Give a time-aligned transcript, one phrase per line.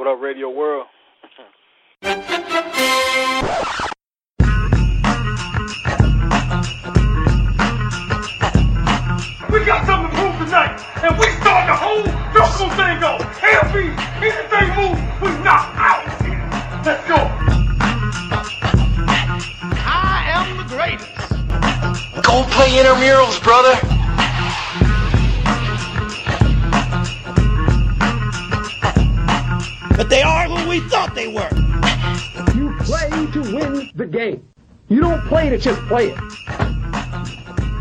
[0.00, 0.86] What up, Radio World?
[35.50, 36.18] Play to just play it.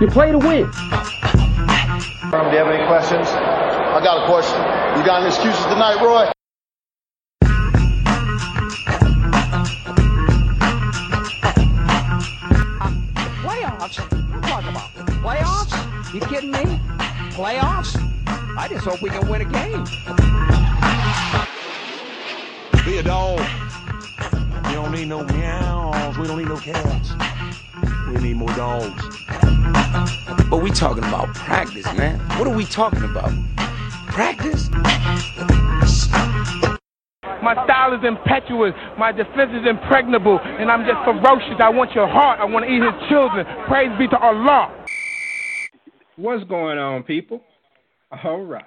[0.01, 0.71] You play to win.
[0.71, 3.27] Do you have any questions?
[3.29, 4.57] I got a question.
[4.97, 6.31] You got any excuses tonight, Roy?
[13.43, 13.99] Playoffs?
[14.33, 14.89] What talk about?
[15.21, 16.13] Playoffs?
[16.13, 16.79] You kidding me?
[17.33, 17.97] Playoffs?
[18.57, 19.83] I just hope we can win a game.
[22.85, 23.39] Be a dog.
[24.65, 26.17] We don't need no meows.
[26.17, 27.11] We don't need no cats.
[28.09, 29.03] We need more dogs.
[30.49, 32.17] But we talking about practice, man.
[32.39, 33.31] What are we talking about?
[34.07, 34.67] Practice?
[37.43, 38.73] My style is impetuous.
[38.97, 40.39] My defense is impregnable.
[40.43, 41.59] And I'm just ferocious.
[41.59, 42.39] I want your heart.
[42.39, 43.45] I want to eat his children.
[43.67, 44.73] Praise be to Allah.
[46.15, 47.43] What's going on, people?
[48.23, 48.63] All right.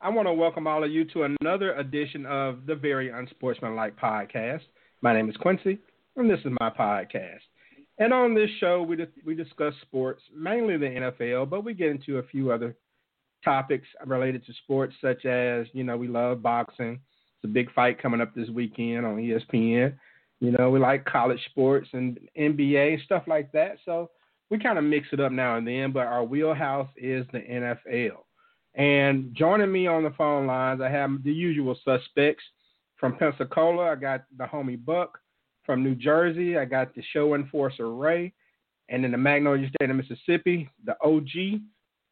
[0.00, 4.62] I want to welcome all of you to another edition of the Very Unsportsmanlike Podcast.
[5.02, 5.78] My name is Quincy,
[6.16, 7.49] and this is my podcast.
[8.00, 12.16] And on this show, we, we discuss sports, mainly the NFL, but we get into
[12.16, 12.74] a few other
[13.44, 16.92] topics related to sports, such as, you know, we love boxing.
[16.94, 19.94] It's a big fight coming up this weekend on ESPN.
[20.40, 23.76] You know, we like college sports and NBA, stuff like that.
[23.84, 24.10] So
[24.48, 28.16] we kind of mix it up now and then, but our wheelhouse is the NFL.
[28.76, 32.44] And joining me on the phone lines, I have the usual suspects
[32.96, 33.92] from Pensacola.
[33.92, 35.18] I got the homie Buck
[35.64, 36.56] from New Jersey.
[36.58, 38.32] I got the show enforcer Ray,
[38.88, 41.60] and in the Magnolia State of Mississippi, the OG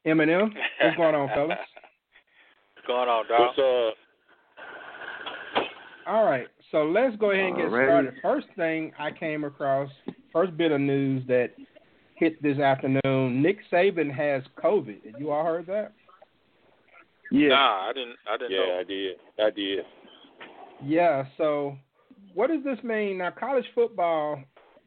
[0.07, 0.53] M&M.
[0.81, 1.59] What's going on, fellas?
[2.75, 3.41] What's going on, dog?
[3.57, 3.95] What's up?
[6.07, 7.87] All right, so let's go ahead and get Alrighty.
[7.87, 8.15] started.
[8.23, 9.91] First thing I came across,
[10.33, 11.51] first bit of news that
[12.15, 15.03] hit this afternoon: Nick Saban has COVID.
[15.03, 15.93] Did you all heard that?
[17.31, 17.49] Yeah.
[17.49, 18.17] Nah, I didn't.
[18.27, 18.79] I didn't Yeah, know.
[18.81, 19.17] I did.
[19.39, 19.85] I did.
[20.83, 21.25] Yeah.
[21.37, 21.77] So,
[22.39, 23.33] what does this mean now?
[23.33, 24.41] College football,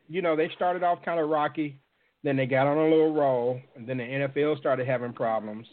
[0.08, 1.78] you know, they started off kind of rocky,
[2.24, 5.68] then they got on a little roll, and then the NFL started having problems.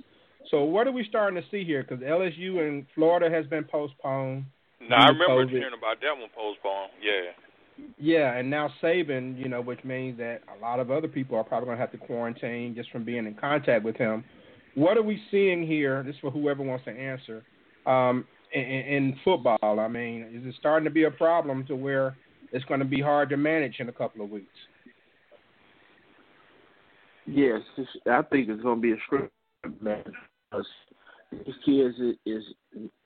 [0.51, 1.87] So, what are we starting to see here?
[1.89, 4.47] Because LSU and Florida has been postponed.
[4.81, 5.51] No, I remember COVID.
[5.51, 6.91] hearing about that one postponed.
[7.01, 7.87] Yeah.
[7.97, 11.45] Yeah, and now Saban, you know, which means that a lot of other people are
[11.45, 14.25] probably going to have to quarantine just from being in contact with him.
[14.75, 16.03] What are we seeing here?
[16.03, 17.45] This is for whoever wants to answer.
[17.87, 22.17] Um, in, in football, I mean, is it starting to be a problem to where
[22.53, 24.47] it's going to be hard to manage in a couple of weeks?
[27.27, 27.61] Yes,
[28.11, 30.07] I think it's going to be a match.
[30.51, 30.67] because
[31.31, 31.95] These kids
[32.25, 32.43] is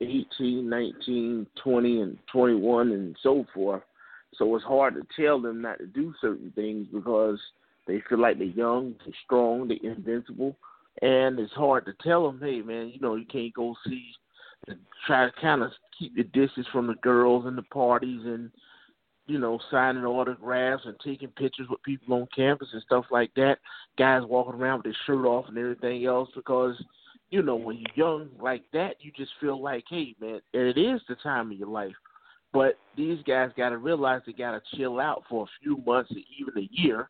[0.01, 3.83] 18, 19, 20, and 21, and so forth.
[4.35, 7.39] So it's hard to tell them not to do certain things because
[7.87, 10.57] they feel like they're young, they're strong, they're invincible,
[11.03, 14.13] and it's hard to tell them, hey man, you know you can't go see,
[15.07, 18.51] try to kind of keep the distance from the girls and the parties and
[19.27, 23.59] you know, signing autographs and taking pictures with people on campus and stuff like that.
[23.97, 26.75] Guys walking around with their shirt off and everything else because,
[27.31, 30.79] you know, when you're young like that, you just feel like, hey, man, and it
[30.79, 31.95] is the time of your life.
[32.53, 36.11] But these guys got to realize they got to chill out for a few months
[36.11, 37.09] or even a year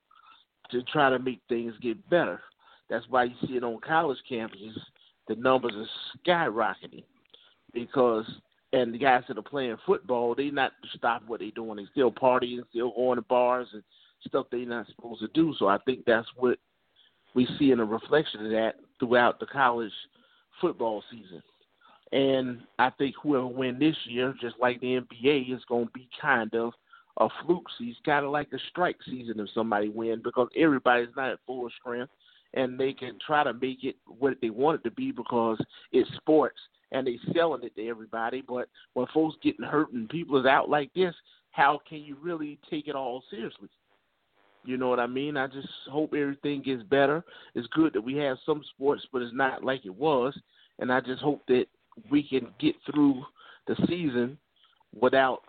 [0.70, 2.40] to try to make things get better.
[2.88, 4.78] That's why you see it on college campuses,
[5.28, 5.88] the numbers are
[6.26, 7.04] skyrocketing
[7.72, 8.26] because
[8.72, 11.76] and the guys that are playing football, they not stop what they're doing.
[11.76, 13.82] They still partying, still going to bars and
[14.26, 15.54] stuff they're not supposed to do.
[15.58, 16.58] So I think that's what
[17.34, 19.92] we see in a reflection of that throughout the college
[20.60, 21.42] football season.
[22.12, 26.08] And I think whoever win this year, just like the NBA, is going to be
[26.20, 26.72] kind of
[27.18, 31.30] a fluke season, kind of like a strike season if somebody win because everybody's not
[31.30, 32.10] at full strength
[32.54, 35.58] and they can try to make it what they want it to be because
[35.92, 36.58] it's sports
[36.92, 38.42] and they selling it to everybody.
[38.46, 41.14] But when folks getting hurt and people is out like this,
[41.50, 43.68] how can you really take it all seriously?
[44.64, 45.36] You know what I mean?
[45.36, 47.24] I just hope everything gets better.
[47.54, 50.38] It's good that we have some sports, but it's not like it was.
[50.78, 51.64] And I just hope that
[52.10, 53.24] we can get through
[53.66, 54.38] the season
[54.98, 55.42] without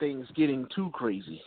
[0.00, 1.40] things getting too crazy.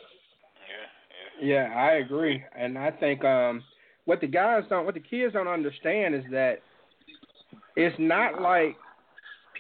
[1.41, 3.63] Yeah, I agree, and I think um,
[4.05, 6.59] what the guys don't, what the kids don't understand is that
[7.75, 8.75] it's not like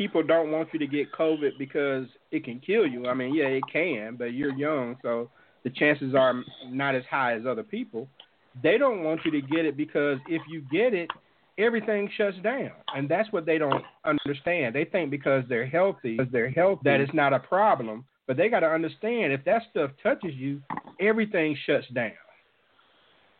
[0.01, 3.05] people don't want you to get COVID because it can kill you.
[3.07, 5.29] I mean, yeah, it can, but you're young, so
[5.63, 8.07] the chances are not as high as other people.
[8.63, 11.11] They don't want you to get it because if you get it,
[11.59, 14.73] everything shuts down, and that's what they don't understand.
[14.73, 18.03] They think because they're healthy, because they're healthy, that it's not a problem.
[18.25, 20.61] But they got to understand if that stuff touches you,
[20.99, 22.13] everything shuts down.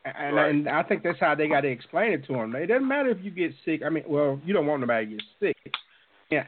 [0.06, 0.50] And, Right.
[0.50, 2.56] and I think that's how they got to explain it to them.
[2.56, 3.82] It doesn't matter if you get sick.
[3.86, 5.74] I mean, well, you don't want nobody to get sick.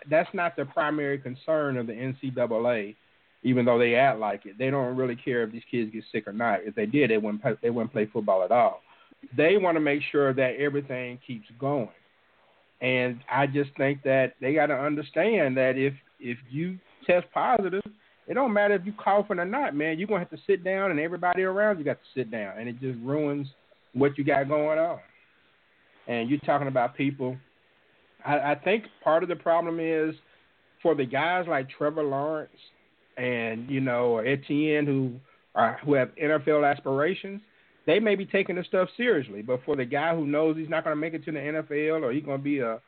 [0.10, 2.96] That's not the primary concern of the NCAA.
[3.46, 6.28] Even though they act like it, they don't really care if these kids get sick
[6.28, 6.62] or not.
[6.64, 8.82] If they did, they wouldn't play, they wouldn't play football at all.
[9.36, 11.90] They want to make sure that everything keeps going.
[12.80, 17.84] And I just think that they got to understand that if if you test positive,
[18.28, 20.00] it don't matter if you coughing or not, man.
[20.00, 22.70] You're gonna have to sit down, and everybody around you got to sit down, and
[22.70, 23.48] it just ruins
[23.94, 25.00] what you got going on.
[26.08, 27.38] And you're talking about people.
[28.26, 30.16] I, I think part of the problem is
[30.82, 32.52] for the guys like Trevor Lawrence
[33.18, 35.14] and you know Etienne who
[35.56, 37.42] are who have NFL aspirations.
[37.86, 40.86] They may be taking this stuff seriously, but for the guy who knows he's not
[40.86, 42.80] going to make it to the NFL or he's going to be a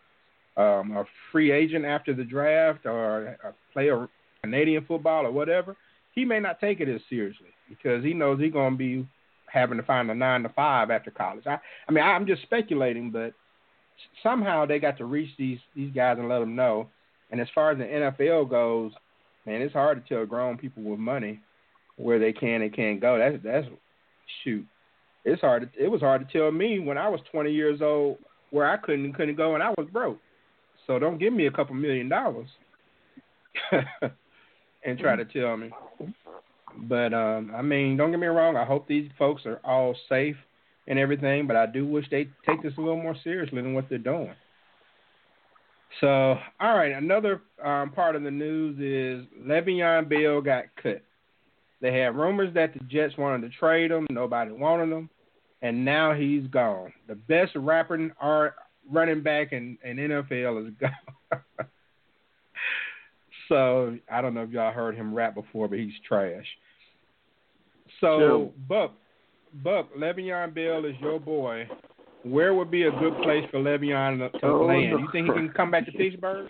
[0.58, 3.38] um, a free agent after the draft or
[3.74, 4.08] play a
[4.42, 5.76] Canadian football or whatever,
[6.14, 9.08] he may not take it as seriously because he knows he's going to be
[9.48, 11.46] having to find a nine to five after college.
[11.46, 13.34] I, I mean, I'm just speculating, but
[14.24, 16.88] somehow they got to reach these these guys and let them know.
[17.32, 18.92] And as far as the NFL goes,
[19.46, 21.40] man, it's hard to tell grown people with money
[21.98, 23.18] where they can and can't go.
[23.18, 23.68] That's that's
[24.44, 24.66] shoot.
[25.24, 25.72] It's hard.
[25.74, 28.18] To, it was hard to tell me when I was 20 years old
[28.52, 30.20] where I couldn't couldn't go and I was broke.
[30.88, 32.48] So don't give me a couple million dollars
[34.86, 35.72] and try to tell me.
[36.78, 38.56] But um, I mean, don't get me wrong.
[38.56, 40.36] I hope these folks are all safe
[40.88, 41.48] and everything.
[41.48, 44.34] But I do wish they take this a little more seriously than what they're doing.
[46.02, 46.08] So,
[46.60, 51.02] all right, another um, part of the news is Le'Veon Bell got cut.
[51.82, 54.08] They had rumors that the Jets wanted to trade him.
[54.10, 55.10] Nobody wanted him,
[55.62, 56.92] and now he's gone.
[57.08, 58.56] The best rapping art
[58.92, 61.42] running back in, in NFL is gone.
[63.50, 66.46] so I don't know if y'all heard him rap before, but he's trash.
[68.02, 68.54] So True.
[68.68, 68.92] Buck,
[69.64, 71.68] Buck, Le'Veon Bell is your boy.
[72.24, 74.92] Where would be a good place for Le'Veon to, to Oh, land?
[74.92, 74.98] no.
[74.98, 76.50] You think he can come back to Pittsburgh?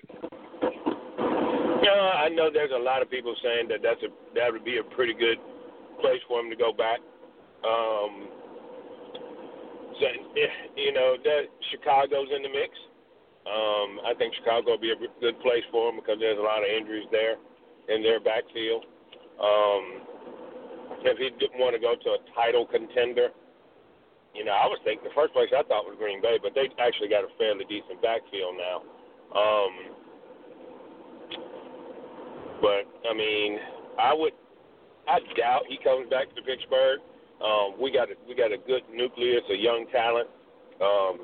[1.84, 4.78] Yeah, I know there's a lot of people saying that that's a that would be
[4.78, 5.38] a pretty good
[6.02, 7.00] place for him to go back.
[7.62, 8.28] Um,
[10.00, 10.06] so,
[10.76, 12.74] you know that Chicago's in the mix.
[13.46, 16.66] Um, I think Chicago will be a good place for him because there's a lot
[16.66, 17.36] of injuries there
[17.94, 18.86] in their backfield.
[19.38, 20.02] Um,
[21.08, 23.30] if he didn't want to go to a title contender,
[24.36, 26.68] you know, I was thinking the first place I thought was Green Bay, but they
[26.78, 28.78] actually got a fairly decent backfield now.
[29.32, 29.74] Um,
[32.60, 33.60] but I mean,
[34.00, 34.34] I would,
[35.08, 37.00] I doubt he comes back to Pittsburgh.
[37.40, 40.28] Um, we got a we got a good nucleus of young talent,
[40.80, 41.20] um,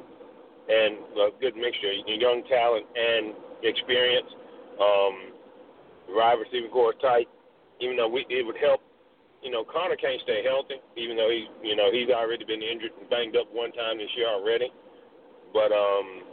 [0.67, 4.27] and a good mixture of young talent and experience.
[4.79, 5.31] Um,
[6.07, 7.27] the wide receiver core tight.
[7.79, 8.81] Even though we, it would help,
[9.41, 10.77] you know, Conner can't stay healthy.
[10.97, 14.09] Even though he's you know he's already been injured and banged up one time this
[14.15, 14.69] year already.
[15.53, 16.23] But um,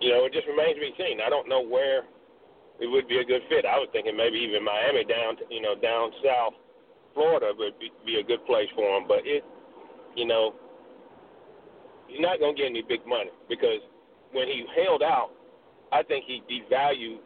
[0.00, 1.20] you know, it just remains to be seen.
[1.20, 2.06] I don't know where
[2.80, 3.66] it would be a good fit.
[3.66, 6.54] I was thinking maybe even Miami down, to, you know, down south,
[7.14, 9.04] Florida would be, be a good place for him.
[9.08, 9.42] But it,
[10.14, 10.54] you know,
[12.06, 13.82] he's not going to get any big money because
[14.30, 15.30] when he held out,
[15.90, 17.18] I think he devalued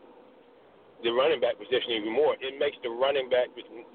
[1.02, 2.34] the running back position even more.
[2.40, 3.48] It makes the running back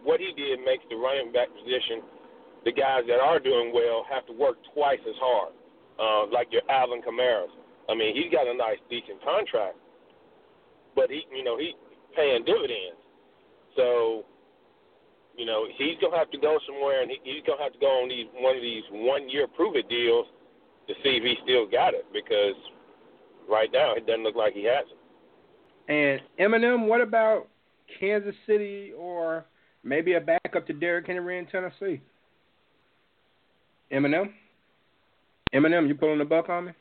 [0.03, 2.03] what he did makes the running back position.
[2.65, 5.53] The guys that are doing well have to work twice as hard,
[5.99, 7.51] uh, like your Alvin Kamara's.
[7.87, 9.77] I mean, he's got a nice, decent contract,
[10.95, 11.75] but he, you know, he
[12.15, 12.99] paying dividends.
[13.77, 14.25] So,
[15.37, 18.03] you know, he's gonna have to go somewhere, and he, he's gonna have to go
[18.03, 20.25] on these one of these one-year prove-it deals
[20.87, 22.05] to see if he still got it.
[22.11, 22.57] Because
[23.47, 24.96] right now, it doesn't look like he has it.
[25.87, 27.47] And M&M, what about
[27.99, 29.45] Kansas City or
[29.83, 32.01] maybe a backup to Derrick Henry in Tennessee?
[33.91, 34.33] M&M?
[35.53, 36.71] M&M, you pulling the buck on me?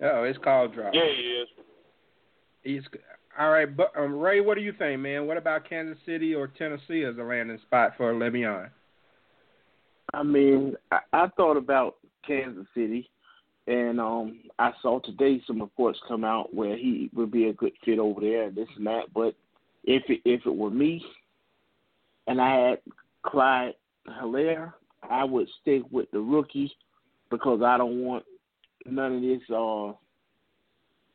[0.00, 0.94] Oh, it's called drop.
[0.94, 1.48] Yeah, he is.
[2.62, 2.82] He's
[3.38, 5.26] all right, but um, Ray, what do you think, man?
[5.26, 8.68] What about Kansas City or Tennessee as a landing spot for Le'Veon?
[10.12, 11.96] I mean, I, I thought about
[12.26, 13.08] Kansas City,
[13.68, 17.72] and um, I saw today some reports come out where he would be a good
[17.84, 19.12] fit over there, and this and that.
[19.14, 19.34] But
[19.84, 21.04] if it, if it were me,
[22.26, 22.78] and I had
[23.22, 23.74] Clyde
[24.08, 24.72] Helaire,
[25.08, 26.72] I would stick with the rookie
[27.30, 28.24] because I don't want
[28.86, 29.92] none of this uh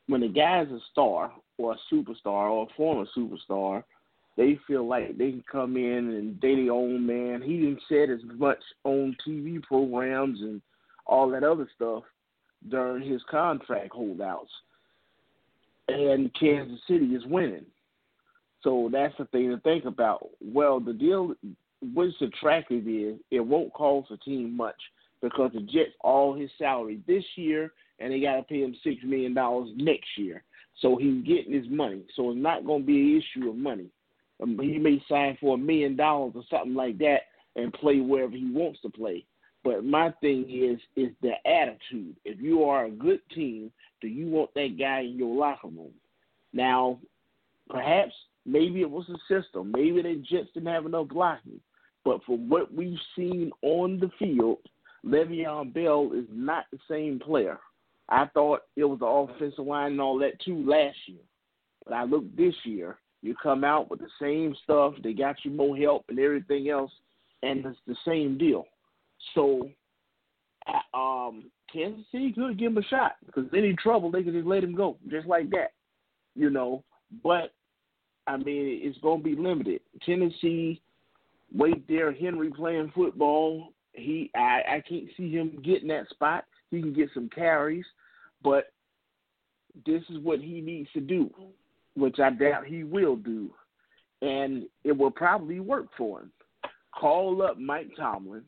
[0.08, 3.84] when a guy's a star or a superstar or a former superstar,
[4.38, 7.42] they feel like they can come in and they their own man.
[7.42, 10.62] He didn't said as much on TV programs and
[11.08, 12.04] all that other stuff
[12.70, 14.52] during his contract holdouts.
[15.88, 17.66] And Kansas City is winning.
[18.64, 20.30] So that's the thing to think about.
[20.42, 21.34] Well, the deal,
[21.94, 24.80] what's attractive is it won't cost the team much
[25.22, 28.98] because the Jets all his salary this year, and they got to pay him six
[29.04, 30.44] million dollars next year.
[30.82, 32.04] So he's getting his money.
[32.16, 33.88] So it's not going to be an issue of money.
[34.42, 37.20] Um, he may sign for a million dollars or something like that
[37.56, 39.26] and play wherever he wants to play.
[39.64, 42.16] But my thing is is the attitude.
[42.26, 45.94] If you are a good team, do you want that guy in your locker room?
[46.52, 47.00] Now,
[47.70, 48.14] perhaps
[48.46, 49.72] maybe it was the system.
[49.72, 51.62] Maybe the Jets didn't have enough blocking.
[52.04, 54.58] But for what we've seen on the field,
[55.06, 57.60] Le'Veon Bell is not the same player.
[58.10, 61.22] I thought it was the offensive line and all that too last year.
[61.86, 65.52] But I look this year, you come out with the same stuff, they got you
[65.52, 66.92] more help and everything else,
[67.42, 68.66] and it's the same deal.
[69.34, 69.70] So
[70.94, 74.64] um Kansas City could give him a shot because any trouble they could just let
[74.64, 75.74] him go, just like that.
[76.36, 76.84] You know.
[77.24, 77.54] But
[78.28, 79.82] I mean it's gonna be limited.
[80.06, 80.82] Tennessee,
[81.54, 86.46] wait there, Henry playing football, he I, I can't see him getting that spot.
[86.72, 87.86] He can get some carries,
[88.44, 88.72] but
[89.86, 91.30] this is what he needs to do,
[91.96, 93.52] which I doubt he will do.
[94.22, 96.32] And it will probably work for him.
[96.98, 98.44] Call up Mike Tomlin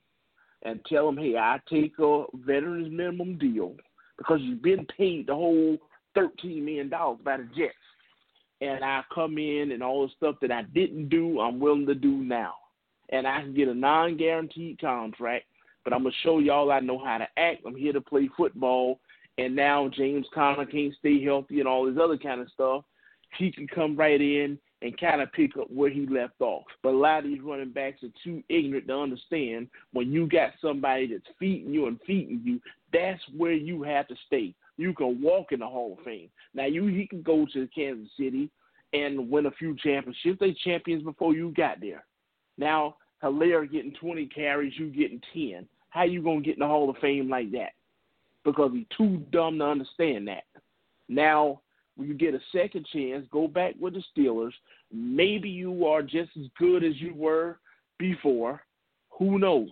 [0.65, 3.75] and tell him, hey, I take a veterans minimum deal
[4.17, 5.77] because you've been paid the whole
[6.17, 7.73] $13 million by the Jets.
[8.61, 11.95] And I come in and all the stuff that I didn't do, I'm willing to
[11.95, 12.55] do now
[13.09, 15.45] and I can get a non guaranteed contract,
[15.83, 17.61] but I'm gonna show y'all I know how to act.
[17.65, 18.99] I'm here to play football
[19.37, 22.83] and now James Conner can't stay healthy and all this other kind of stuff.
[23.37, 26.65] He can come right in and kind of pick up where he left off.
[26.83, 30.51] But a lot of these running backs are too ignorant to understand when you got
[30.61, 32.59] somebody that's feeding you and feeding you,
[32.91, 34.53] that's where you have to stay.
[34.77, 36.29] You can walk in the Hall of Fame.
[36.53, 38.49] Now you he can go to Kansas City
[38.93, 40.39] and win a few championships.
[40.39, 42.05] They champions before you got there.
[42.57, 45.67] Now, Helaire getting 20 carries, you getting 10.
[45.89, 47.71] How you to get in the Hall of Fame like that?
[48.43, 50.43] Because he's too dumb to understand that.
[51.07, 51.61] Now,
[51.97, 54.53] you get a second chance, go back with the Steelers.
[54.91, 57.59] Maybe you are just as good as you were
[57.97, 58.61] before.
[59.17, 59.69] Who knows?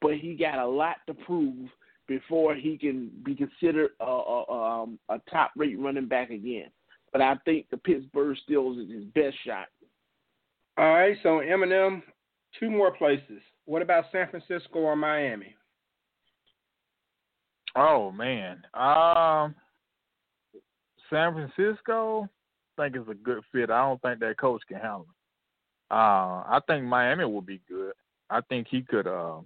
[0.00, 1.68] But he got a lot to prove
[2.08, 6.70] before he can be considered a, a, um, a top rate running back again.
[7.12, 9.68] But I think the Pittsburgh Steelers is his best shot.
[10.78, 12.02] All right, so M&M,
[12.58, 13.40] two more places.
[13.66, 15.54] What about San Francisco or Miami?
[17.74, 19.54] Oh man, um,
[21.12, 22.28] San Francisco,
[22.78, 23.70] I think is a good fit.
[23.70, 25.94] I don't think that coach can handle it.
[25.94, 27.92] Uh, I think Miami would be good.
[28.30, 29.06] I think he could.
[29.06, 29.40] Uh,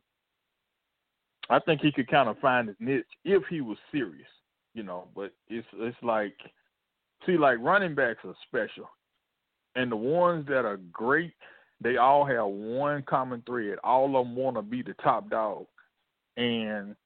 [1.50, 4.28] I think he could kind of find his niche if he was serious,
[4.74, 5.08] you know.
[5.14, 6.36] But it's it's like,
[7.24, 8.88] see, like running backs are special
[9.76, 11.34] and the ones that are great,
[11.80, 13.78] they all have one common thread.
[13.84, 15.66] All of them want to be the top dog,
[16.36, 16.96] and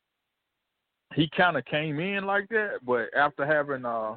[1.14, 2.78] he kind of came in like that.
[2.86, 4.14] But after having uh,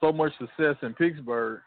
[0.00, 1.60] so much success in Pittsburgh,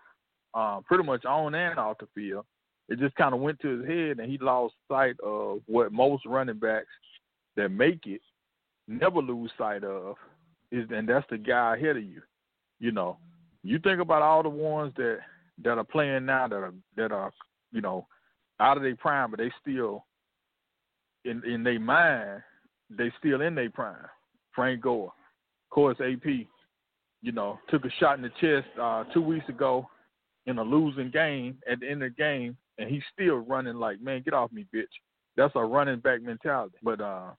[0.53, 2.45] uh, pretty much on and off the field,
[2.89, 6.25] it just kind of went to his head, and he lost sight of what most
[6.25, 6.87] running backs
[7.55, 8.21] that make it
[8.87, 10.15] never lose sight of
[10.71, 12.21] is, and that's the guy ahead of you.
[12.79, 13.17] You know,
[13.63, 15.19] you think about all the ones that
[15.63, 17.31] that are playing now that are that are
[17.71, 18.07] you know
[18.59, 20.05] out of their prime, but they still
[21.25, 22.41] in in their mind
[22.89, 23.95] they still in their prime.
[24.53, 26.47] Frank Gore, of course, AP,
[27.23, 29.87] you know, took a shot in the chest uh, two weeks ago
[30.45, 34.01] in a losing game at the end of the game, and he's still running like,
[34.01, 34.83] man, get off me, bitch.
[35.37, 36.75] That's a running back mentality.
[36.83, 37.31] But uh,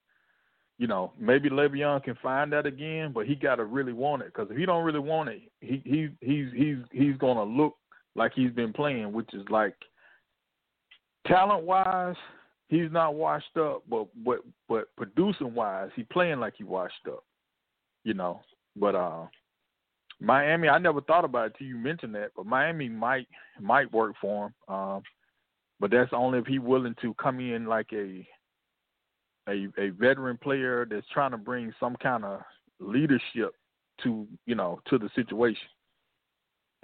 [0.78, 4.32] you know, maybe Le'Veon can find that again, but he got to really want it
[4.34, 7.74] because if he don't really want it, he he he's he's he's gonna look
[8.16, 9.74] like he's been playing, which is like
[11.26, 12.16] talent wise,
[12.68, 17.22] he's not washed up, but but but producing wise, he playing like he washed up.
[18.02, 18.40] You know.
[18.76, 19.26] But uh
[20.20, 23.26] Miami, I never thought about it till you mentioned that, but Miami might
[23.60, 24.74] might work for him.
[24.74, 25.02] Um
[25.80, 28.26] but that's only if he's willing to come in like a
[29.48, 32.40] a a veteran player that's trying to bring some kind of
[32.80, 33.54] leadership
[34.02, 35.68] to you know to the situation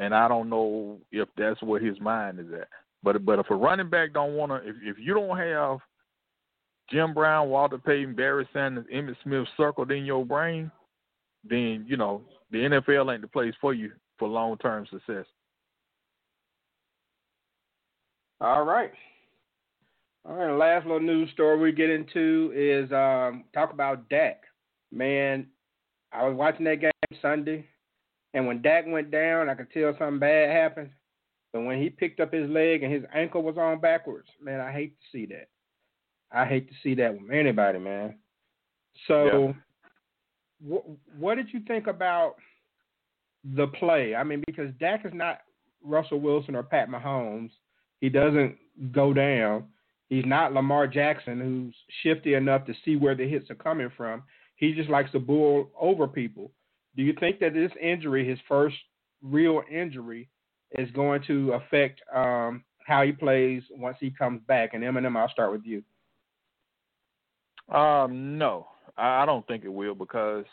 [0.00, 2.68] and I don't know if that's where his mind is at.
[3.02, 5.78] But but if a running back don't want to, if if you don't have
[6.90, 10.70] Jim Brown, Walter Payton, Barry Sanders, Emmitt Smith circled in your brain,
[11.48, 15.26] then you know the NFL ain't the place for you for long term success.
[18.40, 18.92] All right.
[20.28, 20.56] All right.
[20.56, 24.42] Last little news story we get into is um, talk about Dak.
[24.92, 25.46] Man,
[26.12, 26.90] I was watching that game
[27.22, 27.66] Sunday,
[28.34, 30.90] and when Dak went down, I could tell something bad happened.
[31.52, 34.72] But when he picked up his leg and his ankle was on backwards, man, I
[34.72, 35.48] hate to see that.
[36.32, 38.18] I hate to see that with anybody, man.
[39.08, 39.54] So,
[40.62, 42.34] what did you think about
[43.44, 44.14] the play?
[44.14, 45.38] I mean, because Dak is not
[45.82, 47.50] Russell Wilson or Pat Mahomes.
[48.00, 48.56] He doesn't
[48.92, 49.64] go down.
[50.08, 54.22] He's not Lamar Jackson, who's shifty enough to see where the hits are coming from.
[54.56, 56.50] He just likes to bull over people.
[56.96, 58.76] Do you think that this injury, his first
[59.22, 60.28] real injury,
[60.72, 64.74] is going to affect um, how he plays once he comes back?
[64.74, 65.82] And M&M, I'll start with you.
[67.74, 70.44] Um, no, I don't think it will because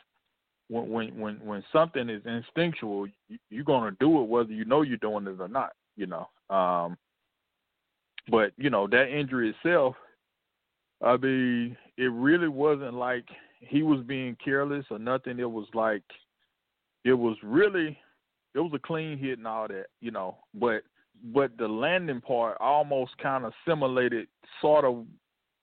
[0.70, 3.08] when when when when something is instinctual,
[3.50, 5.72] you're gonna do it whether you know you're doing it or not.
[5.96, 6.30] You know.
[6.56, 6.98] Um,
[8.30, 9.96] but you know that injury itself,
[11.04, 13.26] I mean, it really wasn't like
[13.60, 15.40] he was being careless or nothing.
[15.40, 16.04] It was like
[17.04, 17.98] it was really
[18.54, 20.38] it was a clean hit and all that, you know.
[20.54, 20.84] But
[21.34, 24.28] but the landing part almost kind of simulated
[24.62, 25.06] sort of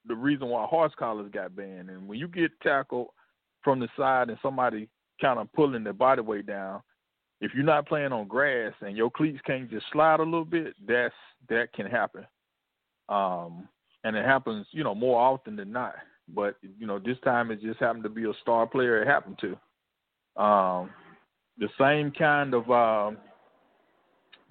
[0.06, 1.90] the reason why horse collars got banned.
[1.90, 3.08] And when you get tackled
[3.62, 4.88] from the side and somebody
[5.20, 6.82] kind of pulling their body weight down,
[7.40, 10.75] if you're not playing on grass and your cleats can't just slide a little bit,
[10.87, 11.14] that's
[11.49, 12.26] that can happen.
[13.08, 13.68] Um,
[14.04, 15.94] and it happens, you know, more often than not.
[16.28, 19.02] But you know, this time it just happened to be a star player.
[19.02, 20.42] It happened to.
[20.42, 20.90] Um,
[21.58, 23.18] the same kind of um,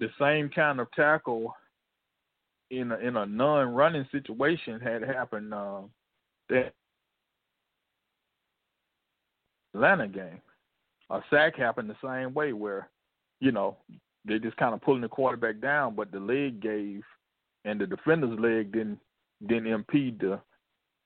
[0.00, 1.54] the same kind of tackle
[2.70, 5.82] in a, in a non-running situation had happened uh,
[6.48, 6.72] that
[9.74, 10.40] Atlanta game.
[11.10, 12.88] A sack happened the same way where,
[13.40, 13.76] you know,
[14.24, 17.02] they just kind of pulling the quarterback down, but the leg gave,
[17.64, 18.98] and the defender's leg didn't
[19.46, 20.40] didn't impede the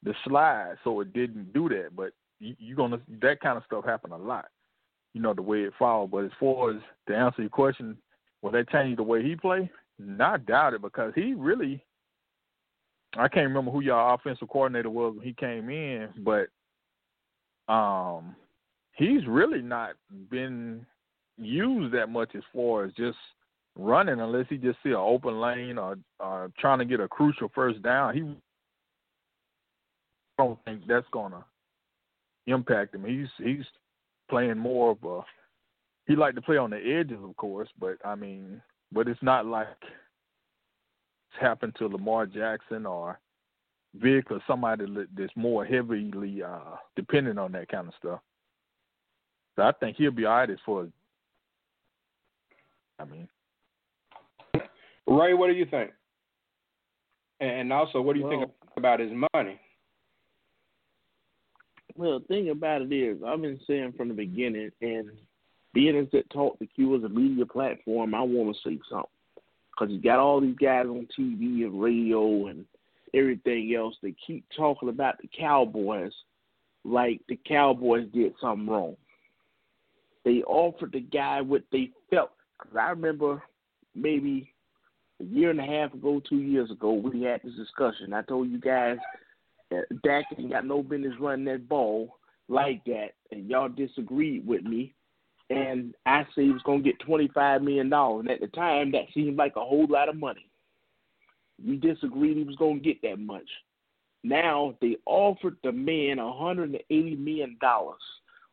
[0.04, 1.96] the slide, so it didn't do that.
[1.96, 4.46] But you, you're gonna that kind of stuff happen a lot,
[5.14, 6.12] you know, the way it followed.
[6.12, 7.96] But as far as to answer your question,
[8.42, 9.68] will that change the way he play?
[9.98, 11.82] Not doubt it because he really
[13.16, 16.48] I can't remember who y'all offensive coordinator was when he came in, but
[17.72, 18.36] um
[18.92, 19.94] he's really not
[20.30, 20.84] been
[21.36, 23.16] used that much as far as just
[23.76, 27.50] running unless he just see an open lane or, or trying to get a crucial
[27.54, 28.14] first down.
[28.14, 28.34] He
[30.36, 31.44] don't think that's gonna
[32.46, 33.04] impact him.
[33.04, 33.64] He's he's
[34.28, 35.20] playing more of a
[36.06, 38.60] he like to play on the edges of course, but I mean
[38.92, 43.18] but it's not like it's happened to Lamar Jackson or
[43.94, 44.84] Vic or somebody
[45.16, 48.20] that's more heavily uh, dependent on that kind of stuff.
[49.56, 50.88] So I think he'll be all right as far as,
[52.98, 53.28] I mean.
[55.06, 55.90] Ray, what do you think?
[57.40, 59.60] And also, what do you well, think about his money?
[61.96, 65.10] Well, the thing about it is, I've been saying from the beginning, and
[65.74, 69.10] being as that Talk the Q is a media platform, I want to say something
[69.78, 72.64] because you got all these guys on TV and radio and
[73.14, 73.94] everything else.
[74.02, 76.12] They keep talking about the Cowboys
[76.84, 78.96] like the Cowboys did something wrong.
[80.24, 82.30] They offered the guy what they felt.
[82.58, 83.42] Cause I remember
[83.94, 84.52] maybe
[85.20, 88.12] a year and a half ago, two years ago, we had this discussion.
[88.12, 88.96] I told you guys
[89.70, 92.16] that Dak ain't got no business running that ball
[92.48, 94.94] like that, and y'all disagreed with me
[95.50, 97.92] and I said he was going to get $25 million.
[97.92, 100.46] And at the time, that seemed like a whole lot of money.
[101.64, 103.48] We disagreed he was going to get that much.
[104.24, 106.78] Now they offered the man $180
[107.18, 107.58] million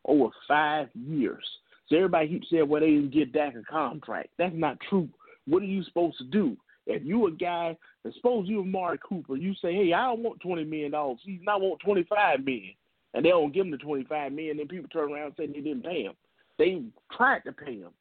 [0.06, 1.44] over five years.
[1.88, 4.30] So everybody keeps saying, well, they didn't get Dak a contract.
[4.38, 5.10] That's not true.
[5.48, 6.58] What are you supposed to do?
[6.88, 7.78] If you a guy,
[8.14, 11.18] suppose you Amari Cooper, you say, hey, I don't want $20 million.
[11.24, 12.74] He's not want 25 million.
[13.14, 14.58] And they don't give him the 25 million.
[14.58, 16.14] Then people turn around and say they didn't pay him.
[16.58, 16.84] They
[17.16, 17.92] tried to pay him.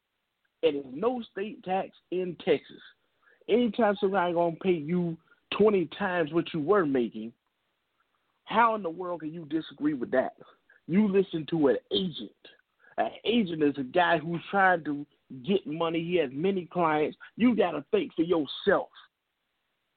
[0.63, 2.81] And there's no state tax in Texas.
[3.47, 5.17] Anytime somebody gonna pay you
[5.55, 7.31] twenty times what you were making,
[8.45, 10.33] how in the world can you disagree with that?
[10.87, 12.31] You listen to an agent.
[12.97, 15.05] An agent is a guy who's trying to
[15.45, 16.03] get money.
[16.03, 17.17] He has many clients.
[17.35, 18.89] You got to think for yourself.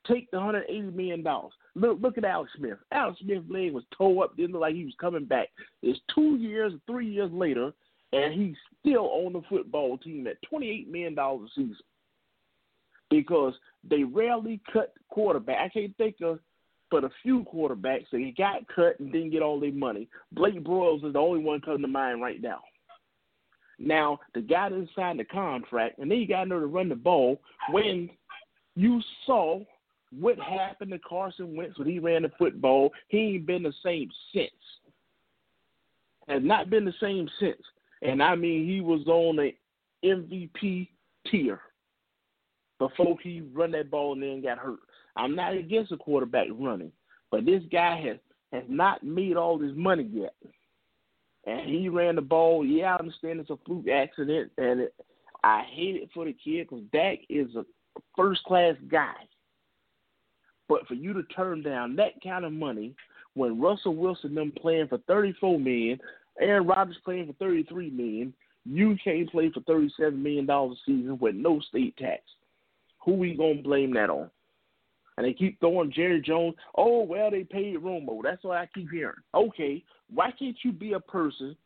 [0.06, 1.52] Take the hundred eighty million dollars.
[1.74, 2.78] Look, look at Alex Smith.
[2.92, 4.36] Alex Smith's leg was tore up.
[4.36, 5.48] Didn't look like he was coming back.
[5.82, 7.72] It's two years, three years later,
[8.12, 11.76] and he's still on the football team at $28 million a season
[13.10, 13.54] because
[13.88, 15.58] they rarely cut quarterback.
[15.58, 16.38] I can't think of
[16.90, 20.08] but a few quarterbacks that got cut and didn't get all their money.
[20.32, 22.60] Blake Bortles is the only one coming to mind right now.
[23.78, 26.88] Now the guy didn't sign the contract, and then you got to know to run
[26.88, 27.40] the ball
[27.70, 28.10] when
[28.74, 29.60] you saw
[30.18, 32.90] what happened to Carson Wentz when he ran the football.
[33.08, 34.50] He ain't been the same since.
[36.26, 37.60] Has not been the same since.
[38.02, 39.52] And I mean, he was on the
[40.04, 40.88] MVP
[41.30, 41.60] tier
[42.78, 44.78] before he run that ball and then got hurt.
[45.16, 46.92] I'm not against a quarterback running,
[47.30, 48.16] but this guy has
[48.52, 50.34] has not made all his money yet.
[51.46, 52.64] And he ran the ball.
[52.64, 54.94] Yeah, I understand it's a fluke accident, and it,
[55.44, 57.64] I hate it for the kid because Dak is a
[58.16, 59.14] first class guy.
[60.68, 62.94] But for you to turn down that kind of money
[63.34, 65.98] when Russell Wilson them playing for thirty four million,
[66.40, 68.32] Aaron Rodgers playing for thirty three million,
[68.64, 72.22] you can't play for thirty seven million dollars a season with no state tax.
[73.04, 74.30] Who we gonna blame that on?
[75.16, 76.54] And they keep throwing Jerry Jones.
[76.76, 78.20] Oh well, they paid Romo.
[78.22, 79.16] That's what I keep hearing.
[79.34, 81.56] Okay, why can't you be a person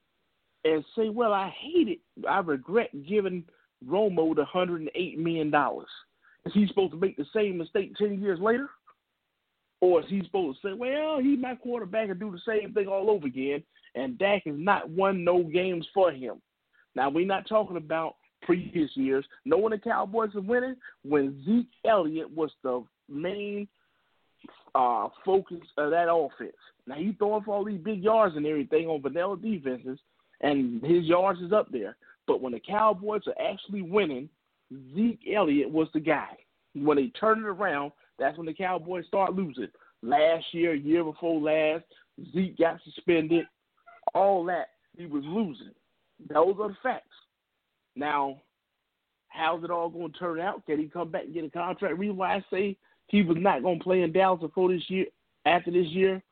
[0.65, 1.99] and say, well, I hate it.
[2.29, 3.45] I regret giving
[3.87, 5.89] Romo the hundred and eight million dollars.
[6.47, 8.71] Is he supposed to make the same mistake ten years later?
[9.81, 12.87] Or is he supposed to say, well, he's my quarterback and do the same thing
[12.87, 13.65] all over again?
[13.95, 16.41] And Dak has not won no games for him.
[16.95, 19.25] Now, we're not talking about previous years.
[19.45, 23.69] No one the Cowboys are winning when Zeke Elliott was the main
[24.75, 26.57] uh, focus of that offense.
[26.87, 29.99] Now, he's throwing for all these big yards and everything on vanilla defenses,
[30.41, 31.97] and his yards is up there.
[32.27, 34.29] But when the Cowboys are actually winning,
[34.95, 36.37] Zeke Elliott was the guy.
[36.75, 39.69] When they turn it around, that's when the Cowboys start losing.
[40.03, 41.85] Last year, year before last,
[42.33, 43.45] Zeke got suspended.
[44.15, 45.73] All that he was losing.
[46.29, 47.07] Those are the facts.
[47.97, 48.41] Now,
[49.29, 50.65] how's it all going to turn out?
[50.67, 51.99] Can he come back and get a contract?
[51.99, 52.77] reason why I say
[53.09, 55.07] he was not going to play in Dallas before this year,
[55.47, 56.23] after this year,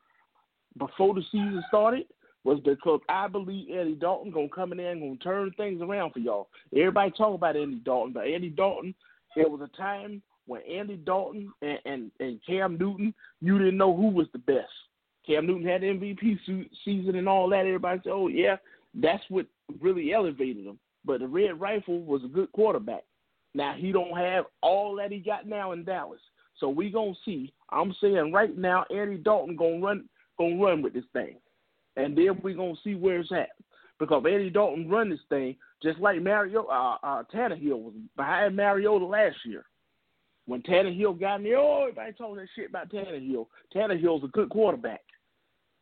[0.77, 2.05] before the season started,
[2.43, 6.11] was because I believe Andy Dalton gonna come in there and gonna turn things around
[6.11, 6.49] for y'all.
[6.75, 8.95] Everybody talk about Andy Dalton, but Andy Dalton,
[9.35, 13.95] there was a time when Andy Dalton and, and, and Cam Newton, you didn't know
[13.95, 14.71] who was the best.
[15.25, 17.65] Cam Newton had the MVP season and all that.
[17.65, 18.57] Everybody said, "Oh yeah,
[18.93, 19.45] that's what
[19.79, 23.03] really elevated him." But the Red Rifle was a good quarterback.
[23.53, 26.21] Now he don't have all that he got now in Dallas.
[26.57, 27.53] So we gonna see.
[27.69, 31.35] I'm saying right now, Andy Dalton gonna run gonna run with this thing,
[31.97, 33.49] and then we gonna see where it's at.
[33.99, 39.05] Because Andy Dalton run this thing just like Mario uh, uh, Tannehill was behind Mariota
[39.05, 39.65] last year.
[40.45, 43.47] When Tannehill got in there, oh, everybody talking that shit about Tannehill.
[43.75, 45.01] Tannehill's a good quarterback.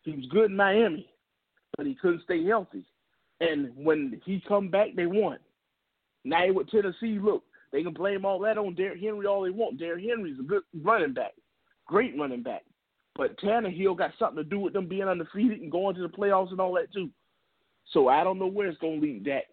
[0.10, 1.10] He was good in Miami,
[1.78, 2.84] but he couldn't stay healthy.
[3.42, 5.38] And when he come back, they won.
[6.26, 9.80] Now with Tennessee, look, they can blame all that on Derrick Henry all they want.
[9.80, 11.34] Derrick Henry's a good running back,
[11.88, 12.64] great running back.
[13.16, 16.52] But Tannehill got something to do with them being undefeated and going to the playoffs
[16.52, 17.10] and all that too.
[17.92, 19.46] So I don't know where it's gonna lead that.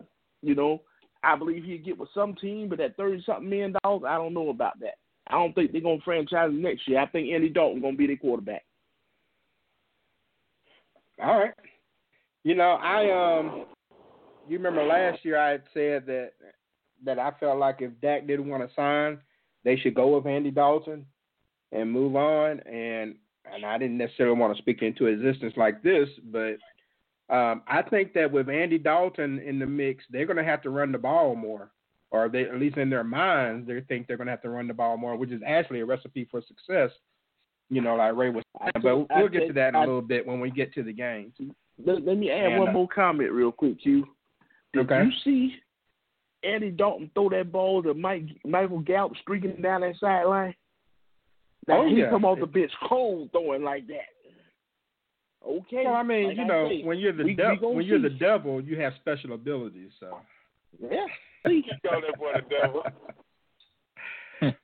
[0.42, 0.83] You know,
[1.23, 4.35] I believe he'll get with some team, but that thirty something million dollars, I don't
[4.35, 4.99] know about that.
[5.29, 7.01] I don't think they're gonna franchise next year.
[7.01, 8.64] I think Andy Dalton gonna be their quarterback.
[11.22, 11.55] All right.
[12.44, 13.66] You know, I um
[14.48, 16.31] you remember last year I had said that
[17.05, 19.18] that I felt like if Dak didn't want to sign,
[19.64, 21.07] they should go with Andy Dalton
[21.72, 23.16] and move on and
[23.52, 26.57] and I didn't necessarily want to speak into existence like this, but
[27.29, 30.70] um, I think that with Andy Dalton in the mix, they're going to have to
[30.70, 31.70] run the ball more,
[32.11, 34.68] or they at least in their minds they think they're going to have to run
[34.68, 36.90] the ball more, which is actually a recipe for success.
[37.68, 40.26] You know, like Ray was saying, but we'll get to that in a little bit
[40.26, 41.35] when we get to the games.
[41.85, 44.07] Let, let me add and, one uh, more comment real quick, Q.
[44.72, 45.05] Did okay.
[45.05, 45.57] you see
[46.44, 50.55] Andy Dalton throw that ball to Mike Michael Gallup streaking down that sideline?
[51.66, 52.11] Now oh, he yeah.
[52.11, 54.07] come off the bench cold throwing like that.
[55.46, 55.83] Okay.
[55.85, 57.85] Well, I mean, like you I know, say, when you're the we, devil, we when
[57.85, 57.88] see.
[57.88, 59.90] you're the devil, you have special abilities.
[59.98, 60.18] So.
[60.81, 61.07] Yeah.
[61.50, 62.83] you call that boy the devil.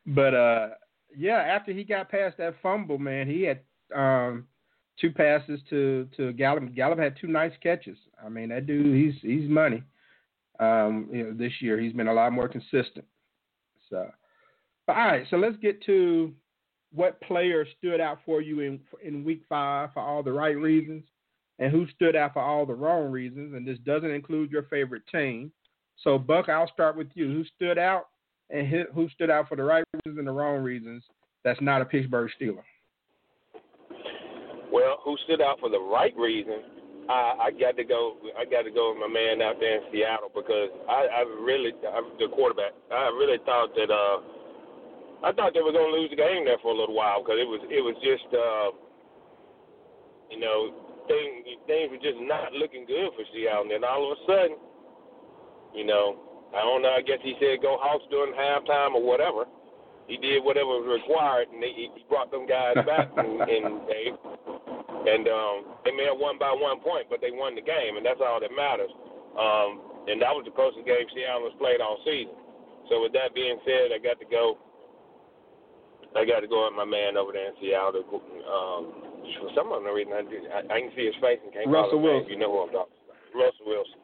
[0.07, 0.69] but uh,
[1.17, 3.61] yeah, after he got past that fumble, man, he had
[3.95, 4.47] um
[5.01, 6.75] two passes to to Gallup.
[6.75, 7.99] Gallup had two nice catches.
[8.25, 9.83] I mean, that dude, he's he's money.
[10.61, 13.05] Um, you know, this year he's been a lot more consistent.
[13.91, 14.09] So,
[14.89, 16.33] all right, so let's get to
[16.95, 21.05] what player stood out for you in in week five for all the right reasons,
[21.59, 23.55] and who stood out for all the wrong reasons.
[23.55, 25.53] And this doesn't include your favorite team.
[26.03, 27.27] So, Buck, I'll start with you.
[27.27, 28.09] Who stood out,
[28.53, 31.03] and who stood out for the right reasons and the wrong reasons?
[31.45, 32.63] That's not a Pittsburgh Steeler.
[34.73, 36.63] Well, who stood out for the right reason?
[37.11, 38.17] I, I got to go.
[38.39, 41.73] I got to go with my man out there in Seattle because I, I really,
[41.83, 42.73] I, the quarterback.
[42.93, 43.91] I really thought that.
[43.91, 44.21] uh
[45.23, 47.39] I thought they were going to lose the game there for a little while because
[47.39, 48.75] it was it was just uh,
[50.35, 50.75] you know
[51.07, 53.63] things things were just not looking good for Seattle.
[53.63, 54.59] And then all of a sudden,
[55.75, 56.17] You know,
[56.53, 56.93] I don't know.
[56.93, 59.49] I guess he said go Hawks during halftime or whatever.
[60.11, 64.13] He did whatever was required, and they, he brought them guys back, and, and they
[65.03, 68.05] and um, they may have won by one point, but they won the game, and
[68.07, 68.93] that's all that matters.
[69.35, 72.35] Um, and that was the closest game Seattle has played all season.
[72.91, 74.59] So with that being said, I got to go.
[76.13, 78.05] I got to go with my man over there in Seattle.
[78.05, 78.83] Um,
[79.41, 82.21] for some unknown reason, I, I, I can see his face and can't Russell call
[82.21, 82.29] his Wilson.
[82.29, 82.33] name.
[82.37, 83.17] You know who I'm talking about.
[83.33, 84.01] Russell Wilson.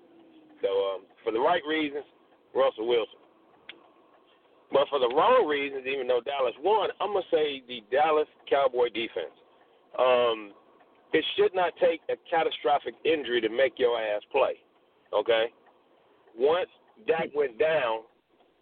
[0.64, 2.06] So um, for the right reasons,
[2.54, 3.20] Russell Wilson.
[4.72, 8.88] But for the wrong reasons, even though Dallas won, I'm gonna say the Dallas Cowboy
[8.88, 9.32] defense.
[9.98, 10.52] Um,
[11.12, 14.60] it should not take a catastrophic injury to make your ass play.
[15.12, 15.46] Okay.
[16.36, 16.68] Once
[17.06, 18.00] Dak went down,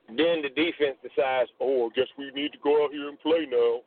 [0.08, 3.46] then the defense decides, oh, I guess we need to go out here and play
[3.50, 3.80] now.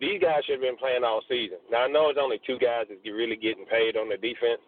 [0.00, 1.58] These guys should have been playing all season.
[1.70, 4.62] Now I know it's only two guys that's really getting paid on the defense.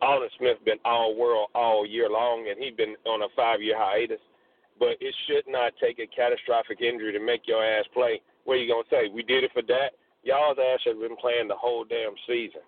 [0.00, 3.76] Aldon Smith been all world all year long, and he's been on a five year
[3.78, 4.20] hiatus.
[4.78, 8.20] But it should not take a catastrophic injury to make your ass play.
[8.44, 9.08] What are you gonna say?
[9.08, 9.94] We did it for that.
[10.24, 12.60] Y'all's ass have been playing the whole damn season.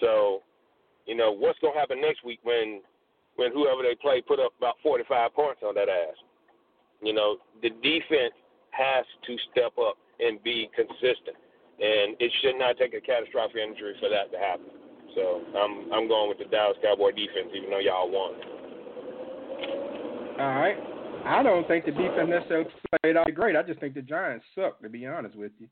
[0.00, 0.42] So,
[1.06, 2.82] you know what's gonna happen next week when
[3.36, 6.16] when whoever they play put up about 45 points on that ass.
[7.02, 8.34] You know the defense
[8.72, 11.36] has to step up and be consistent,
[11.80, 14.79] and it should not take a catastrophic injury for that to happen.
[15.14, 18.34] So I'm I'm going with the Dallas Cowboy defense, even though y'all won.
[20.40, 20.76] All right.
[21.24, 22.70] I don't think the defense necessarily
[23.02, 23.56] played all that great.
[23.56, 25.68] I just think the Giants suck, to be honest with you.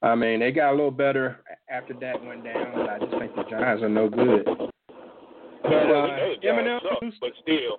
[0.00, 3.34] I mean, they got a little better after that went down, but I just think
[3.34, 4.44] the Giants are no good.
[4.44, 7.78] But well, uh, we know the Giants M&M, suck, who, but still,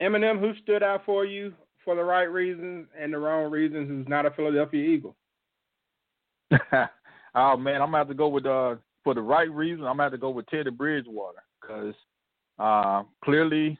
[0.00, 1.52] M&M, who stood out for you
[1.84, 5.14] for the right reasons and the wrong reasons, who's not a Philadelphia Eagle?
[7.34, 9.84] oh man, I'm gonna have to go with uh for the right reason.
[9.84, 11.94] I'm gonna have to go with Teddy Bridgewater because
[12.58, 13.78] uh, clearly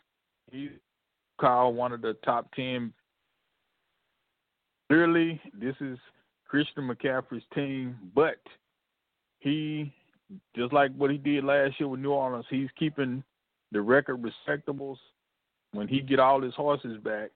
[0.51, 0.71] he's
[1.41, 2.93] called one of the top ten.
[4.89, 5.99] Clearly, this is
[6.49, 8.41] Christian McCaffrey's team, but
[9.39, 9.93] he
[10.57, 13.23] just like what he did last year with New Orleans, he's keeping
[13.73, 14.97] the record respectables.
[15.73, 17.31] When he get all his horses back,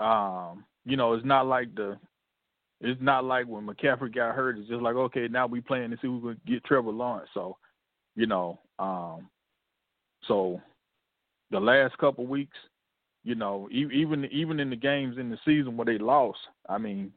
[0.00, 1.96] um, you know, it's not like the
[2.84, 4.58] it's not like when McCaffrey got hurt.
[4.58, 7.30] It's just like okay, now we playing to see who can get Trevor Lawrence.
[7.32, 7.56] So,
[8.14, 9.28] you know, um,
[10.28, 10.60] so
[11.50, 12.56] the last couple weeks,
[13.24, 17.10] you know, even even in the games in the season where they lost, I mean,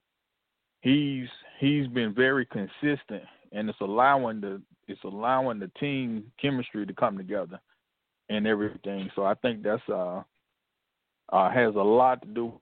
[0.81, 1.27] he's
[1.59, 7.17] he's been very consistent, and it's allowing the it's allowing the team chemistry to come
[7.17, 7.59] together
[8.29, 9.09] and everything.
[9.15, 10.21] So I think that's uh,
[11.33, 12.61] uh has a lot to do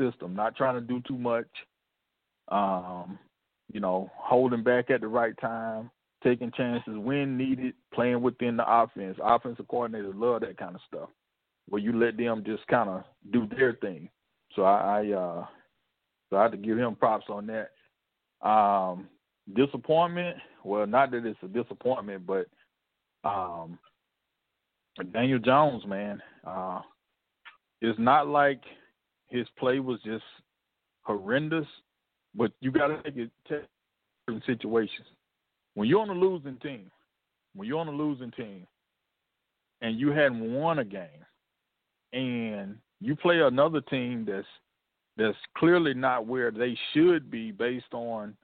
[0.00, 1.46] system, not trying to do too much,
[2.48, 3.18] um,
[3.72, 5.90] you know, holding back at the right time,
[6.24, 9.18] taking chances when needed, playing within the offense.
[9.22, 11.08] Offensive coordinators love that kind of stuff,
[11.68, 14.08] where you let them just kind of do their thing.
[14.56, 15.46] So I, I uh,
[16.30, 17.70] so I have to give him props on that.
[18.46, 19.08] Um,
[19.54, 22.46] disappointment, well, not that it's a disappointment, but
[23.24, 23.78] um,
[25.12, 26.80] Daniel Jones, man, uh,
[27.80, 28.60] it's not like
[29.30, 30.24] his play was just
[31.02, 31.66] horrendous,
[32.34, 35.06] but you got to take it certain situations.
[35.74, 36.90] When you're on a losing team,
[37.54, 38.66] when you're on a losing team,
[39.80, 41.24] and you hadn't won a game,
[42.12, 44.46] and you play another team that's
[45.16, 48.34] that's clearly not where they should be based on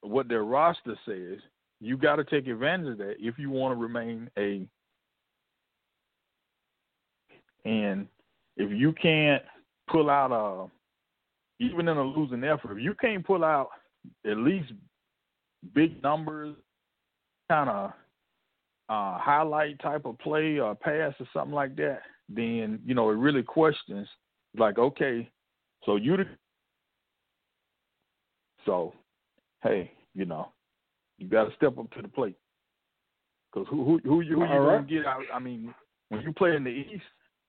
[0.00, 1.38] what their roster says,
[1.80, 4.66] you got to take advantage of that if you want to remain a.
[7.64, 8.08] And
[8.56, 9.42] if you can't
[9.92, 13.68] pull out a, even in a losing effort, if you can't pull out
[14.28, 14.72] at least
[15.74, 16.56] big numbers,
[17.48, 17.90] kind of
[18.88, 23.14] uh, highlight type of play or pass or something like that, then you know it
[23.14, 24.08] really questions
[24.56, 25.28] like, okay,
[25.84, 26.24] so you, the,
[28.66, 28.92] so
[29.62, 30.52] hey, you know,
[31.18, 32.36] you got to step up to the plate
[33.52, 34.76] because who who who you who you right.
[34.76, 35.22] gonna get out?
[35.32, 35.74] I mean,
[36.08, 37.02] when you play in the East,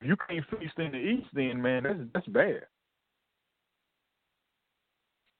[0.04, 2.64] if you can't feast in the East, then man, that's that's bad.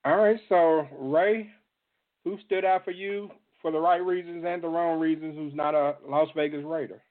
[0.04, 1.50] All right, so Ray,
[2.24, 5.74] who stood out for you for the right reasons and the wrong reasons, who's not
[5.74, 7.02] a Las Vegas Raider?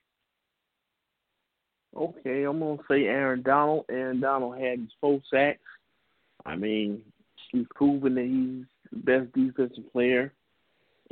[1.95, 3.85] Okay, I'm gonna say Aaron Donald.
[3.89, 5.59] Aaron Donald had his four sacks.
[6.45, 7.03] I mean,
[7.51, 10.33] he's proven that he's the best defensive player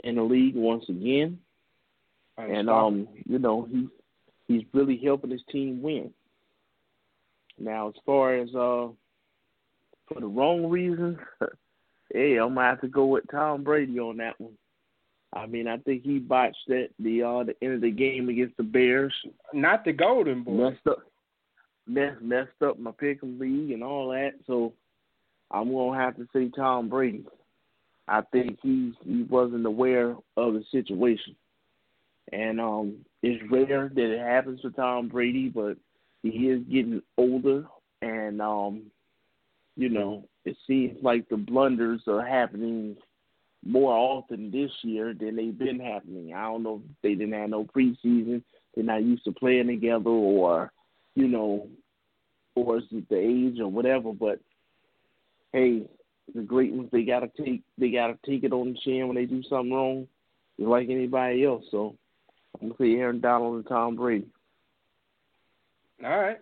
[0.03, 1.37] in the league once again.
[2.37, 3.87] And um, you know, he
[4.47, 6.11] he's really helping his team win.
[7.61, 8.89] Now as far as uh
[10.07, 11.17] for the wrong reasons,
[12.13, 14.53] hey, I'm gonna have to go with Tom Brady on that one.
[15.33, 18.57] I mean, I think he botched that the uh the end of the game against
[18.57, 19.13] the Bears.
[19.53, 20.69] Not the Golden Boy.
[20.69, 20.99] Messed up,
[21.87, 24.33] messed messed up my pick'em league and all that.
[24.47, 24.73] So
[25.51, 27.25] I'm gonna have to say Tom Brady.
[28.07, 31.35] I think he he wasn't aware of the situation,
[32.33, 35.77] and um, it's rare that it happens to Tom Brady, but
[36.23, 37.65] he is getting older,
[38.01, 38.83] and um,
[39.75, 42.95] you know, it seems like the blunders are happening
[43.63, 46.33] more often this year than they've been happening.
[46.33, 48.41] I don't know if they didn't have no preseason,
[48.75, 50.71] they're not used to playing together, or
[51.15, 51.67] you know,
[52.55, 54.13] or is it the age or whatever.
[54.13, 54.39] But
[55.53, 55.83] hey,
[56.33, 59.25] the great ones they gotta take they gotta take it on the chin when they
[59.25, 60.07] do something wrong,
[60.57, 61.65] like anybody else.
[61.71, 61.95] So
[62.59, 64.27] I'm gonna say Aaron Donald and Tom Brady.
[66.05, 66.39] All right.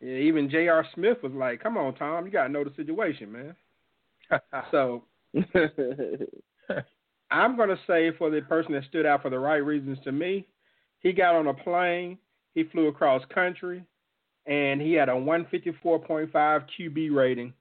[0.00, 0.86] Yeah, even J.R.
[0.94, 3.56] Smith was like, "Come on, Tom, you gotta know the situation, man."
[4.70, 5.02] so
[7.30, 10.12] I'm going to say for the person that stood out for the right reasons to
[10.12, 10.46] me,
[11.00, 12.18] he got on a plane,
[12.54, 13.84] he flew across country,
[14.46, 17.52] and he had a 154.5 QB rating,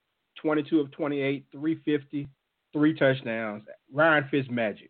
[0.41, 2.27] 22 of 28, 350,
[2.73, 3.63] three touchdowns.
[3.93, 4.89] Ryan Fitzmagic.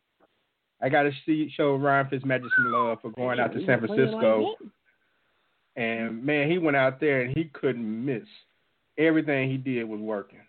[0.82, 4.56] I got to see show Ryan Fitzmagic some love for going out to San Francisco.
[5.78, 8.28] And man, he went out there and he couldn't miss.
[8.98, 10.40] Everything he did was working.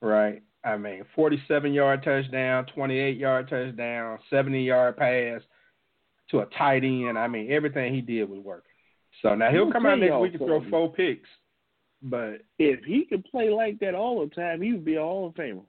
[0.00, 0.42] Right?
[0.64, 5.42] I mean, 47 yard touchdown, 28 yard touchdown, 70 yard pass
[6.30, 7.18] to a tight end.
[7.18, 8.70] I mean, everything he did was working.
[9.20, 11.28] So now he'll come out next week and throw four picks.
[12.02, 15.26] But if he could play like that all the time, he would be a Hall
[15.26, 15.64] of Famer.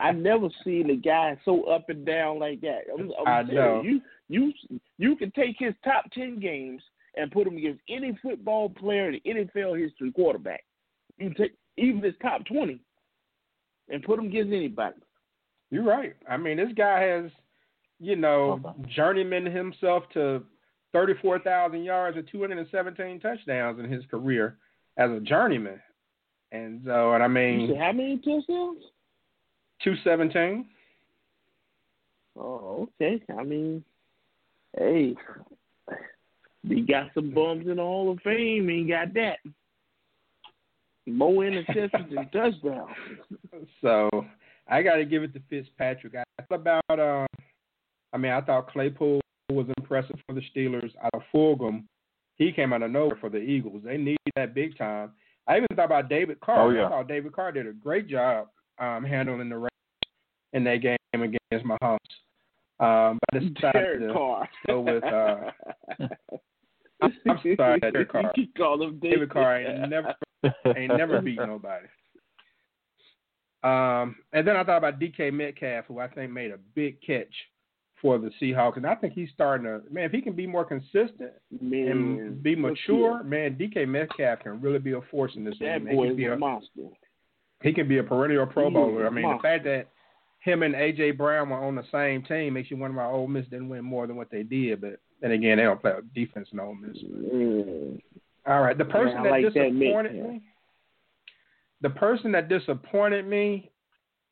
[0.00, 2.82] I've never seen a guy so up and down like that.
[2.96, 3.82] I'm, I'm I know.
[3.82, 4.52] You you
[4.98, 6.80] you can take his top ten games
[7.18, 10.64] and put him against any football player in NFL history quarterback.
[11.18, 12.80] You take even his top twenty
[13.88, 14.96] and put him against anybody.
[15.70, 16.14] You're right.
[16.28, 17.30] I mean, this guy has,
[18.00, 20.42] you know, journeyman himself to
[20.92, 24.56] 34,000 yards and 217 touchdowns in his career
[24.96, 25.80] as a journeyman.
[26.52, 28.82] And so, and I mean, you how many touchdowns?
[29.84, 30.66] 217.
[32.38, 33.22] Oh, okay.
[33.38, 33.84] I mean,
[34.76, 35.14] hey,
[36.68, 38.68] he got some bums in the Hall of Fame.
[38.68, 39.38] He got that.
[41.06, 42.90] More interceptions and touchdowns.
[43.80, 44.10] So
[44.68, 46.14] I got to give it to Fitzpatrick.
[46.14, 46.54] I thought
[46.88, 47.26] about, um,
[48.12, 50.90] I mean, I thought Claypool was impressive for the Steelers.
[51.02, 51.84] Out of Fulgham,
[52.36, 53.82] he came out of nowhere for the Eagles.
[53.84, 55.12] They need that big time.
[55.46, 56.66] I even thought about David Carr.
[56.66, 56.86] Oh, yeah.
[56.86, 59.70] I thought David Carr did a great job um, handling the race
[60.52, 61.98] in that game against Mahomes.
[62.80, 64.48] Um, but I decided Derek to Carr.
[64.66, 65.04] go with.
[65.04, 65.50] Uh,
[67.00, 68.32] I'm, I'm sorry, Derek Carr.
[68.36, 70.14] You call him David Carr ain't never
[70.76, 71.86] ain't never beat nobody.
[73.64, 77.32] Um, and then I thought about DK Metcalf, who I think made a big catch
[78.00, 80.04] for the Seahawks, and I think he's starting to man.
[80.04, 84.78] If he can be more consistent Man, and be mature, man, DK Metcalf can really
[84.78, 85.96] be a force in this That league.
[85.96, 86.82] boy He is can be a monster.
[87.62, 89.06] he can be a perennial Pro He Bowler.
[89.08, 89.88] I mean, the fact that
[90.38, 93.46] him and AJ Brown were on the same team makes you wonder why Ole Miss
[93.46, 94.80] didn't win more than what they did.
[94.80, 96.96] But then again, they don't play defense in Ole Miss.
[96.98, 98.00] Mm.
[98.46, 100.22] All right, the person I that like that disappointed yeah.
[100.22, 100.42] me,
[101.80, 103.70] the person that disappointed me,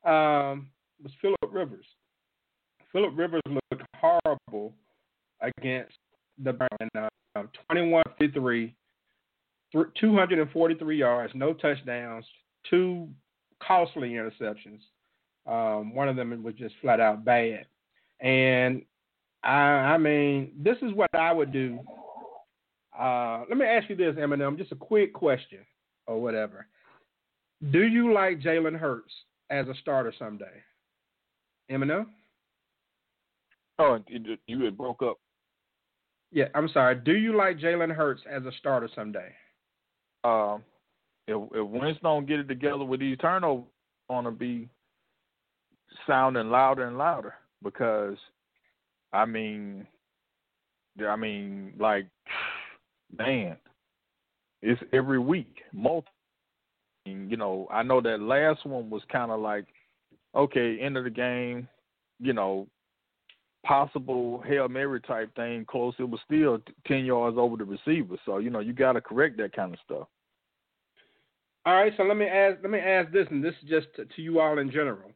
[0.04, 0.68] um,
[1.02, 1.86] was Philip Rivers.
[2.92, 4.72] Philip Rivers looked horrible
[5.40, 5.94] against
[6.42, 7.10] the Browns.
[7.34, 8.74] Um, 21 53,
[9.72, 12.24] 243 yards, no touchdowns,
[12.70, 13.08] two
[13.62, 14.80] costly interceptions.
[15.46, 17.66] Um, one of them was just flat out bad.
[18.20, 18.82] And
[19.46, 21.78] I, I mean, this is what I would do.
[22.98, 25.60] Uh, let me ask you this, M&M, just a quick question
[26.06, 26.66] or whatever.
[27.70, 29.12] Do you like Jalen Hurts
[29.50, 30.44] as a starter someday?
[31.70, 32.06] M&M?
[33.78, 35.18] Oh, you you had broke up.
[36.32, 36.96] Yeah, I'm sorry.
[36.96, 39.32] Do you like Jalen Hurts as a starter someday?
[40.24, 40.62] Um,
[41.28, 43.64] if if Wentz don't get it together with these turnovers,
[44.10, 44.68] to be
[46.06, 48.16] sounding louder and louder because,
[49.16, 49.86] I mean,
[51.06, 52.06] I mean, like,
[53.18, 53.56] man,
[54.62, 56.12] it's every week, multiple.
[57.06, 59.66] You know, I know that last one was kind of like,
[60.34, 61.68] okay, end of the game,
[62.18, 62.66] you know,
[63.64, 65.94] possible hail mary type thing close.
[65.98, 69.36] It was still ten yards over the receiver, so you know you got to correct
[69.38, 70.08] that kind of stuff.
[71.64, 74.04] All right, so let me ask let me ask this, and this is just to,
[74.04, 75.12] to you all in general.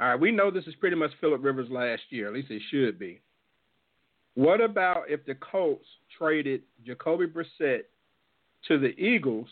[0.00, 2.62] All right, we know this is pretty much Philip Rivers last year, at least it
[2.70, 3.20] should be.
[4.34, 5.86] What about if the Colts
[6.18, 7.82] traded Jacoby Brissett
[8.68, 9.48] to the Eagles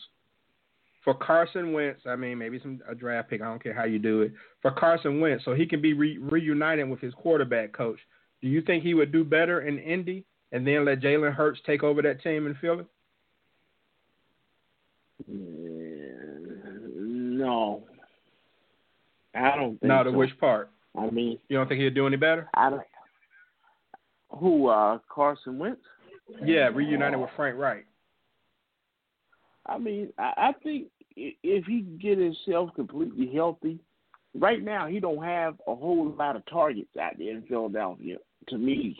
[1.03, 3.41] for Carson Wentz, I mean, maybe some a draft pick.
[3.41, 4.31] I don't care how you do it.
[4.61, 7.99] For Carson Wentz, so he can be re- reunited with his quarterback coach.
[8.41, 11.83] Do you think he would do better in Indy and then let Jalen Hurts take
[11.83, 12.85] over that team in Philly?
[15.29, 17.83] Mm, no,
[19.35, 19.71] I don't.
[19.79, 20.17] think Now, to so.
[20.17, 20.69] which part?
[20.97, 22.47] I mean, You don't think he'd do any better?
[22.53, 22.81] I don't.
[24.39, 24.67] Who?
[24.67, 25.81] Uh, Carson Wentz.
[26.43, 27.85] Yeah, reunited with Frank Reich.
[29.65, 33.79] I mean, I, I think if he can get himself completely healthy,
[34.37, 38.17] right now he don't have a whole lot of targets out there in Philadelphia.
[38.49, 38.97] To me,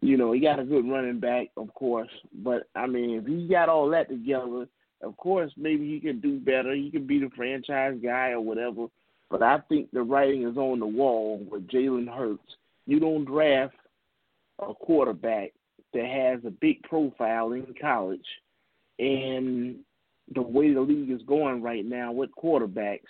[0.00, 2.10] you know, he got a good running back, of course,
[2.42, 4.66] but I mean, if he got all that together,
[5.02, 6.74] of course, maybe he can do better.
[6.74, 8.86] He can be the franchise guy or whatever.
[9.30, 12.56] But I think the writing is on the wall with Jalen Hurts.
[12.86, 13.74] You don't draft
[14.60, 15.52] a quarterback
[15.94, 18.20] that has a big profile in college
[18.98, 19.76] and
[20.34, 23.00] the way the league is going right now with quarterbacks,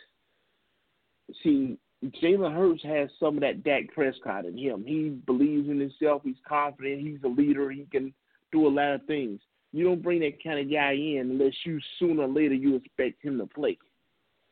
[1.42, 1.76] see,
[2.22, 4.84] Jalen Hurts has some of that Dak Prescott in him.
[4.84, 6.22] He believes in himself.
[6.24, 7.00] He's confident.
[7.00, 7.70] He's a leader.
[7.70, 8.12] He can
[8.50, 9.40] do a lot of things.
[9.72, 13.24] You don't bring that kind of guy in unless you sooner or later you expect
[13.24, 13.78] him to play.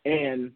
[0.05, 0.53] And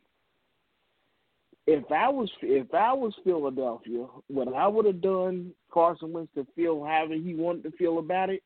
[1.67, 6.47] if I was if I was Philadelphia, what I would have done, Carson Wentz to
[6.55, 8.43] feel however he wanted to feel about it,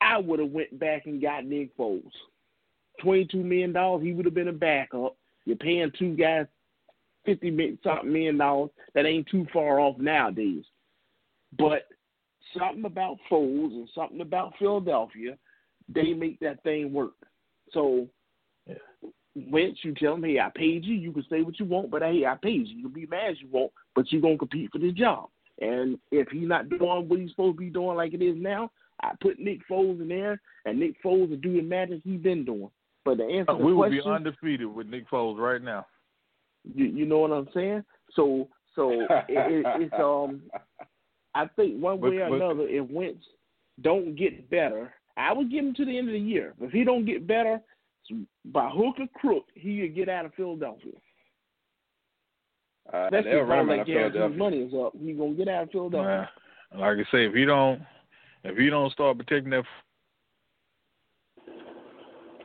[0.00, 2.02] I would have went back and got Nick Foles.
[3.00, 5.16] Twenty-two million dollars, he would have been a backup.
[5.44, 6.46] You're paying two guys
[7.24, 8.70] fifty something million dollars.
[8.94, 10.64] That ain't too far off nowadays.
[11.58, 11.88] But
[12.56, 15.36] something about Foles and something about Philadelphia,
[15.88, 17.14] they make that thing work.
[17.72, 18.06] So
[19.50, 20.94] Wentz, you tell him, hey, I paid you.
[20.94, 22.76] You can say what you want, but hey, I paid you.
[22.78, 25.28] You can be mad as you want, but you're gonna compete for this job.
[25.60, 28.70] And if he's not doing what he's supposed to be doing like it is now,
[29.02, 32.44] I put Nick Foles in there, and Nick Foles will do the magic he's been
[32.44, 32.70] doing.
[33.04, 35.86] But the answer Uh, the we would be undefeated with Nick Foles right now.
[36.74, 37.84] you, you know what I'm saying?
[38.14, 40.42] So, so it, it, it's um,
[41.34, 43.24] I think one But- way or but- another, if Wentz
[43.82, 46.54] don't get better, I would give him to the end of the year.
[46.60, 47.60] If he don't get better,
[48.46, 50.92] by hook or crook, he could get out of Philadelphia.
[52.92, 54.38] Uh, Especially they'll if run all him out that of Philadelphia.
[54.38, 56.30] money is up, he's gonna get out of Philadelphia.
[56.74, 57.82] Uh, like I say, if you don't,
[58.44, 59.64] if you don't start protecting that,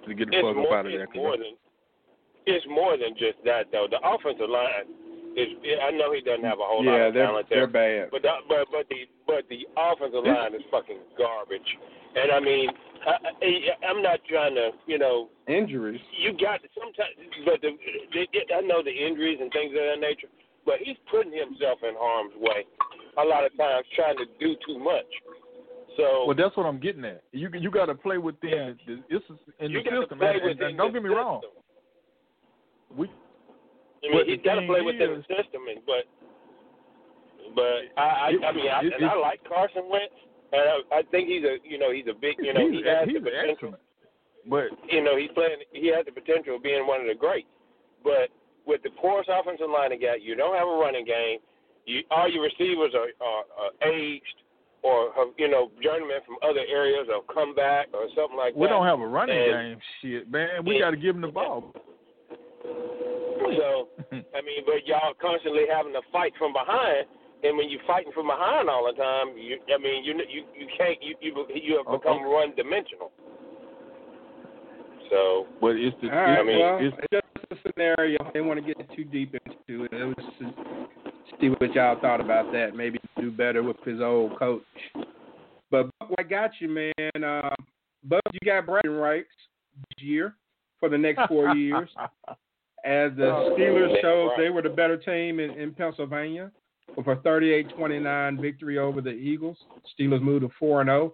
[0.07, 1.03] to get the It's fuck up out of there.
[1.03, 1.53] it's more than
[2.47, 3.87] it's more than just that though.
[3.89, 4.89] The offensive line
[5.37, 5.47] is.
[5.83, 8.09] I know he doesn't have a whole lot of they're talent there, they're bad.
[8.11, 11.69] but the, but but the but the offensive line is fucking garbage.
[12.15, 12.69] And I mean,
[13.07, 15.99] I, I, I'm not trying to, you know, Injuries.
[16.21, 17.71] you got sometimes, but the,
[18.13, 20.27] the, I know the injuries and things of that nature,
[20.65, 22.65] but he's putting himself in harm's way
[23.17, 25.09] a lot of times, trying to do too much.
[25.97, 27.23] So Well, that's what I'm getting at.
[27.33, 30.19] You you got to play within the, this is in you the system.
[30.19, 31.41] play and, and, don't get me wrong.
[32.95, 33.09] We
[34.03, 36.05] I mean, he's got to play within is- the system, and but
[37.55, 40.15] but I I, I mean I, It- and I like Carson Wentz,
[40.51, 42.89] and I, I think he's a you know he's a big you know he's, he
[42.89, 43.51] has the potential.
[43.51, 43.81] excellent.
[44.49, 47.47] But You know he's playing he has the potential of being one of the greats,
[48.03, 48.29] but
[48.65, 51.39] with the porous offensive line he got, you don't have a running game.
[51.85, 54.37] You all your receivers are, are, are aged
[54.83, 58.61] or have you know journeymen from other areas or come back or something like we
[58.61, 58.61] that.
[58.61, 59.79] We don't have a running And- game.
[60.01, 61.73] Shit, man, we got to give him the ball.
[63.57, 67.05] So, I mean, but y'all constantly having to fight from behind,
[67.43, 70.67] and when you're fighting from behind all the time, you, I mean, you you you
[70.77, 72.25] can't you you you have become okay.
[72.25, 73.11] one dimensional.
[75.09, 78.17] So, But it's the I mean, well, it's, it's just a scenario.
[78.23, 79.93] I didn't want to get too deep into it.
[79.93, 80.53] It was just
[81.39, 82.75] see what y'all thought about that.
[82.75, 84.63] Maybe do better with his old coach.
[85.69, 87.23] But Buck, I got you, man.
[87.23, 87.49] Uh,
[88.03, 89.29] Buck, you got bragging rights
[89.89, 90.35] this year
[90.79, 91.89] for the next four years.
[92.83, 96.51] As the Oh, Steelers showed they were the better team in, in Pennsylvania
[96.95, 99.57] with a 38-29 victory over the Eagles.
[99.99, 101.11] Steelers moved to 4-0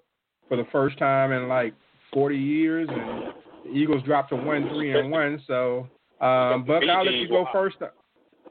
[0.47, 1.73] for the first time in like
[2.13, 3.33] 40 years, and
[3.65, 5.43] the Eagles dropped to 1-3 and 1.
[5.47, 5.87] So,
[6.21, 7.77] um, Buck, I'll let you go first.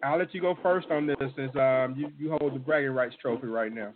[0.02, 3.14] I'll let you go first on this since um, you, you hold the bragging rights
[3.20, 3.94] trophy right now.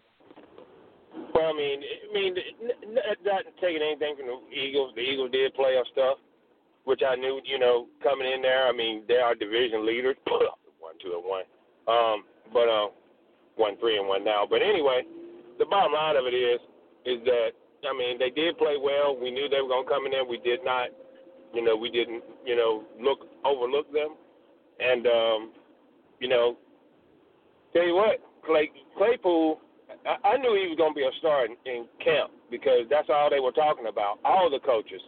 [1.35, 4.93] well, I mean, I mean, n- n- not taking anything from the Eagles.
[4.97, 6.19] The Eagles did playoff stuff,
[6.85, 8.67] which I knew, you know, coming in there.
[8.67, 11.45] I mean, they are division leaders, one, two, and one.
[11.87, 12.89] Um, but uh,
[13.57, 14.47] one, three, and one now.
[14.49, 15.03] But anyway,
[15.59, 16.61] the bottom line of it is,
[17.05, 17.51] is that
[17.89, 19.17] I mean, they did play well.
[19.17, 20.25] We knew they were going to come in there.
[20.25, 20.89] We did not,
[21.55, 24.17] you know, we didn't, you know, look overlook them.
[24.81, 25.53] And um,
[26.21, 26.57] you know,
[27.73, 29.61] tell you what, Clay Claypool,
[30.07, 33.09] I, I knew he was going to be a star in, in camp because that's
[33.09, 34.19] all they were talking about.
[34.25, 35.01] All the coaches,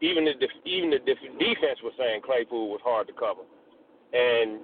[0.00, 3.44] even the def- even the def- defense was saying Claypool was hard to cover,
[4.12, 4.60] and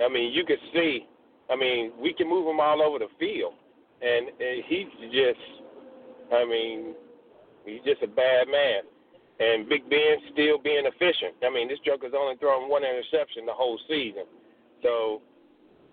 [0.00, 1.06] I mean you could see,
[1.52, 3.54] I mean we can move him all over the field,
[4.02, 5.44] and, and he's just,
[6.32, 6.94] I mean,
[7.64, 8.82] he's just a bad man.
[9.38, 11.38] And Big Ben still being efficient.
[11.42, 14.26] I mean, this joker's only thrown one interception the whole season.
[14.82, 15.22] So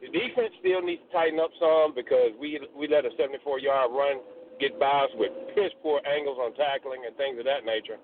[0.02, 3.92] the defense still needs to tighten up some because we we let a 74 yard
[3.94, 4.22] run
[4.60, 7.98] get by us with piss poor angles on tackling and things of that nature.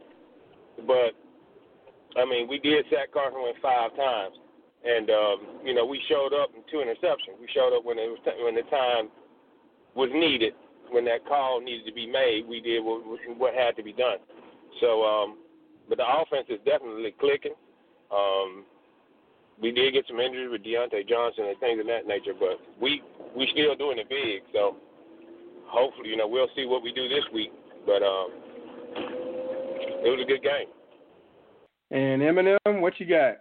[0.87, 1.17] But
[2.15, 4.37] I mean, we did sack Carson five times,
[4.85, 7.39] and um, you know we showed up in two interceptions.
[7.41, 9.09] We showed up when it was t- when the time
[9.95, 10.53] was needed,
[10.91, 12.47] when that call needed to be made.
[12.47, 13.01] We did what,
[13.37, 14.17] what had to be done.
[14.81, 15.37] So, um,
[15.89, 17.55] but the offense is definitely clicking.
[18.11, 18.65] Um,
[19.61, 23.01] we did get some injuries with Diontae Johnson and things of that nature, but we
[23.35, 24.43] we still doing it big.
[24.53, 24.77] So
[25.67, 27.51] hopefully, you know, we'll see what we do this week.
[27.85, 28.29] But um,
[30.05, 30.69] it was a good game.
[31.91, 33.37] And M&M, what you got?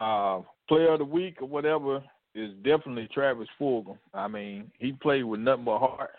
[0.00, 0.42] Uh,
[0.72, 2.02] player of the week or whatever
[2.34, 3.98] is definitely Travis Fulgham.
[4.14, 6.12] I mean, he played with nothing but heart.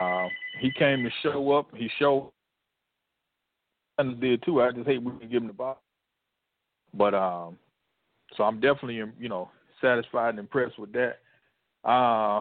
[0.00, 0.28] Uh,
[0.58, 1.66] he came to show up.
[1.76, 2.32] He showed
[3.98, 4.62] and did too.
[4.62, 5.82] I just hate we didn't give him the ball.
[6.94, 7.58] But um,
[8.38, 9.50] so I'm definitely you know
[9.82, 11.18] satisfied and impressed with that.
[11.84, 12.40] Uh,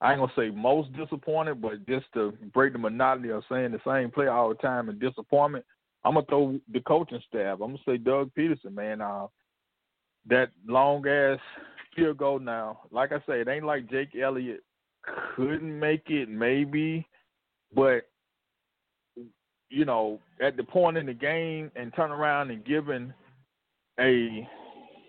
[0.00, 3.80] I ain't gonna say most disappointed, but just to break the monotony of saying the
[3.84, 5.64] same play all the time and disappointment,
[6.04, 7.58] I'm gonna throw the coaching staff.
[7.60, 9.00] I'm gonna say Doug Pederson, man.
[9.00, 9.26] Uh,
[10.28, 11.38] that long ass
[11.94, 12.80] field goal now.
[12.90, 14.62] Like I say, it ain't like Jake Elliott
[15.34, 17.06] couldn't make it, maybe,
[17.74, 18.02] but
[19.68, 23.12] you know, at the point in the game and turn around and giving
[23.98, 24.46] a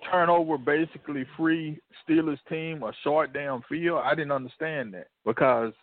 [0.09, 5.73] turnover basically free Steelers team a short down field, I didn't understand that because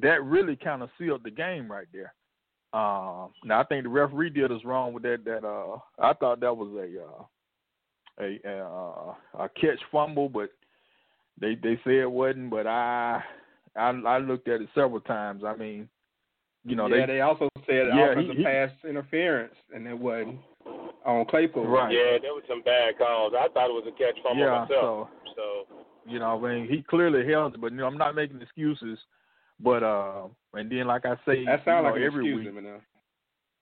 [0.00, 2.14] that really kind of sealed the game right there.
[2.72, 5.24] Uh, now I think the referee did us wrong with that.
[5.24, 7.24] That uh, I thought that was a uh,
[8.20, 9.14] a a, uh,
[9.44, 10.50] a catch fumble, but
[11.40, 12.50] they they say it wasn't.
[12.50, 13.22] But I
[13.76, 15.42] I I looked at it several times.
[15.44, 15.88] I mean,
[16.64, 19.98] you know, yeah, they, they also said yeah, offensive he- he- pass interference, and it
[19.98, 20.38] wasn't
[21.04, 21.66] on Claypool.
[21.66, 21.92] Right.
[21.92, 23.32] Yeah, there was some bad calls.
[23.38, 25.08] I thought it was a catch fumble Yeah, myself.
[25.36, 25.66] So,
[26.06, 28.98] you know, I mean, he clearly held it, but you know, I'm not making excuses.
[29.60, 32.54] But uh, and then like I say, That sounds you know, like an every excuse,
[32.54, 32.64] week.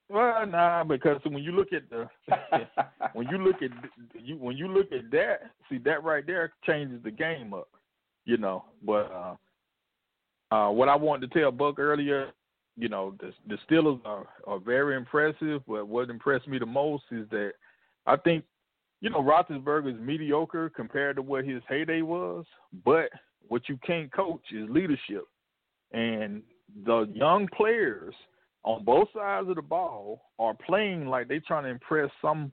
[0.09, 2.07] Well, nah, because when you look at the
[3.13, 3.71] when you look at
[4.13, 7.69] you when you look at that, see that right there changes the game up,
[8.25, 8.65] you know.
[8.83, 9.35] But uh,
[10.55, 12.31] uh, what I wanted to tell Buck earlier,
[12.77, 15.61] you know, the the Steelers are are very impressive.
[15.67, 17.53] But what impressed me the most is that
[18.05, 18.43] I think,
[19.01, 22.45] you know, Roethlisberger is mediocre compared to what his heyday was.
[22.85, 23.09] But
[23.47, 25.25] what you can't coach is leadership,
[25.93, 26.43] and
[26.85, 28.13] the young players
[28.65, 32.51] on both sides of the ball are playing like they're trying to impress some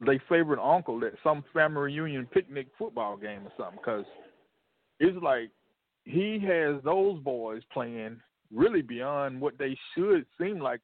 [0.00, 3.80] their favorite uncle at some family reunion picnic football game or something.
[3.84, 4.04] Because
[5.00, 5.50] it's like
[6.04, 8.20] he has those boys playing
[8.54, 10.80] really beyond what they should seem like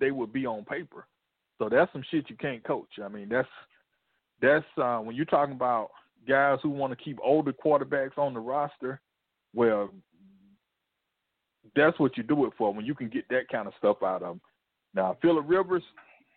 [0.00, 1.06] they would be on paper.
[1.58, 2.88] So that's some shit you can't coach.
[3.04, 3.48] I mean, that's
[4.40, 5.90] that's uh, when you're talking about
[6.26, 9.00] guys who want to keep older quarterbacks on the roster.
[9.54, 9.90] Well,
[11.74, 14.22] that's what you do it for when you can get that kind of stuff out
[14.22, 14.40] of them.
[14.94, 15.82] Now, Philip Rivers,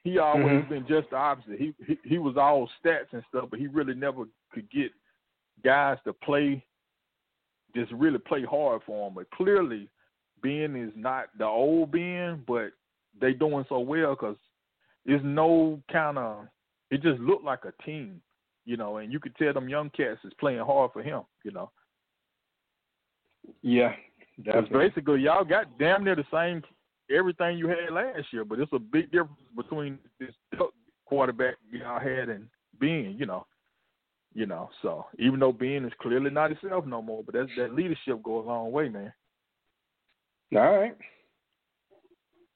[0.04, 0.70] he always Mhm.
[0.70, 1.60] been just the opposite.
[1.60, 4.92] He, he he was all stats and stuff, but he really never could get
[5.64, 6.66] guys to play,
[7.76, 9.16] just really play hard for him.
[9.16, 9.90] But clearly,
[10.42, 12.72] Ben is not the old Ben, but
[13.20, 14.38] they doing so well because
[15.06, 16.48] there's no kind of.
[16.90, 18.22] It just looked like a team,
[18.66, 21.52] you know, and you could tell them young cats is playing hard for him, you
[21.52, 21.70] know.
[23.62, 23.94] Yeah,
[24.38, 24.90] Because definitely.
[24.90, 26.62] basically, y'all got damn near the same
[27.10, 30.32] everything you had last year, but it's a big difference between this
[31.06, 32.48] quarterback y'all had and
[32.80, 33.16] Ben.
[33.18, 33.46] You know,
[34.34, 34.70] you know.
[34.82, 38.46] So even though Ben is clearly not himself no more, but that's that leadership goes
[38.46, 39.14] a long way, man.
[40.56, 40.96] All right.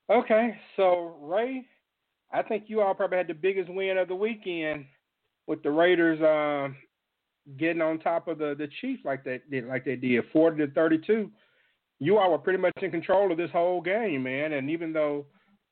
[0.10, 1.66] Okay, so Ray,
[2.34, 4.86] I think you all probably had the biggest win of the weekend
[5.48, 6.76] with the Raiders um,
[7.58, 10.72] getting on top of the the Chiefs like they did, like they did, forty to
[10.72, 11.32] thirty two.
[12.02, 14.54] You all were pretty much in control of this whole game, man.
[14.54, 15.24] And even though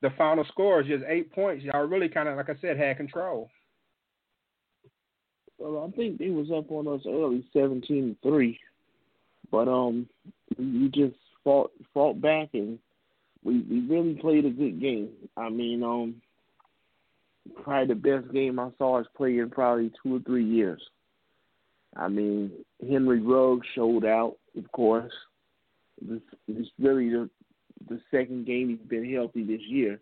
[0.04, 2.98] the final score is just eight points, y'all really kind of, like I said, had
[2.98, 3.50] control.
[5.58, 8.60] Well, I think they was up on us early, seventeen to three,
[9.52, 10.08] but um,
[10.58, 12.78] we just fought fought back and
[13.44, 15.10] we we really played a good game.
[15.36, 16.22] I mean, um,
[17.64, 20.82] probably the best game I saw us play in probably two or three years.
[21.96, 22.52] I mean,
[22.88, 25.12] Henry Ruggs showed out, of course.
[26.02, 27.30] This it's really the
[27.88, 30.00] the second game he's been healthy this year.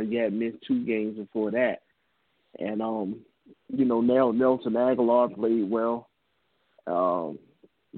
[0.00, 1.82] He had missed two games before that,
[2.58, 3.20] and um,
[3.68, 6.08] you know, now Nelson Agholor played well.
[6.86, 7.38] Um,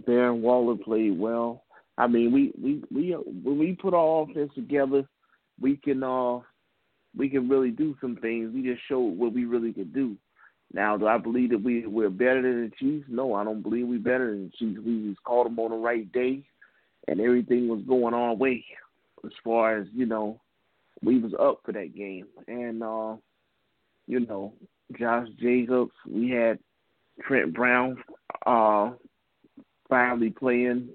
[0.06, 1.64] Darren Waller played well.
[1.96, 5.04] I mean, we we we when we put our offense together,
[5.60, 6.40] we can uh
[7.16, 8.52] we can really do some things.
[8.52, 10.16] We just showed what we really could do.
[10.72, 13.06] Now, do I believe that we we're better than the Chiefs?
[13.08, 14.80] No, I don't believe we're better than the Chiefs.
[14.84, 16.42] We just caught them on the right day,
[17.08, 18.64] and everything was going our way.
[19.24, 20.40] As far as you know,
[21.02, 23.16] we was up for that game, and uh,
[24.06, 24.52] you know,
[24.98, 25.92] Josh Jacobs.
[26.08, 26.58] We had
[27.22, 27.96] Trent Brown
[28.46, 28.90] uh,
[29.88, 30.90] finally playing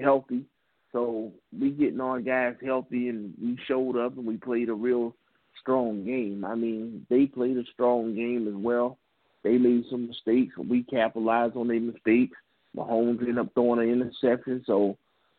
[0.00, 0.44] healthy.
[0.92, 5.14] So we getting our guys healthy, and we showed up and we played a real
[5.60, 6.44] strong game.
[6.44, 8.98] I mean, they played a strong game as well.
[9.42, 12.36] They made some mistakes, and we capitalized on their mistakes.
[12.76, 14.96] Mahomes ended up throwing an interception, so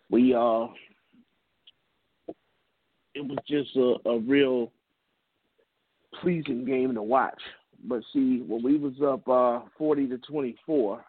[0.10, 0.68] we uh,
[3.14, 4.72] it was just a, a real
[6.22, 7.40] pleasing game to watch.
[7.84, 11.04] But see, when we was up uh, forty to twenty four,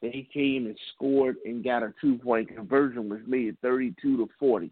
[0.00, 4.28] they came and scored and got a two point conversion, which made it 32 to
[4.38, 4.70] 40.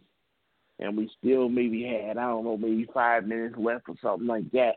[0.79, 4.51] And we still maybe had, I don't know, maybe five minutes left or something like
[4.53, 4.77] that.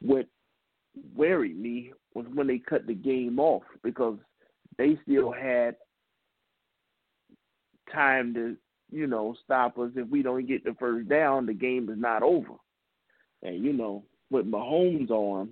[0.00, 0.26] What
[1.14, 4.16] worried me was when they cut the game off because
[4.78, 5.76] they still had
[7.92, 8.56] time to,
[8.90, 9.90] you know, stop us.
[9.96, 12.54] If we don't get the first down, the game is not over.
[13.42, 15.50] And, you know, with Mahomes on,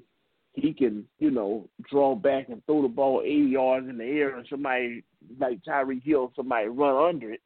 [0.52, 4.36] he can, you know, draw back and throw the ball 80 yards in the air,
[4.36, 5.02] and somebody
[5.38, 7.40] like Tyreek Hill, somebody run under it,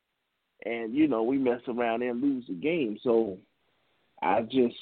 [0.66, 2.98] and you know we mess around and lose the game.
[3.02, 3.38] So
[4.22, 4.76] I just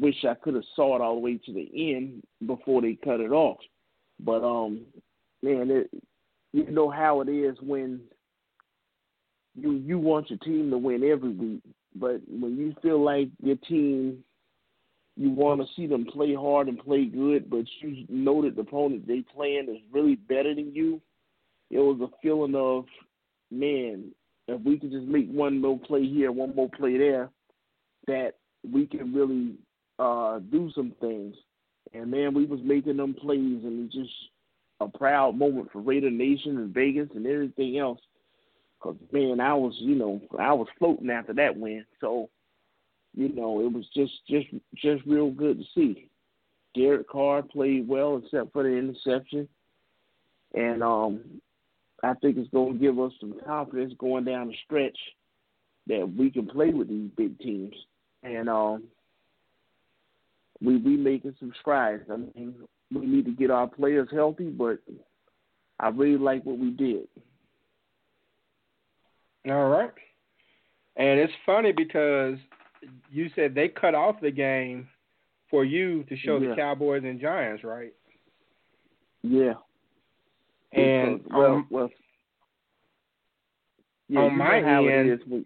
[0.00, 3.20] wish I could have saw it all the way to the end before they cut
[3.20, 3.58] it off.
[4.20, 4.82] But um,
[5.42, 5.90] man, it,
[6.56, 8.00] you know how it is when
[9.54, 11.62] you you want your team to win every week,
[11.94, 14.24] but when you feel like your team
[15.18, 18.60] you want to see them play hard and play good, but you know that the
[18.60, 21.00] opponent they playing is really better than you.
[21.70, 22.84] It was a feeling of,
[23.50, 24.12] man,
[24.46, 27.30] if we could just make one more play here, one more play there,
[28.06, 28.34] that
[28.70, 29.54] we can really
[29.98, 31.34] uh, do some things.
[31.94, 34.12] And man, we was making them plays, and it just
[34.80, 38.00] a proud moment for Raider Nation and Vegas and everything else.
[38.80, 41.84] Cause man, I was, you know, I was floating after that win.
[42.00, 42.28] So
[43.14, 46.08] you know, it was just just just real good to see.
[46.74, 49.48] Derek Carr played well except for the interception.
[50.54, 51.40] And um
[52.02, 54.98] I think it's gonna give us some confidence going down the stretch
[55.86, 57.74] that we can play with these big teams.
[58.22, 58.84] And um
[60.60, 62.04] we we making some strides.
[62.12, 62.54] I mean,
[62.92, 64.78] we need to get our players healthy, but
[65.80, 67.08] I really like what we did.
[69.48, 69.90] All right.
[70.96, 72.38] And it's funny because
[73.10, 74.88] you said they cut off the game
[75.50, 76.50] for you to show yeah.
[76.50, 77.92] the Cowboys and Giants, right?
[79.22, 79.54] Yeah.
[80.72, 81.90] And well, um, well,
[84.08, 85.44] yeah, on my end, we,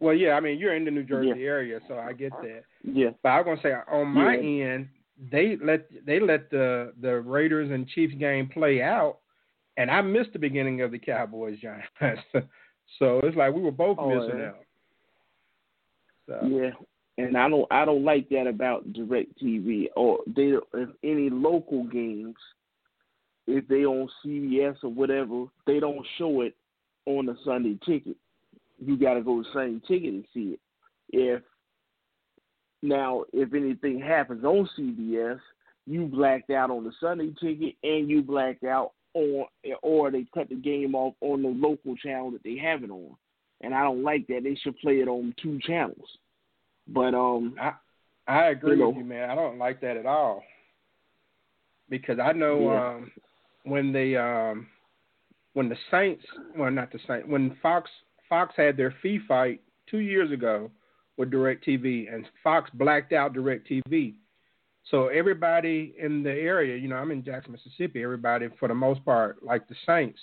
[0.00, 1.46] well, yeah, I mean you're in the New Jersey yeah.
[1.46, 2.62] area, so I get that.
[2.82, 3.10] Yeah.
[3.22, 4.88] But I'm gonna say on my end,
[5.30, 9.18] they let they let the the Raiders and Chiefs game play out,
[9.76, 11.88] and I missed the beginning of the Cowboys Giants.
[12.98, 14.46] so it's like we were both oh, missing yeah.
[14.46, 14.64] out.
[16.26, 16.48] So.
[16.48, 16.70] Yeah,
[17.18, 22.36] and I don't I don't like that about DirecTV or they if any local games
[23.46, 26.54] if they on CBS or whatever they don't show it
[27.06, 28.16] on the Sunday ticket.
[28.84, 30.60] You got to go to Sunday ticket and see it.
[31.10, 31.42] If
[32.84, 35.40] now if anything happens on CBS,
[35.86, 39.44] you blacked out on the Sunday ticket and you blacked out on
[39.82, 43.16] or they cut the game off on the local channel that they have it on
[43.60, 44.42] and I don't like that.
[44.44, 46.08] They should play it on two channels.
[46.86, 47.72] But um, I
[48.26, 49.30] I agree you know, with you, man.
[49.30, 50.42] I don't like that at all
[51.88, 52.88] because I know Yeah.
[52.96, 53.12] um,
[53.64, 54.66] when they um,
[55.54, 56.24] when the Saints,
[56.56, 57.90] well, not the Saints, when Fox
[58.28, 59.60] Fox had their fee fight
[59.90, 60.70] two years ago
[61.16, 64.14] with DirecTV, and Fox blacked out DirecTV.
[64.90, 68.02] So everybody in the area, you know, I'm in Jackson, Mississippi.
[68.02, 70.20] Everybody, for the most part, like the Saints.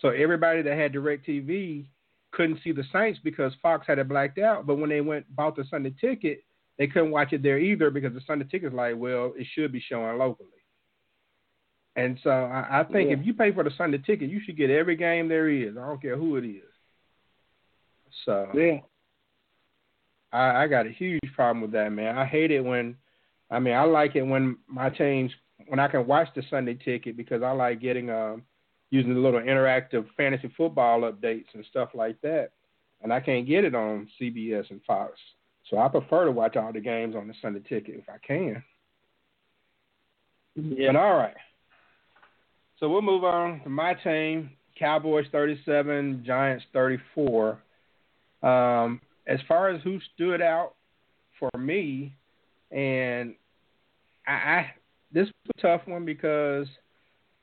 [0.00, 1.86] So everybody that had DirecTV
[2.30, 4.66] couldn't see the Saints because Fox had it blacked out.
[4.66, 6.42] But when they went bought the Sunday ticket,
[6.78, 9.80] they couldn't watch it there either because the Sunday ticket's like, well, it should be
[9.80, 10.48] showing locally.
[11.96, 13.16] And so I, I think Yeah.
[13.16, 15.76] if you pay for the Sunday ticket, you should get every game there is.
[15.76, 16.62] I don't care who it is.
[18.24, 18.78] So yeah,
[20.32, 22.16] I, I got a huge problem with that, man.
[22.16, 22.96] I hate it when,
[23.50, 25.32] I mean, I like it when my teams
[25.66, 28.42] when I can watch the Sunday ticket because I like getting um
[28.90, 32.50] using the little interactive fantasy football updates and stuff like that,
[33.02, 35.12] and I can't get it on CBS and Fox.
[35.68, 38.62] So I prefer to watch all the games on the Sunday ticket if I can.
[40.54, 40.92] Yeah.
[40.92, 41.36] But all right.
[42.80, 44.50] So we'll move on to my team.
[44.78, 47.58] Cowboys 37, Giants 34.
[48.42, 50.74] Um, as far as who stood out
[51.38, 52.16] for me,
[52.72, 53.34] and
[54.26, 54.70] I, I
[55.12, 56.66] this was a tough one because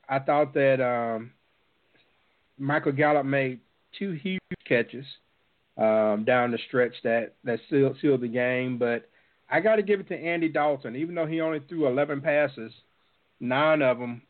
[0.09, 1.31] I thought that um,
[2.57, 3.59] Michael Gallup made
[3.97, 5.05] two huge catches
[5.77, 8.77] um, down the stretch that that sealed, sealed the game.
[8.77, 9.07] But
[9.49, 12.73] I got to give it to Andy Dalton, even though he only threw 11 passes,
[13.39, 14.23] nine of them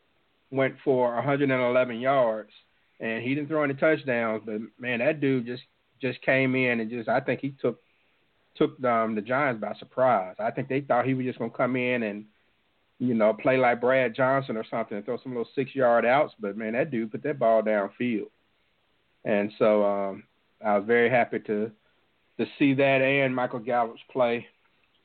[0.51, 2.51] went for 111 yards,
[2.99, 4.43] and he didn't throw any touchdowns.
[4.45, 5.64] But man, that dude just
[6.06, 7.82] just came in and just I think he took
[8.56, 10.36] took um, the Giants by surprise.
[10.39, 12.26] I think they thought he was just to come in and
[12.99, 16.34] you know play like Brad Johnson or something and throw some little six yard outs.
[16.39, 18.30] But man, that dude put that ball downfield,
[19.24, 20.24] and so um,
[20.64, 21.72] I was very happy to
[22.38, 24.45] to see that and Michael Gallup's play.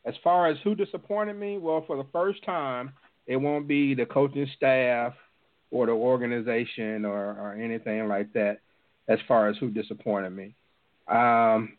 [0.05, 2.93] As far as who disappointed me, well, for the first time,
[3.27, 5.13] it won't be the coaching staff
[5.71, 8.59] or the organization or, or anything like that.
[9.09, 10.55] As far as who disappointed me,
[11.11, 11.77] um,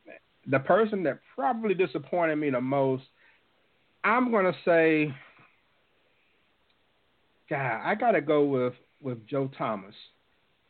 [0.48, 3.04] the person that probably disappointed me the most,
[4.04, 5.14] I'm gonna say,
[7.50, 9.96] God, I gotta go with with Joe Thomas.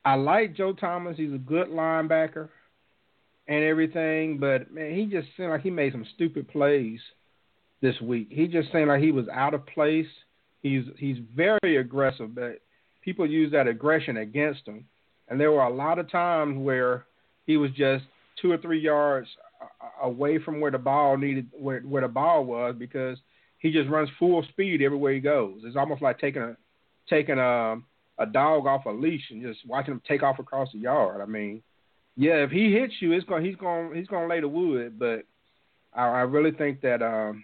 [0.03, 1.17] I like Joe Thomas.
[1.17, 2.49] He's a good linebacker
[3.47, 6.99] and everything, but man, he just seemed like he made some stupid plays
[7.81, 8.27] this week.
[8.29, 10.07] He just seemed like he was out of place.
[10.61, 12.59] He's he's very aggressive, but
[13.01, 14.85] people use that aggression against him.
[15.27, 17.05] And there were a lot of times where
[17.45, 18.05] he was just
[18.41, 19.27] two or three yards
[20.01, 23.17] away from where the ball needed where where the ball was because
[23.59, 25.61] he just runs full speed everywhere he goes.
[25.63, 26.57] It's almost like taking a
[27.09, 27.77] taking a
[28.17, 31.21] a dog off a leash and just watching him take off across the yard.
[31.21, 31.61] I mean,
[32.15, 34.99] yeah, if he hits you, it's going he's going he's going to lay the wood.
[34.99, 35.23] But
[35.93, 37.43] I, I really think that um,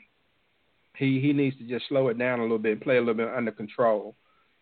[0.96, 3.14] he he needs to just slow it down a little bit, and play a little
[3.14, 4.16] bit under control.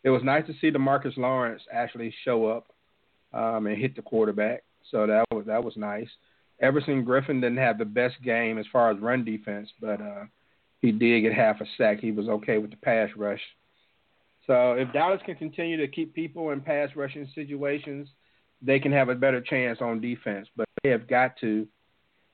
[0.03, 2.67] It was nice to see DeMarcus Lawrence actually show up
[3.33, 6.09] um, and hit the quarterback, so that was that was nice.
[6.59, 10.25] Everson Griffen didn't have the best game as far as run defense, but uh,
[10.81, 11.99] he did get half a sack.
[11.99, 13.41] He was okay with the pass rush.
[14.47, 18.07] So if Dallas can continue to keep people in pass rushing situations,
[18.61, 20.47] they can have a better chance on defense.
[20.55, 21.67] But they have got to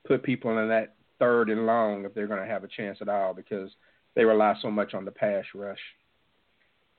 [0.06, 3.08] put people in that third and long if they're going to have a chance at
[3.08, 3.70] all because
[4.14, 5.78] they rely so much on the pass rush.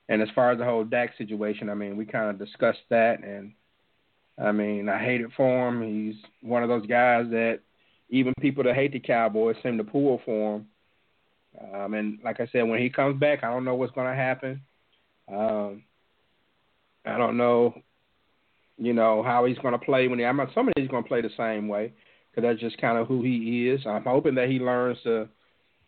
[0.08, 3.22] And as far as the whole Dak situation, I mean, we kind of discussed that,
[3.22, 3.52] and
[4.38, 5.82] I mean, I hate it for him.
[5.82, 7.60] He's one of those guys that
[8.10, 10.66] even people that hate the Cowboys seem to pull for him.
[11.72, 14.14] Um, and like I said, when he comes back, I don't know what's going to
[14.14, 14.60] happen.
[15.28, 15.84] Um,
[17.06, 17.74] I don't know,
[18.76, 20.24] you know, how he's going to play when he.
[20.24, 21.92] I'm assuming he's going to play the same way
[22.30, 23.86] because that's just kind of who he is.
[23.86, 25.28] I'm hoping that he learns to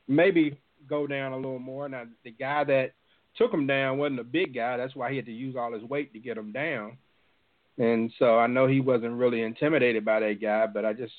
[0.06, 1.88] maybe go down a little more.
[1.88, 2.92] Now, the guy that
[3.36, 4.76] took him down wasn't a big guy.
[4.76, 6.98] That's why he had to use all his weight to get him down.
[7.78, 11.12] And so I know he wasn't really intimidated by that guy, but I just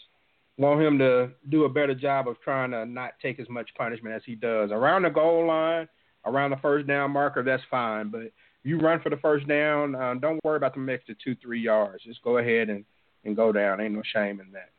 [0.57, 4.15] want him to do a better job of trying to not take as much punishment
[4.15, 4.71] as he does.
[4.71, 5.87] Around the goal line,
[6.25, 8.09] around the first down marker, that's fine.
[8.09, 8.31] But
[8.63, 12.03] you run for the first down, uh, don't worry about the extra two, three yards.
[12.03, 12.83] Just go ahead and,
[13.23, 13.79] and go down.
[13.79, 14.71] Ain't no shame in that.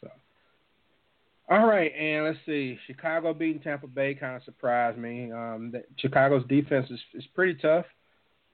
[0.00, 0.08] So,
[1.50, 2.78] all right, and let's see.
[2.86, 5.30] Chicago beating Tampa Bay kind of surprised me.
[5.30, 7.84] Um, Chicago's defense is, is pretty tough,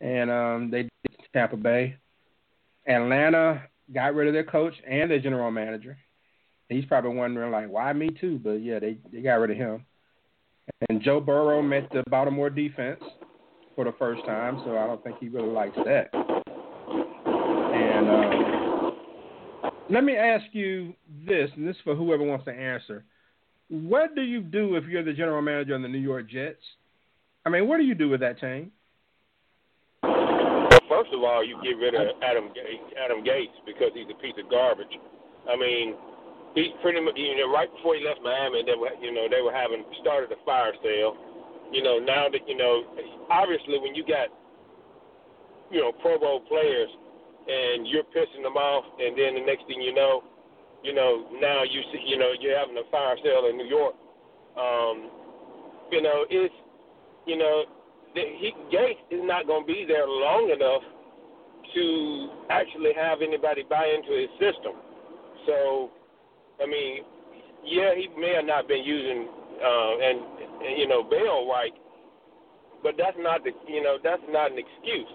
[0.00, 1.96] and um, they beat Tampa Bay.
[2.86, 3.62] Atlanta
[3.92, 5.96] got rid of their coach and their general manager.
[6.68, 8.40] He's probably wondering like, why me too?
[8.42, 9.84] But yeah, they they got rid of him.
[10.88, 13.02] And Joe Burrow met the Baltimore defense
[13.74, 16.08] for the first time, so I don't think he really likes that.
[17.74, 18.90] And uh,
[19.90, 20.94] let me ask you
[21.26, 23.04] this, and this is for whoever wants to answer.
[23.68, 26.62] What do you do if you're the general manager of the New York Jets?
[27.44, 28.70] I mean, what do you do with that team?
[31.12, 34.32] First of all, you get rid of Adam Gase, Adam Gase because he's a piece
[34.40, 34.96] of garbage.
[35.44, 35.92] I mean,
[36.56, 39.44] he pretty much you know right before he left Miami, they were you know they
[39.44, 41.12] were having started a fire sale.
[41.68, 42.96] You know now that you know
[43.28, 44.32] obviously when you got
[45.68, 46.88] you know Pro Bowl players
[47.44, 50.24] and you're pissing them off, and then the next thing you know,
[50.80, 53.92] you know now you see you know you're having a fire sale in New York.
[54.56, 55.12] Um,
[55.92, 56.56] you know it's
[57.28, 57.68] you know
[58.14, 61.01] he Gase is not going to be there long enough
[61.74, 64.72] to actually have anybody buy into his system.
[65.46, 65.90] So
[66.62, 67.02] I mean,
[67.64, 69.28] yeah, he may have not been using
[69.62, 70.18] uh, and,
[70.62, 71.74] and you know Bell right,
[72.82, 75.10] but that's not the you know that's not an excuse.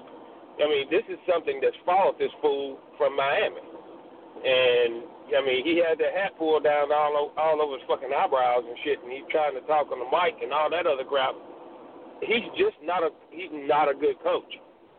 [0.57, 5.03] I mean, this is something that's followed this fool from Miami, and
[5.35, 8.77] I mean, he had the hat pulled down all all over his fucking eyebrows and
[8.83, 11.35] shit, and he's trying to talk on the mic and all that other crap.
[12.23, 14.49] He's just not a he's not a good coach.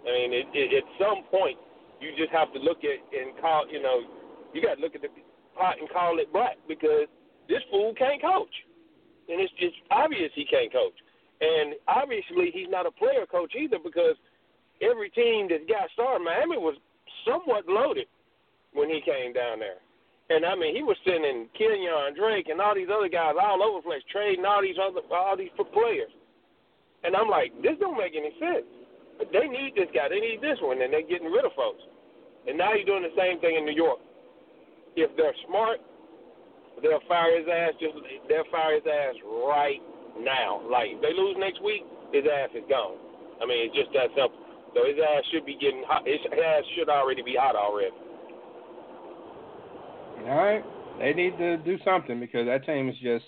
[0.07, 1.59] I mean, it, it, at some point,
[2.01, 3.67] you just have to look at and call.
[3.71, 4.03] You know,
[4.55, 5.11] you got to look at the
[5.57, 7.11] pot and call it black because
[7.49, 8.55] this fool can't coach,
[9.29, 10.95] and it's it's obvious he can't coach,
[11.41, 14.15] and obviously he's not a player coach either because
[14.81, 16.79] every team that got started, Miami was
[17.27, 18.07] somewhat loaded
[18.73, 19.83] when he came down there.
[20.31, 23.81] And I mean, he was sending Kenyan Drake and all these other guys all over
[23.81, 26.13] the place, trading all these other all these players.
[27.03, 28.69] And I'm like, this don't make any sense.
[29.19, 31.83] But they need this guy, they need this one, and they're getting rid of folks.
[32.47, 33.99] And now he's doing the same thing in New York.
[34.97, 35.83] If they're smart,
[36.81, 37.75] they'll fire his ass.
[37.83, 37.99] Just
[38.31, 39.15] they'll fire his ass
[39.45, 39.83] right
[40.23, 40.63] now.
[40.71, 41.83] Like if they lose next week,
[42.15, 42.97] his ass is gone.
[43.43, 44.39] I mean, it's just that simple.
[44.75, 46.07] So his ass should be getting hot.
[46.07, 47.95] His ass should already be hot already.
[50.27, 50.65] All right,
[50.99, 53.25] they need to do something because that team is just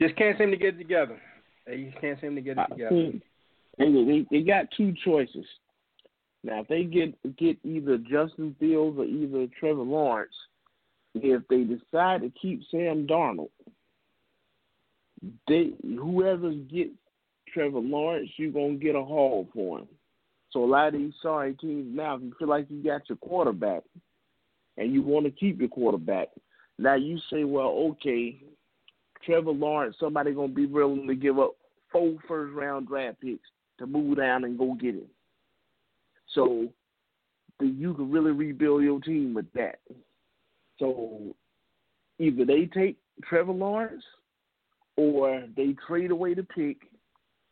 [0.00, 1.20] just can't seem to get it together.
[1.66, 3.12] They just can't seem to get it uh, together.
[3.78, 5.46] They, they they got two choices.
[6.44, 10.34] Now, if they get get either Justin Fields or either Trevor Lawrence,
[11.14, 13.50] if they decide to keep Sam Darnold,
[15.48, 16.90] they whoever gets
[17.52, 19.88] Trevor Lawrence, you're gonna get a haul for him.
[20.50, 23.16] So a lot of these sorry teams now, if you feel like you got your
[23.18, 23.84] quarterback
[24.76, 26.28] and you want to keep your quarterback,
[26.78, 28.42] now you say, well, okay,
[29.24, 31.52] Trevor Lawrence, somebody gonna be willing to give up
[31.90, 33.48] four first round draft picks
[33.82, 35.08] to move down and go get him.
[36.34, 36.68] So
[37.60, 39.78] you can really rebuild your team with that.
[40.78, 41.34] So
[42.18, 44.02] either they take Trevor Lawrence
[44.96, 46.78] or they trade away the pick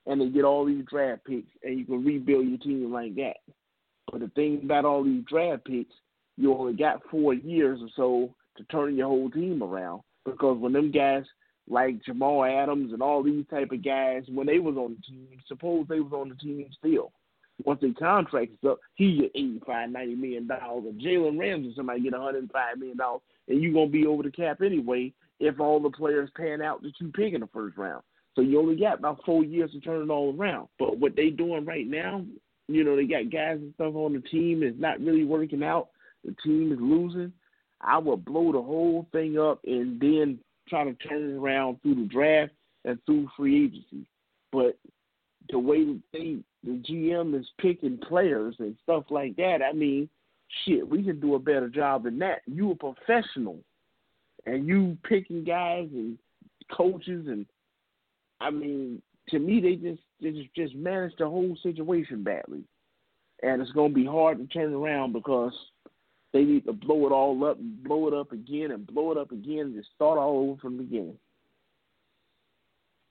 [0.07, 3.37] and they get all these draft picks and you can rebuild your team like that.
[4.11, 5.95] But the thing about all these draft picks,
[6.37, 10.03] you only got four years or so to turn your whole team around.
[10.25, 11.25] Because when them guys
[11.71, 15.29] like Jamal Adams and all these type of guys, when they was on the team,
[15.47, 17.13] suppose they was on the team still.
[17.65, 20.85] Once their contract is up, he get eighty five, ninety million dollars.
[20.87, 24.23] Or Jalen Ramsey somebody get hundred and five million dollars and you're gonna be over
[24.23, 27.77] the cap anyway if all the players pan out that you pick in the first
[27.77, 28.03] round.
[28.35, 30.69] So you only got about four years to turn it all around.
[30.79, 32.25] But what they doing right now,
[32.69, 35.89] you know, they got guys and stuff on the team that's not really working out.
[36.25, 37.33] The team is losing.
[37.81, 40.39] I would blow the whole thing up and then
[40.71, 42.53] try to turn it around through the draft
[42.85, 44.07] and through free agency.
[44.53, 44.79] But
[45.51, 50.09] the way that they the GM is picking players and stuff like that, I mean,
[50.65, 52.41] shit, we can do a better job than that.
[52.47, 53.59] You a professional
[54.47, 56.19] and you picking guys and
[56.73, 57.47] coaches and
[58.41, 62.63] I mean, to me they just they just, just managed the whole situation badly.
[63.43, 65.53] And it's gonna be hard to turn around because
[66.33, 69.19] they need to blow it all up and blow it up again and blow it
[69.19, 71.17] up again and just start all over from the beginning.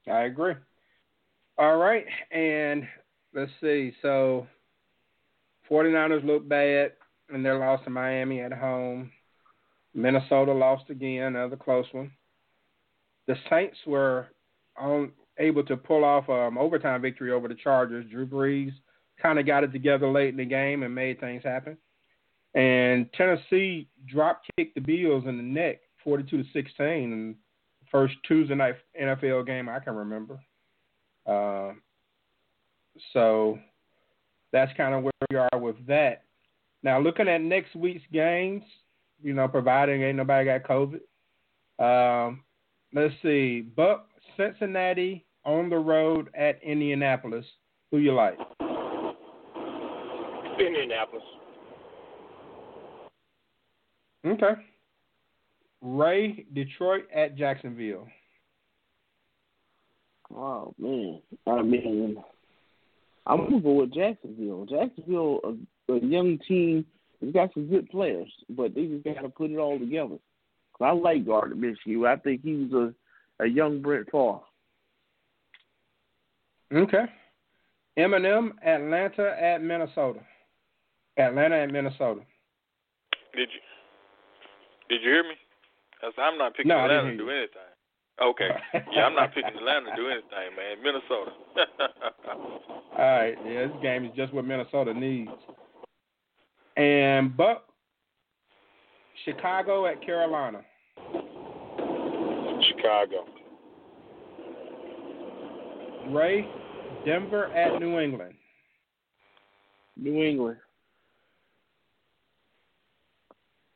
[0.09, 0.55] I agree.
[1.57, 2.87] All right, and
[3.33, 3.93] let's see.
[4.01, 4.47] So
[5.69, 6.93] 49ers look bad
[7.33, 9.11] in their loss to Miami at home.
[9.93, 12.11] Minnesota lost again, another close one.
[13.27, 14.27] The Saints were
[14.77, 18.09] on, able to pull off an um, overtime victory over the Chargers.
[18.09, 18.71] Drew Brees
[19.21, 21.77] kind of got it together late in the game and made things happen.
[22.55, 27.35] And Tennessee drop kicked the Bills in the neck, 42 to 16, in
[27.91, 30.39] first Tuesday night NFL game I can remember.
[31.25, 31.73] Uh,
[33.13, 33.59] so
[34.51, 36.23] that's kind of where we are with that.
[36.81, 38.63] Now, looking at next week's games,
[39.21, 41.01] you know, providing ain't nobody got COVID.
[41.79, 42.43] Um,
[42.93, 47.45] let's see, Buck Cincinnati on the road at Indianapolis.
[47.91, 48.37] Who you like?
[50.59, 51.23] Indianapolis.
[54.25, 54.53] Okay.
[55.81, 58.07] Ray, Detroit at Jacksonville.
[60.35, 62.17] Oh man, I mean,
[63.25, 64.65] I'm gonna go with Jacksonville.
[64.65, 66.85] Jacksonville, a, a young team,
[67.21, 70.17] has got some good players, but they just got to put it all together.
[70.81, 72.07] I like Gardner Minshew.
[72.07, 72.93] I think he's a
[73.39, 74.39] a young Brett Favre.
[76.73, 77.05] Okay.
[77.97, 80.19] M&M, Atlanta at Minnesota.
[81.17, 82.21] Atlanta at Minnesota.
[83.35, 83.59] Did you
[84.89, 85.35] did you hear me?
[86.17, 87.49] I'm not picking no, Atlanta to do anything.
[88.21, 88.49] Okay.
[88.93, 90.83] yeah, I'm not picking Atlanta to do anything, man.
[90.83, 91.31] Minnesota.
[92.97, 93.35] All right.
[93.45, 95.31] Yeah, this game is just what Minnesota needs.
[96.77, 97.65] And Buck,
[99.25, 100.61] Chicago at Carolina.
[102.67, 103.25] Chicago.
[106.09, 106.47] Ray,
[107.05, 108.33] Denver at New England.
[109.95, 110.57] New England.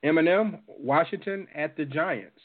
[0.04, 2.40] M&M, Washington at the Giants.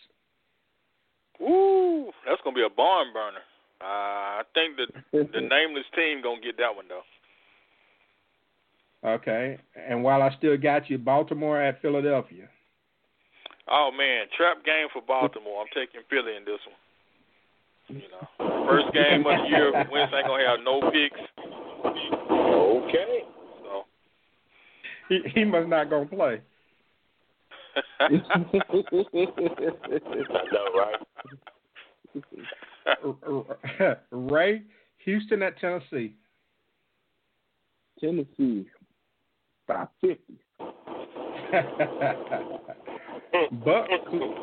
[1.42, 3.42] Ooh, that's gonna be a barn burner.
[3.80, 7.02] Uh, I think the the nameless team gonna get that one though.
[9.08, 12.48] Okay, and while I still got you, Baltimore at Philadelphia.
[13.70, 15.60] Oh man, trap game for Baltimore.
[15.60, 16.76] I'm taking Philly in this one.
[17.88, 19.72] You know, first game of the year.
[19.92, 21.20] Wentz ain't gonna have no picks.
[21.84, 23.24] Okay.
[23.62, 23.84] So
[25.08, 26.40] He he must not gonna play.
[28.00, 28.08] I
[30.52, 30.96] know, right?
[34.10, 34.62] Ray,
[35.04, 36.14] Houston at Tennessee.
[38.00, 38.66] Tennessee,
[39.66, 40.38] five fifty.
[43.64, 43.86] but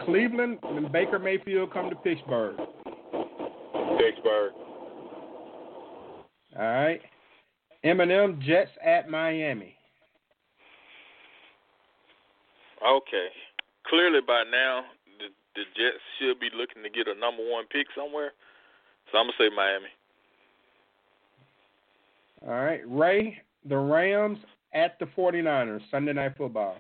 [0.06, 2.58] Cleveland and Baker Mayfield come to Pittsburgh.
[3.98, 4.52] Pittsburgh.
[6.58, 7.02] All right.
[7.84, 9.76] M&M Jets at Miami.
[12.86, 13.28] Okay,
[13.88, 14.84] clearly by now
[15.20, 18.32] the the Jets should be looking to get a number one pick somewhere.
[19.12, 19.90] So I'm gonna say Miami.
[22.46, 22.82] All right.
[22.86, 24.38] Ray, the Rams
[24.74, 26.78] at the 49ers, Sunday Night Football.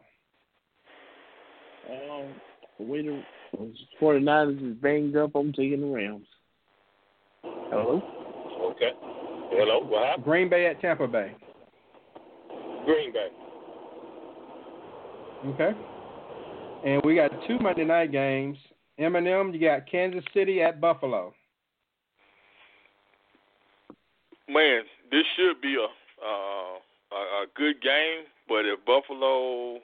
[1.89, 2.33] Um,
[2.77, 3.23] the way the
[4.01, 6.27] 49ers is banged up, I'm taking the Rams.
[7.43, 8.01] Hello?
[8.71, 8.91] Okay.
[9.51, 10.25] Hello, what happened?
[10.25, 11.33] Green Bay at Tampa Bay.
[12.85, 13.27] Green Bay.
[15.47, 15.71] Okay.
[16.85, 18.57] And we got two Monday night games.
[18.99, 21.33] M&M, you got Kansas City at Buffalo.
[24.47, 25.87] Man, this should be a
[26.25, 26.77] uh,
[27.11, 29.79] a, a good game, but if Buffalo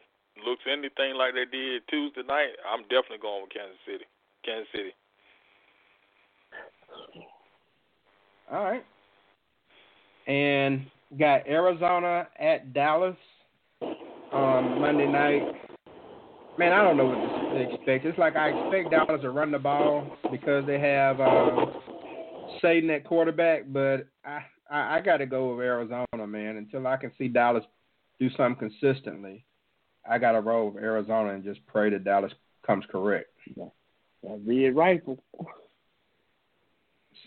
[0.45, 4.05] looks anything like they did Tuesday night, I'm definitely going with Kansas City.
[4.45, 4.91] Kansas City.
[8.51, 8.85] All right.
[10.27, 10.85] And
[11.17, 13.17] got Arizona at Dallas
[14.31, 15.70] on Monday night.
[16.61, 18.05] Man, I don't know what to expect.
[18.05, 21.65] It's like I expect Dallas to run the ball because they have uh,
[22.61, 26.57] Satan at quarterback, but I, I I got to go with Arizona, man.
[26.57, 27.63] Until I can see Dallas
[28.19, 29.43] do something consistently,
[30.07, 32.31] I got to roll with Arizona and just pray that Dallas
[32.63, 33.31] comes correct.
[33.57, 35.17] That red rifle.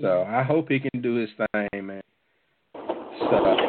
[0.00, 1.83] So I hope he can do his thing,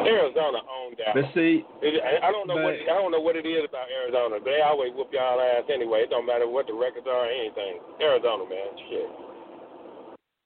[0.07, 1.15] Arizona owned that.
[1.15, 1.65] let's see.
[1.81, 4.37] It, I, I don't know But- what I don't know what it is about Arizona.
[4.43, 6.03] They always whoop y'all ass anyway.
[6.03, 7.79] It don't matter what the records are or anything.
[8.01, 9.09] Arizona, man, shit.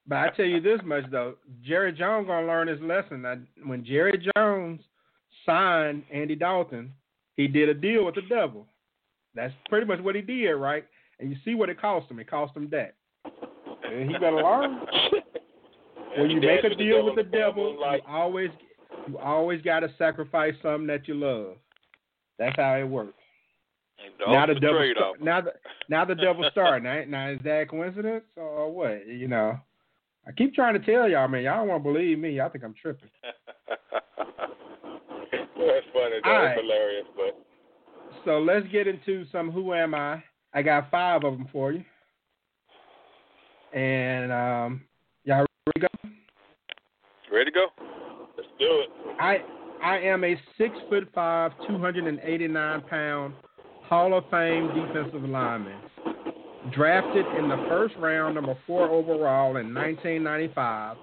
[0.06, 3.22] But I tell you this much though, Jerry Jones gonna learn his lesson.
[3.22, 4.80] Now, when Jerry Jones
[5.46, 6.92] signed Andy Dalton,
[7.36, 8.66] he did a deal with the devil.
[9.34, 10.84] That's pretty much what he did, right?
[11.20, 12.18] And you see what it cost him.
[12.18, 12.94] It cost him that.
[13.84, 14.80] And he better learn.
[16.18, 18.50] When you make a deal with the devil you always
[19.08, 21.56] you always got to sacrifice something that you love.
[22.38, 23.14] That's how it works.
[24.26, 25.52] Now the ultimate devil now the
[25.88, 26.84] now the devil starting.
[26.84, 29.06] Now, now is that a coincidence or what?
[29.06, 29.58] You know,
[30.26, 31.42] I keep trying to tell y'all, man.
[31.42, 32.30] Y'all don't want to believe me.
[32.30, 33.10] Y'all think I'm tripping.
[35.30, 36.16] That's funny.
[36.24, 36.56] All right.
[36.58, 37.38] hilarious, but
[38.24, 40.22] So let's get into some Who Am I?
[40.52, 41.84] I got five of them for you.
[43.72, 44.82] And um,
[45.24, 46.10] y'all ready to go?
[47.32, 47.66] Ready to go?
[48.40, 48.88] Let's do it.
[49.20, 49.38] I
[49.82, 53.34] I am a six foot five, two hundred and eighty nine pound
[53.82, 55.76] Hall of Fame defensive lineman.
[56.72, 60.96] Drafted in the first round, number four overall in 1995,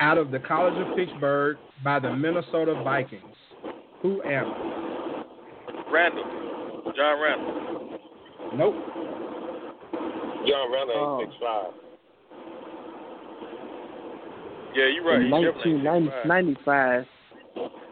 [0.00, 3.22] out of the College of Pittsburgh by the Minnesota Vikings.
[4.00, 5.24] Who am I?
[5.92, 6.24] Randall.
[6.96, 7.98] John Randle.
[8.56, 8.74] Nope.
[10.46, 11.20] John Randle Oh.
[11.20, 11.72] ain't six five.
[14.74, 15.20] Yeah, you're right.
[15.22, 17.06] In He definitely ain't 1995.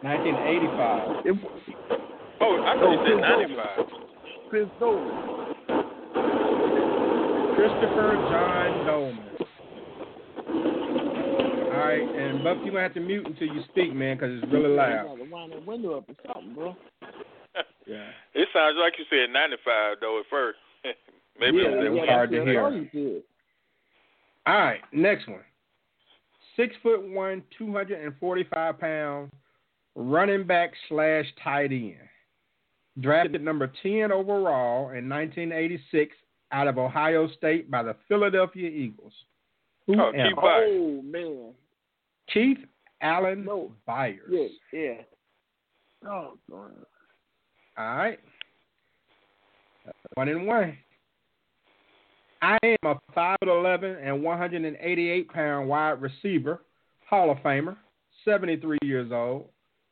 [0.01, 1.25] 1985.
[1.25, 1.35] It,
[2.41, 3.85] Oh, I thought you said 95.
[4.49, 5.15] Chris Doleman.
[7.55, 9.29] Christopher John Doleman.
[11.71, 14.43] All right, and Buck, you're going to have to mute until you speak, man, because
[14.43, 15.05] it's really You loud.
[15.17, 16.75] gotta wind that window up or something, bro.
[17.85, 18.07] Yeah.
[18.33, 20.57] It sounds like you said 95 though at first.
[21.39, 22.63] Maybe Yeah, it was it hard to hear.
[22.63, 23.21] all you said.
[24.47, 25.41] All right, next one.
[26.55, 29.31] Six foot one, 245 pound,
[29.95, 31.95] running back slash tight end.
[32.99, 36.15] Drafted number 10 overall in 1986
[36.51, 39.13] out of Ohio State by the Philadelphia Eagles.
[39.87, 40.63] Who Oh, am Keith I?
[40.69, 41.53] Oh man.
[42.31, 42.59] Keith
[43.01, 43.71] Allen No.
[43.87, 44.19] Byars.
[44.29, 45.01] Yeah, yeah.
[46.07, 46.71] Oh, God.
[47.77, 48.19] All right.
[50.13, 50.77] One and one.
[52.43, 56.61] I am a 5'11 and 188 pound wide receiver,
[57.09, 57.77] Hall of Famer,
[58.25, 59.45] 73 years old,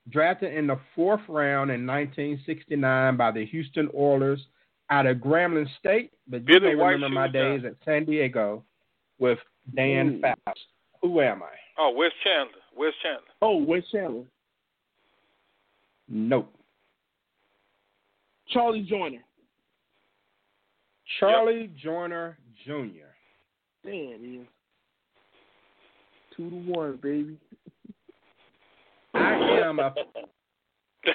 [0.10, 4.42] drafted in the fourth round in 1969 by the Houston Oilers
[4.90, 8.66] out of Grambling State, but you Billy may remember my days at San Diego
[9.18, 9.40] with
[9.74, 10.22] Dan Ooh.
[10.22, 10.62] Fouts.
[11.02, 11.56] Who am I?
[11.80, 12.60] Oh, Wes Chandler.
[12.76, 13.32] Wes Chandler.
[13.42, 14.26] Oh, Wes Chandler.
[16.10, 16.54] Nope.
[18.50, 19.24] Charlie Joiner.
[21.20, 23.10] Charlie Joiner Jr.
[23.84, 24.48] There it is.
[26.36, 27.38] Two to one, baby.
[29.14, 29.34] I
[29.66, 29.94] am a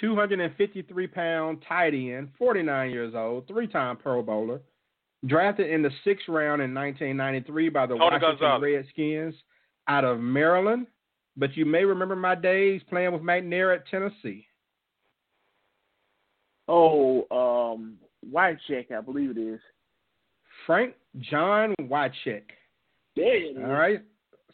[0.00, 4.60] 253 pound tight end, 49 years old, three time Pro Bowler,
[5.26, 8.62] drafted in the sixth round in 1993 by the Tony Washington Gonzalez.
[8.62, 9.34] Redskins
[9.88, 10.86] out of Maryland.
[11.36, 14.46] But you may remember my days playing with McNair at Tennessee.
[16.68, 17.26] Oh,
[17.74, 17.96] um,
[18.30, 19.60] White Check, I believe it is.
[20.66, 20.94] Frank
[21.30, 22.42] John Wycheck.
[23.16, 23.56] There it is.
[23.58, 24.02] All right.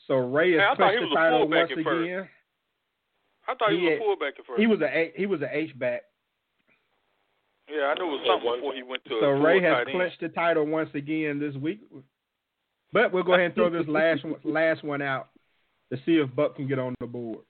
[0.07, 2.05] So Ray Hey, I has clinched the a title once at first.
[2.05, 2.29] again.
[3.47, 4.61] I thought he, He was had- a fullback at first.
[4.61, 6.03] He was a A- he was a H back.
[7.71, 9.89] yeah, I knew it was something before he went to So full Ray has tight
[9.89, 9.91] end.
[9.97, 11.81] clinched the title once again this week.
[12.93, 15.29] But we'll go ahead and throw this last one, last one out
[15.93, 17.41] to see if Buck can get on the board.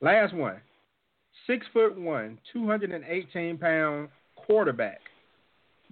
[0.00, 0.60] Last one.
[1.46, 5.00] Six foot one, two hundred and eighteen pound quarterback.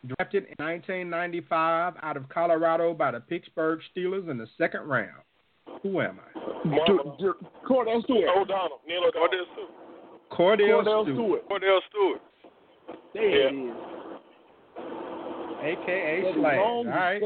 [0.06, 4.82] Drafted in nineteen ninety five out of Colorado by the Pittsburgh Steelers in the second
[4.88, 5.22] round.
[5.82, 6.32] Who am I?
[6.86, 7.34] Du- du-
[7.68, 8.28] Kordell Stewart.
[8.36, 8.80] O'Donnell.
[8.86, 9.28] Neil O'Donnell.
[9.28, 9.70] Kordell Stewart.
[10.30, 11.48] Kordell, Kordell Stewart, Stewart.
[11.48, 12.20] Kordell Stewart.
[13.14, 13.48] There Yeah.
[13.48, 13.76] it is.
[15.62, 16.58] aka Steady Slash.
[16.58, 17.20] All right.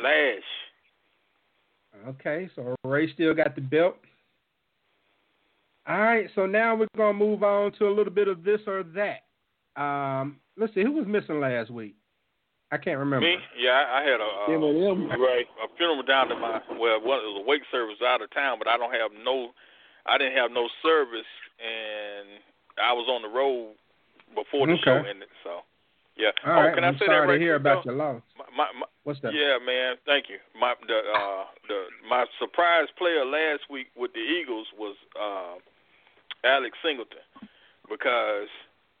[0.00, 0.42] Slash.
[2.08, 3.96] Okay, so Ray still got the belt.
[5.86, 8.82] All right, so now we're gonna move on to a little bit of this or
[8.82, 9.24] that.
[9.80, 11.94] Um, let's see, who was missing last week?
[12.72, 13.26] I can't remember.
[13.26, 13.36] Me?
[13.58, 15.10] Yeah, I, I had a uh, M&M.
[15.20, 15.46] Right.
[15.58, 18.58] a funeral down to my well, one it was a wake service out of town,
[18.58, 19.50] but I don't have no,
[20.06, 21.26] I didn't have no service,
[21.58, 22.38] and
[22.78, 23.74] I was on the road
[24.34, 24.82] before the Okay.
[24.84, 25.28] show ended.
[25.42, 25.66] So,
[26.16, 26.30] yeah.
[26.46, 27.90] All oh, right, can I'm I say sorry that right to hear quick, about though?
[27.90, 28.22] your loss.
[28.38, 29.34] My, my, my, What's that?
[29.34, 29.96] yeah, man.
[30.06, 30.38] Thank you.
[30.54, 35.58] My the uh the my surprise player last week with the Eagles was uh,
[36.46, 37.26] Alex Singleton
[37.90, 38.46] because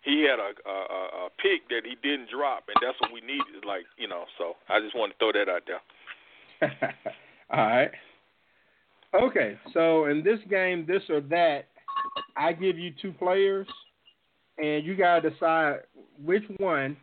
[0.02, 3.64] he had a, a a pick that he didn't drop, and that's what we needed.
[3.66, 6.94] Like you know, so I just wanted to throw that out there.
[7.50, 7.90] All right.
[9.12, 11.66] Okay, so in this game, this or that,
[12.36, 13.66] I give you two players,
[14.58, 15.80] and you gotta decide
[16.24, 16.96] which one.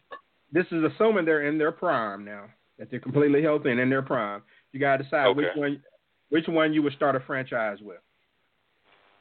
[0.53, 2.45] This is assuming they're in their prime now,
[2.79, 4.41] that they're completely healthy and in their prime.
[4.71, 5.83] You gotta decide which one,
[6.29, 7.97] which one you would start a franchise with.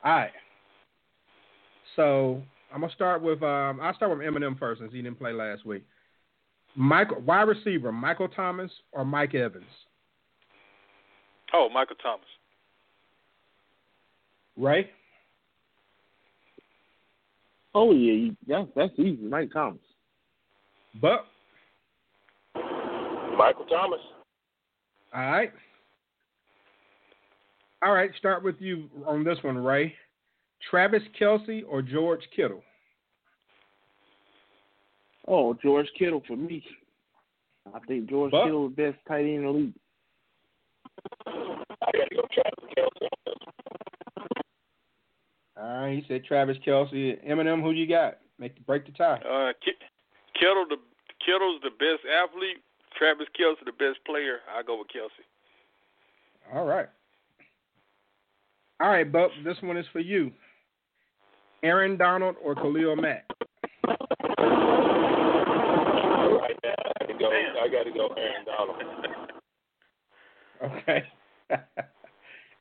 [0.05, 0.31] All right.
[1.97, 2.43] So
[2.77, 5.65] I'm gonna start with um, I'll start with M&M first since he didn't play last
[5.65, 5.83] week.
[6.75, 9.65] Michael, wide receiver, Michael Thomas or Mike Evans?
[11.55, 12.27] Oh, Michael Thomas.
[14.59, 14.91] Ray.
[17.75, 19.23] Oh yeah, you- that's that's easy.
[19.23, 19.81] Mike Thomas.
[21.01, 21.25] But
[23.39, 24.01] Michael Thomas.
[25.15, 25.53] All right.
[27.83, 28.11] All right.
[28.19, 29.95] Start with you on this one, Ray.
[30.71, 32.63] Travis Kelce or George Kittle?
[35.29, 36.65] Oh, George Kittle for me.
[37.75, 38.45] I think George Buck?
[38.45, 39.75] Kittle is the best tight end in the league.
[41.27, 43.09] I got to go Travis Kelce.
[45.61, 45.95] All right.
[45.95, 47.19] He said Travis Kelce.
[47.25, 48.19] M&M, who you got?
[48.39, 49.19] Make break the tie.
[49.19, 49.73] Uh, Ki-
[50.39, 50.77] Kittle the
[51.25, 52.59] Kittle's the best athlete.
[52.97, 54.41] Travis Kelce the best player.
[54.57, 55.25] I go with Kelce.
[56.55, 56.89] All right.
[58.81, 59.31] All right, Buck.
[59.45, 60.31] This one is for you.
[61.63, 63.25] Aaron Donald or Khalil Mack?
[63.89, 63.97] Right
[66.63, 67.31] now, I got to go.
[67.31, 68.83] I got to go Aaron Donald.
[70.63, 71.05] Okay.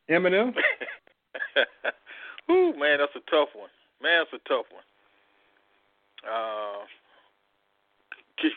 [0.10, 0.53] M&M.
[2.52, 3.69] Ooh, man, that's a tough one.
[4.02, 4.84] Man, that's a tough one.
[6.26, 6.86] Uh,
[8.40, 8.52] could,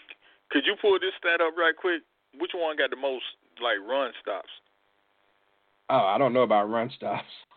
[0.51, 2.03] could you pull this stat up right quick?
[2.39, 3.25] Which one got the most
[3.63, 4.51] like run stops?
[5.91, 7.25] Oh, I don't know about run stops.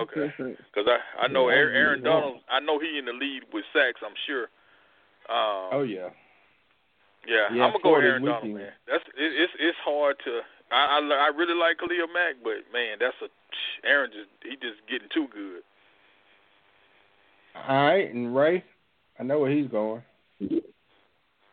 [0.00, 2.02] Okay, because I I know Aaron, Aaron.
[2.02, 2.40] Donald.
[2.48, 4.00] I know he in the lead with sacks.
[4.04, 4.44] I'm sure.
[5.28, 6.08] Um, oh yeah.
[7.26, 8.72] Yeah, Yeah, I'm gonna go Ford with is Aaron Donald, man.
[8.86, 10.40] That's it, it's it's hard to.
[10.70, 13.28] I, I I really like Khalil Mack, but man, that's a
[13.86, 15.62] Aaron just he just getting too good.
[17.56, 18.64] All right, and Ray,
[19.18, 20.02] I know where he's going.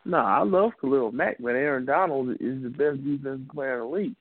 [0.04, 3.86] No, I love Khalil Mack, but Aaron Donald is the best defensive player in the
[3.86, 4.16] league.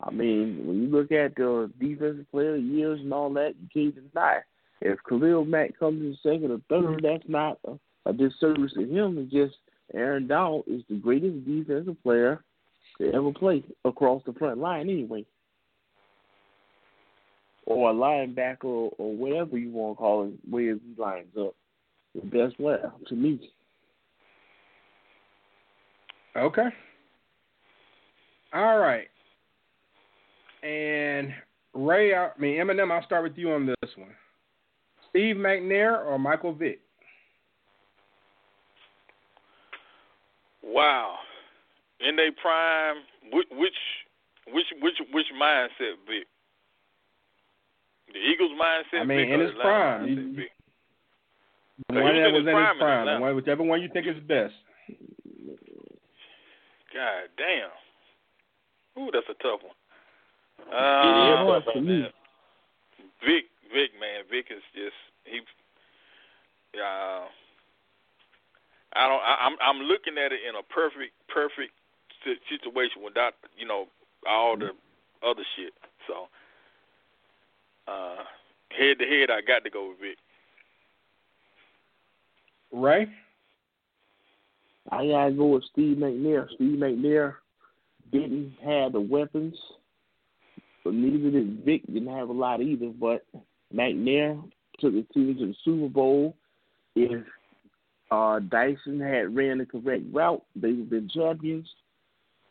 [0.00, 3.54] I mean, when you look at the defensive player of the years and all that,
[3.60, 4.40] you can't deny.
[4.80, 7.78] If Khalil Mack comes in second or third, that's not a,
[8.08, 9.18] a disservice to him.
[9.18, 9.56] It's just
[9.94, 12.42] Aaron Donald is the greatest defensive player
[12.98, 15.24] to ever play across the front line, anyway,
[17.66, 21.54] or a linebacker or whatever you want to call it, where he lines up.
[22.14, 23.50] The best player to me.
[26.34, 26.68] Okay.
[28.54, 29.08] All right.
[30.62, 31.34] And
[31.74, 34.14] Ray, I mean M&M, I'll start with you on this one.
[35.10, 36.80] Steve McNair or Michael Vick?
[40.66, 41.16] Wow.
[42.00, 42.96] In their prime,
[43.32, 43.78] which which
[44.52, 46.26] which which which mindset Vick?
[48.12, 49.00] The Eagles mindset.
[49.00, 50.06] I mean, Vick in his prime.
[50.08, 50.48] You-
[51.88, 53.36] The So one that was was in in his his prime in prime, the one,
[53.36, 54.54] whichever one you think is best.
[56.94, 57.70] God damn.
[58.98, 59.76] Ooh, that's a tough one.
[60.58, 62.10] It is Uh, hard for me.
[63.20, 65.40] Vick, Vick, man, Vick is just he.
[66.80, 67.28] Uh,
[68.96, 69.20] I don't.
[69.22, 71.72] I, I'm I'm looking at it in a perfect perfect
[72.24, 73.86] si- situation without you know
[74.28, 74.70] all the
[75.26, 75.72] other shit.
[76.06, 76.28] So,
[77.88, 78.24] uh,
[78.70, 80.18] head to head, I got to go with Vick.
[82.72, 83.08] Right.
[84.90, 86.46] I gotta go with Steve McNair.
[86.54, 87.34] Steve McNair
[88.12, 89.56] didn't have the weapons,
[90.84, 91.86] but neither did Vick.
[91.86, 92.92] Didn't have a lot either.
[92.98, 93.24] But
[93.74, 94.40] McNair
[94.78, 96.36] took the team to the Super Bowl.
[96.94, 97.24] If
[98.10, 101.68] uh, Dyson had ran the correct route, they would have been champions.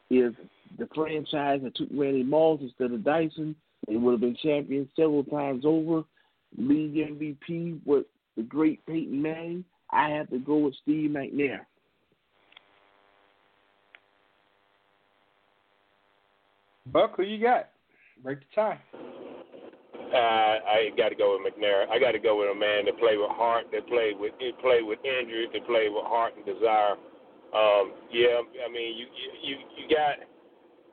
[0.10, 0.34] If
[0.78, 3.56] the franchise had took Randy Moss instead of Dyson,
[3.88, 6.04] they would have been champions several times over.
[6.58, 8.06] League MVP with
[8.38, 9.66] the great Peyton Manning.
[9.92, 11.62] I have to go with Steve McNair.
[16.92, 17.70] Buck, who you got?
[18.24, 18.80] Break the tie.
[20.14, 21.90] Uh, I got to go with McNair.
[21.90, 24.54] I got to go with a man that played with heart, that played with it
[24.62, 26.96] played with injuries, that played with heart and desire.
[27.56, 30.22] Um, yeah, I mean, you you you, you got,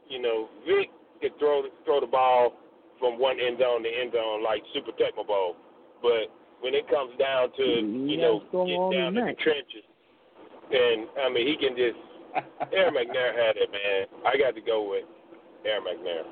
[0.09, 0.91] you know, Vick
[1.21, 2.55] could throw throw the ball
[2.99, 5.57] from one end zone to end zone like Super Tecmo Bowl,
[6.01, 7.65] but when it comes down to
[8.09, 9.85] you know get down in the trenches,
[10.73, 11.99] and I mean he can just.
[12.73, 14.09] Air McNair had it, man.
[14.25, 15.05] I got to go with
[15.67, 16.25] Air McNair.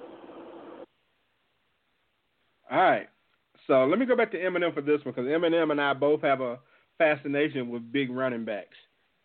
[2.70, 3.09] All right.
[3.66, 6.22] So let me go back to M&M for this one because M&M and I both
[6.22, 6.59] have a
[6.98, 8.76] fascination with big running backs.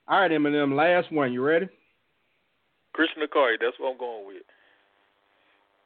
[0.08, 1.34] All right, M&M, last one.
[1.34, 1.68] You ready?
[2.94, 4.44] Christian McCarty, that's what I'm going with.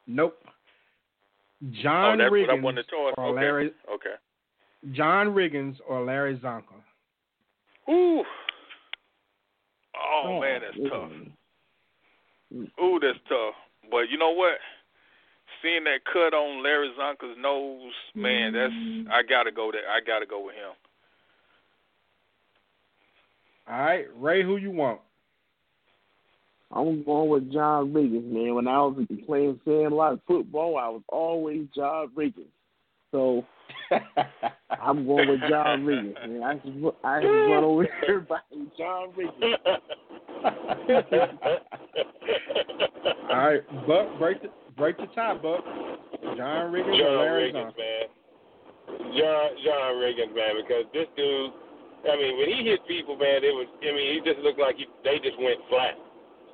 [0.06, 0.38] Nope.
[0.44, 0.50] Oh,
[1.82, 3.14] John oh, that's what I Riggins wanted to toss.
[3.16, 3.40] or Okay.
[3.40, 4.14] Larry Okay.
[4.92, 6.62] John Riggins or Larry Csonka.
[7.90, 8.22] Ooh.
[9.96, 10.88] Oh, Oh, man, that's yeah.
[10.88, 11.10] tough.
[12.82, 13.54] Ooh, that's tough.
[13.90, 14.58] But you know what?
[15.62, 19.10] Seeing that cut on Larry Csonka's nose, man, that's mm-hmm.
[19.10, 19.88] I gotta go there.
[19.90, 20.72] I gotta go with him.
[23.68, 25.00] All right, Ray, who you want?
[26.72, 28.54] I'm going with John Riggins, man.
[28.54, 32.46] When I was playing Sandlot football, I was always John Riggins.
[33.10, 33.44] So
[34.70, 36.42] I'm going with John Riggins, man.
[36.42, 36.68] I just
[37.04, 38.42] I just run over everybody.
[38.78, 39.56] John Riggins.
[43.30, 45.64] All right, Buck, break the break the tie, Buck.
[46.36, 47.78] John Riggins or John Larry Riggins, Csonka?
[47.78, 48.04] man.
[49.16, 51.50] John John Riggins, man, because this dude,
[52.10, 54.76] I mean, when he hit people, man, it was, I mean, he just looked like
[54.76, 55.94] he, they just went flat.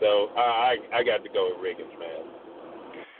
[0.00, 2.22] So I I, I got to go with Riggins, man.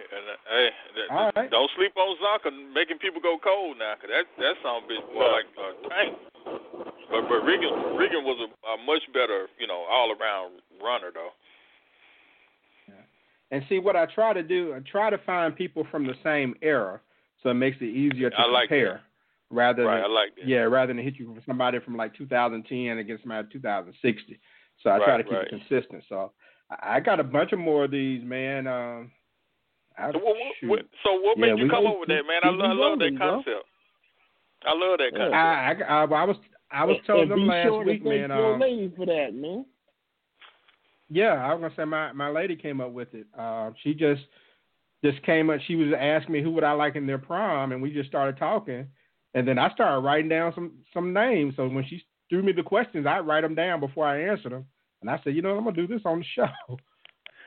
[0.07, 1.51] And, uh, hey, that, All right.
[1.51, 5.25] don't sleep on Csonka making people go cold now, 'cause that that sound bitch more
[5.25, 5.33] No.
[5.35, 6.13] like a tank.
[7.11, 11.33] But but Regan Regan was a, a much better, you know, all around runner though.
[13.51, 16.55] And see what I try to do, I try to find people from the same
[16.63, 17.01] era,
[17.43, 19.03] so it makes it easier to I like compare.
[19.51, 20.49] Rather Right, than I like that.
[20.49, 24.41] yeah, rather than hit you from somebody from like 2010 against somebody 2060.
[24.83, 25.47] So I try to keep right.
[25.47, 26.03] it consistent.
[26.09, 26.33] So
[26.71, 28.67] I I got a bunch of more of these, man.
[28.67, 29.13] Um,
[29.97, 30.69] I, So what, what, shoot.
[30.71, 32.41] what, so what Yeah, made you we- come up with that, man?
[32.43, 33.31] I, we lo- I love that rolling, bro.
[33.45, 33.67] concept.
[34.67, 35.35] I love that concept.
[35.35, 36.37] I, I, I, I was
[36.73, 38.37] I was And- telling and them be last sure to week, thank man.
[38.37, 39.65] your Um, lady for that, man.
[41.09, 43.27] Yeah, I was gonna say my my lady came up with it.
[43.39, 44.23] Uh, she just
[45.05, 45.61] just came up.
[45.67, 48.39] She was asking me who would I like in their prom, and we just started
[48.39, 48.87] talking.
[49.35, 51.55] And then I started writing down some some names.
[51.57, 54.65] So when she threw me the questions, I write them down before I answer them.
[55.03, 56.49] And I said, you know, I'm gonna do this on the show.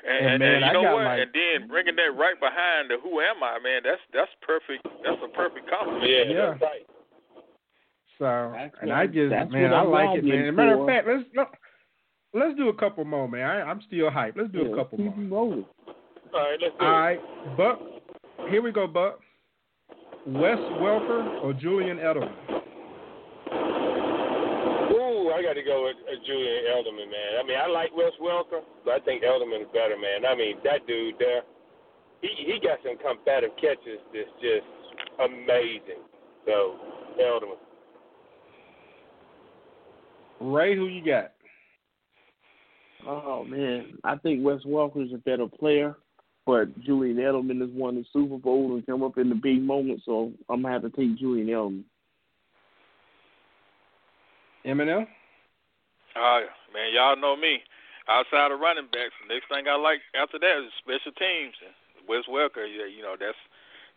[0.01, 1.03] And, And, and, man, and you I know got what?
[1.03, 4.87] like- and then bringing that right behind the "Who am I?" Man, that's that's perfect.
[5.03, 6.07] That's a perfect compliment.
[6.09, 6.45] Yeah, Yeah.
[6.55, 6.87] that's right.
[8.17, 10.55] So That's and what- I just that's man, what I like it, lobbying man.
[10.55, 11.51] Matter of fact, let's look,
[12.33, 13.41] let's do a couple more, man.
[13.49, 14.37] I, I'm still hyped.
[14.37, 15.11] Let's do Yeah, a couple more.
[15.11, 15.65] keep 'em rolling.
[16.33, 16.99] All right, let's do All it.
[16.99, 17.79] right, Buck.
[18.49, 19.19] Here we go, Buck.
[20.27, 22.33] Wes Welker or Julian Edelman?
[24.91, 27.31] Ooh, I got to go with uh, Julian Elderman, man.
[27.39, 30.25] I mean, I like Wes Welker, but I think Elderman is better, man.
[30.29, 31.41] I mean, that dude there,
[32.21, 34.67] he he got some combative catches that's just
[35.23, 36.03] amazing.
[36.45, 36.75] So,
[37.19, 37.57] Elderman.
[40.41, 41.31] Ray, who you got?
[43.07, 45.95] Oh man, I think Wes Welker is a better player,
[46.45, 50.03] but Julian Edelman has won the Super Bowl and come up in the big moments,
[50.05, 51.83] so I'm gonna have to take Julian Edelman.
[54.65, 55.07] M&M.
[56.15, 56.41] Uh,
[56.73, 57.63] man, y'all know me.
[58.09, 61.53] Outside of running backs, the next thing I like after that is special teams.
[61.63, 61.71] And
[62.09, 63.37] Wes Welker, yeah, you know that's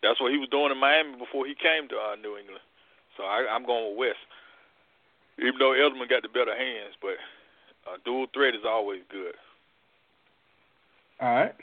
[0.03, 2.63] that's what he was doing in Miami before he came to uh, New England.
[3.17, 4.21] So I, I'm going with Wes.
[5.41, 7.17] Even though Edelman got the better hands, but
[7.87, 9.35] a dual threat is always good.
[11.21, 11.55] All right.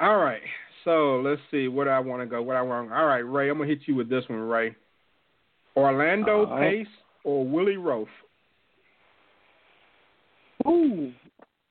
[0.00, 0.42] All right.
[0.84, 2.42] So let's see what I want to go.
[2.42, 2.92] What I want.
[2.92, 3.48] All right, Ray.
[3.50, 4.74] I'm gonna hit you with this one, Ray.
[5.76, 6.58] Orlando Uh-huh.
[6.58, 6.86] Pace
[7.24, 8.06] or Willie Roaf?
[10.66, 11.12] Ooh,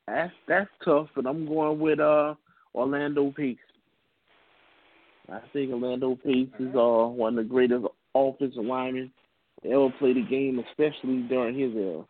[0.07, 2.35] that's that's tough, but I'm going with uh
[2.73, 3.57] Orlando Pace.
[5.31, 9.11] I think Orlando Pace is uh one of the greatest offensive linemen
[9.63, 12.03] to ever played the game, especially during his era.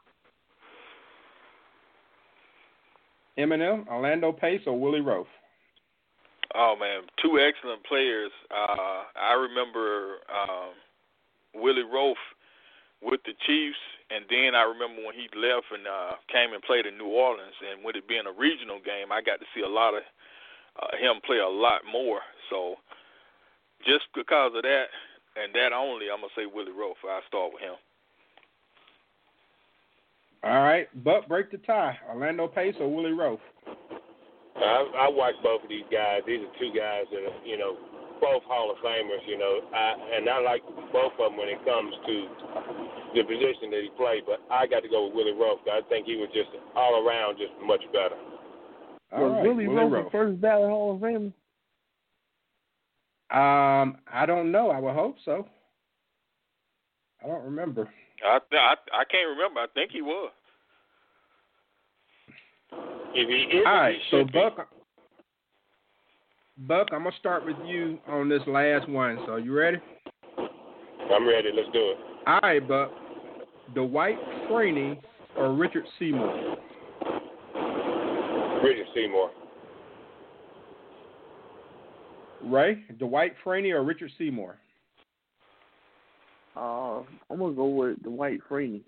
[3.38, 5.28] M&M, Orlando Pace or Willie Roaf?
[6.54, 8.32] Oh man, two excellent players.
[8.50, 10.72] Uh, I remember um,
[11.54, 12.16] Willie Roaf
[13.02, 16.86] with the Chiefs, and then I remember when he left and uh, came and played
[16.86, 17.56] in New Orleans.
[17.60, 20.04] And with it being a regional game, I got to see a lot of
[20.80, 22.22] uh, him play a lot more.
[22.50, 22.76] So
[23.84, 24.88] just because of that
[25.36, 27.00] and that only, I'm gonna say Willie Roaf.
[27.04, 27.76] I start with him.
[30.46, 31.98] All right, but break the tie.
[32.08, 33.40] Orlando Pace or Willie Roaf?
[34.56, 36.22] I, I watch both of these guys.
[36.28, 37.76] These are two guys that are, you know,
[38.22, 39.26] both Hall of Famers.
[39.28, 40.62] You know, I, and I like
[40.94, 42.16] both of them when it comes to
[43.16, 44.22] the position that he played.
[44.28, 45.66] But I got to go with Willie Roaf.
[45.66, 48.16] I think he was just all around just much better.
[49.14, 50.04] All was right, Willie Roaf Roaf.
[50.06, 51.34] the first ballot Hall of Famer?
[53.34, 54.70] Um, I don't know.
[54.70, 55.48] I would hope so.
[57.24, 57.90] I don't remember.
[58.24, 59.60] I I, I can't remember.
[59.60, 60.32] I think he was.
[63.14, 64.40] If he is, All right, he so should be.
[64.40, 64.68] Buck,
[66.68, 69.20] Buck, I'm gonna start with you on this last one.
[69.26, 69.78] So you ready?
[70.38, 71.50] I'm ready.
[71.54, 71.98] Let's do it.
[72.28, 72.92] All right, Buck.
[73.74, 74.18] Dwight
[74.50, 74.98] Freeney
[75.38, 76.58] or Richard Seymour?
[78.64, 79.32] Richard Seymour.
[82.44, 84.58] Ray, Dwight Freeney or Richard Seymour?
[86.56, 87.00] Uh,
[87.30, 88.82] I'm gonna go with Dwight Freeney.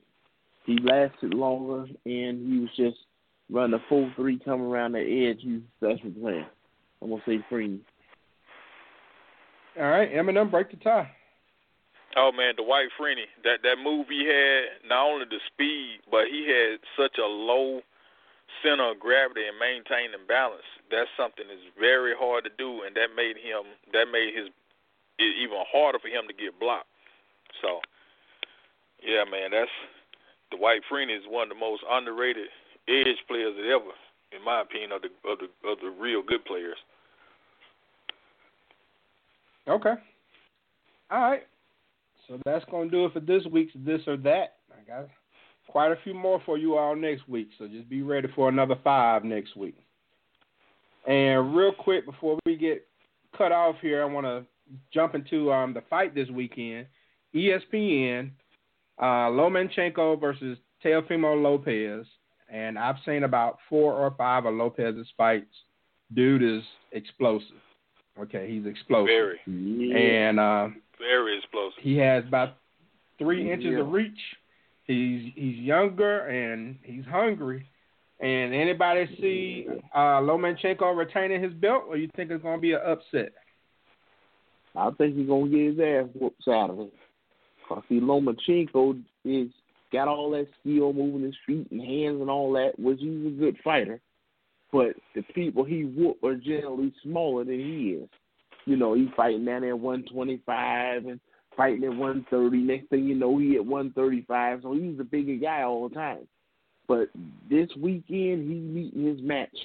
[0.66, 2.98] He lasted longer, and he was just
[3.50, 5.42] running a full three, coming around the edge.
[5.42, 6.48] He was special player.
[7.02, 7.80] I'm gonna say Freeney.
[9.78, 11.12] All right, M&M, break the tie.
[12.16, 13.30] Oh man, Dwight Freeney.
[13.44, 17.82] That that move he had, not only the speed, but he had such a low
[18.64, 20.66] center of gravity and maintaining balance.
[20.90, 24.50] That's something that's very hard to do, and that made him that made his
[25.20, 26.90] it even harder for him to get blocked.
[27.62, 27.80] So,
[29.04, 29.72] yeah, man, that's
[30.56, 32.48] Dwight Freeney is one of the most underrated
[32.88, 33.94] edge players ever,
[34.32, 36.78] in my opinion, of the of the of the real good players.
[39.68, 39.94] Okay.
[41.12, 41.44] All right.
[42.28, 44.56] So that's gonna do it for this week's this or that.
[44.72, 45.10] I got
[45.68, 48.76] quite a few more for you all next week, so just be ready for another
[48.84, 49.76] five next week.
[51.08, 52.86] And real quick before we get
[53.38, 54.46] cut off here, I want to
[54.94, 56.88] jump into um, the fight this weekend.
[57.36, 58.32] ESPN,
[59.00, 62.06] uh, Lomachenko versus Teofimo Lopez,
[62.50, 65.54] and I've seen about four or five of Lopez's fights.
[66.14, 66.64] Dude is
[66.94, 67.58] explosive.
[68.20, 69.08] Okay, he's explosive.
[69.46, 71.80] Very, And uh, very explosive.
[71.82, 72.56] he has about
[73.20, 73.80] three inches Yeah.
[73.82, 74.20] of reach.
[74.86, 77.68] He's he's younger and he's hungry.
[78.20, 82.72] And anybody see uh, Lomachenko retaining his belt, or you think it's going to be
[82.72, 83.34] an upset?
[84.76, 86.92] I think he's gonna get his ass whooped out of Saturday.
[87.68, 89.50] Cause see, Lomachenko is
[89.92, 93.30] got all that skill, moving his feet and hands and all that, which he's a
[93.30, 94.00] good fighter.
[94.72, 98.10] But the people he whoop are generally smaller than he is.
[98.66, 101.20] You know, he's fighting down at 125 and
[101.56, 102.58] fighting at 130.
[102.58, 104.60] Next thing you know, he at 135.
[104.64, 106.28] So he's a bigger guy all the time.
[106.88, 107.10] But
[107.50, 109.56] this weekend, he's meeting his match.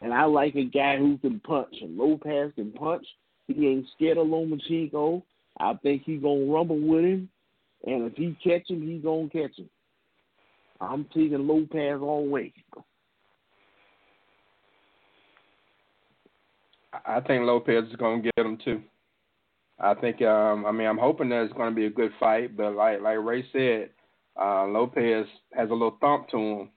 [0.00, 1.74] And I like a guy who can punch.
[1.82, 3.06] And Lopez can punch.
[3.46, 5.22] He ain't scared of Lomachenko.
[5.58, 7.28] I think he gonna rumble with him,
[7.86, 9.68] and if he catch him, he gonna catch him.
[10.80, 12.52] I'm taking Lopez all the way.
[16.92, 18.82] I- think Lopez is to get him too.
[19.78, 20.22] I think.
[20.22, 23.18] Um, I mean, I'm hoping that it's to be a good fight, but like like
[23.18, 23.90] Ray said,
[24.40, 26.70] uh, Lopez has a little thump to him,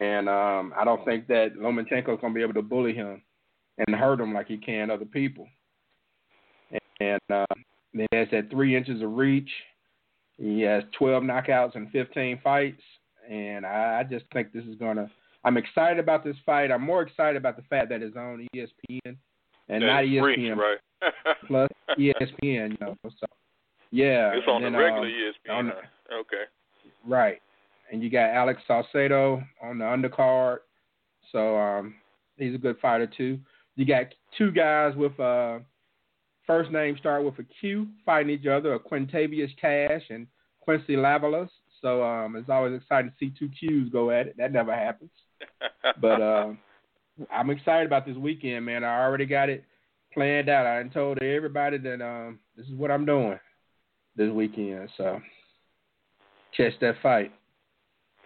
[0.00, 3.22] and um, I don't think that Lomachenko is to be able to bully him
[3.78, 5.48] and hurt him like he can other people.
[6.70, 7.54] And, and uh,
[8.00, 9.50] then he has that three inches of reach.
[10.38, 12.82] He has 12 knockouts and 15 fights,
[13.30, 15.10] and I, I just think this is gonna.
[15.44, 16.70] I'm excited about this fight.
[16.72, 19.16] I'm more excited about the fact that it's on ESPN
[19.68, 20.78] and That's not ESPN right?
[21.46, 21.68] plus
[21.98, 22.70] ESPN.
[22.72, 23.26] You know, so
[23.90, 25.54] yeah, It's on and the regular um, ESPN.
[25.58, 26.20] on huh?
[26.20, 26.42] okay.
[27.06, 27.40] Right.
[27.92, 30.58] And you got Alex Saucedo on the undercard.
[31.32, 31.94] So um
[32.36, 33.38] he's a good fighter too.
[33.76, 34.06] You got
[34.36, 35.58] two guys with uh
[36.46, 40.26] first name start with a Q fighting each other, a Quintavious Cash and
[40.60, 41.48] Quincy LaVallais.
[41.82, 44.36] So um it's always exciting to see two Qs go at it.
[44.38, 45.10] That never happens.
[46.00, 46.58] But um
[47.32, 48.84] I'm excited about this weekend, man.
[48.84, 49.64] I already got it
[50.12, 50.66] planned out.
[50.66, 53.38] I told everybody that um this is what I'm doing
[54.16, 54.90] this weekend.
[54.96, 55.20] So
[56.56, 57.32] catch that fight.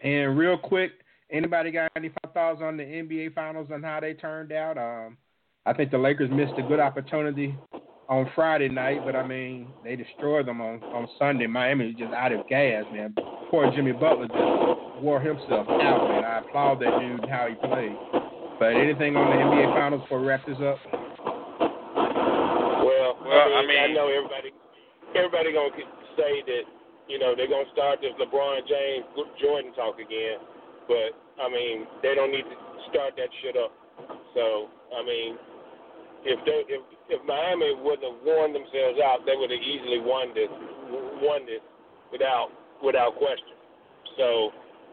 [0.03, 0.93] And real quick,
[1.31, 4.79] anybody got any thoughts on the NBA Finals and how they turned out?
[4.79, 5.19] Um,
[5.67, 7.55] I think the Lakers missed a good opportunity
[8.11, 11.47] on Friday night, but I mean they destroyed them on on Sunday.
[11.47, 13.15] Miami was just out of gas, man.
[13.51, 16.27] Poor Jimmy Butler just wore himself out, man.
[16.27, 17.95] I applaud that dude how he played.
[18.59, 20.77] But anything on the NBA Finals before we wrap this up?
[22.83, 24.51] Well, Well, I I mean, I know everybody,
[25.15, 25.71] everybody gonna
[26.19, 26.67] say that
[27.07, 29.07] you know they're gonna start this LeBron James
[29.39, 30.43] Jordan talk again,
[30.91, 32.59] but I mean they don't need to
[32.91, 33.71] start that shit up.
[34.35, 34.67] So
[34.99, 35.39] I mean,
[36.27, 40.33] if they if if Miami wouldn't have worn themselves out, they would have easily won
[40.35, 40.51] this
[41.21, 41.63] won this
[42.11, 42.49] without
[42.83, 43.59] without question.
[44.17, 44.51] So.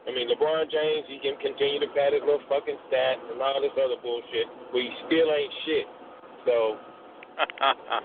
[0.07, 3.59] I mean, LeBron James, he can continue to pad his little fucking stats and all
[3.59, 5.83] this other bullshit, he still ain't shit.
[6.47, 6.79] So,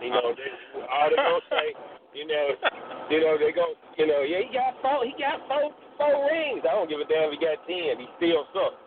[0.02, 0.50] you know, they,
[0.82, 1.78] all they gonna say,
[2.10, 2.58] you know,
[3.06, 6.66] you know, they go, you know, yeah, he got four, he got four, four rings.
[6.66, 8.02] I don't give a damn if he got ten.
[8.02, 8.82] He still sucks.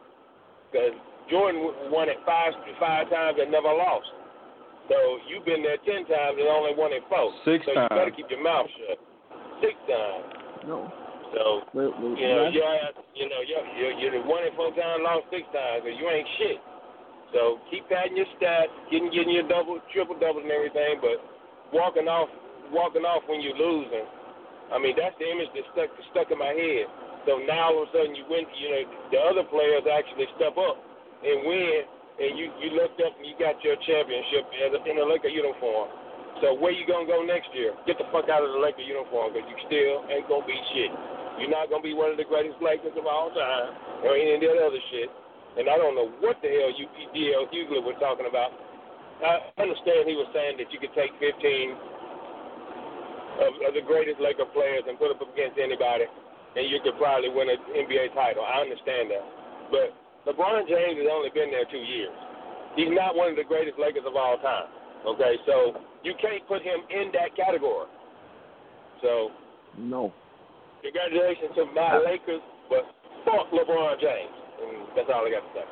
[0.68, 0.94] Because
[1.32, 2.52] Jordan won it five,
[2.84, 4.12] five times and never lost.
[4.90, 7.34] So you've been there ten times and only won it four.
[7.46, 8.98] Six so you better keep your mouth shut.
[9.62, 10.26] Six times.
[10.70, 10.90] No.
[11.34, 12.70] So Well, well, you know, that's- you're,
[13.18, 16.28] you know, you're, you're, you're won it four times, lost six times, and you ain't
[16.38, 16.60] shit.
[17.34, 21.18] So keep padding your stats, getting getting your double, triple doubles and everything, but
[21.74, 22.30] walking off,
[22.72, 24.06] walking off when you're losing.
[24.72, 26.86] I mean, that's the image that stuck stuck in my head.
[27.26, 28.46] So now all of a sudden you win.
[28.56, 28.82] You know,
[29.12, 30.78] the other players actually step up
[31.26, 34.96] and win, and you you looked up and you got your championship as a, in
[35.00, 35.92] a Laker uniform.
[36.44, 37.76] So where you gonna go next year?
[37.88, 40.92] Get the fuck out of the Laker uniform because you still ain't gonna be shit.
[41.40, 43.68] You're not gonna be one of the greatest Lakers of all time
[44.04, 45.12] or any of that other shit.
[45.56, 47.48] And I don't know what the hell you D.L.
[47.48, 48.52] Hughley was talking about.
[49.24, 51.32] I understand he was saying that you could take 15
[53.40, 56.04] of, of the greatest Laker players and put them up against anybody,
[56.60, 58.44] and you could probably win an NBA title.
[58.44, 59.24] I understand that.
[59.72, 59.96] But
[60.28, 62.14] LeBron James has only been there two years.
[62.76, 64.68] He's not one of the greatest Lakers of all time.
[65.06, 67.88] Okay, so you can't put him in that category.
[69.02, 69.30] So
[69.78, 70.12] No.
[70.82, 72.90] congratulations to my Lakers, but
[73.24, 74.36] fuck LeBron James.
[74.62, 75.66] And that's all I got to say.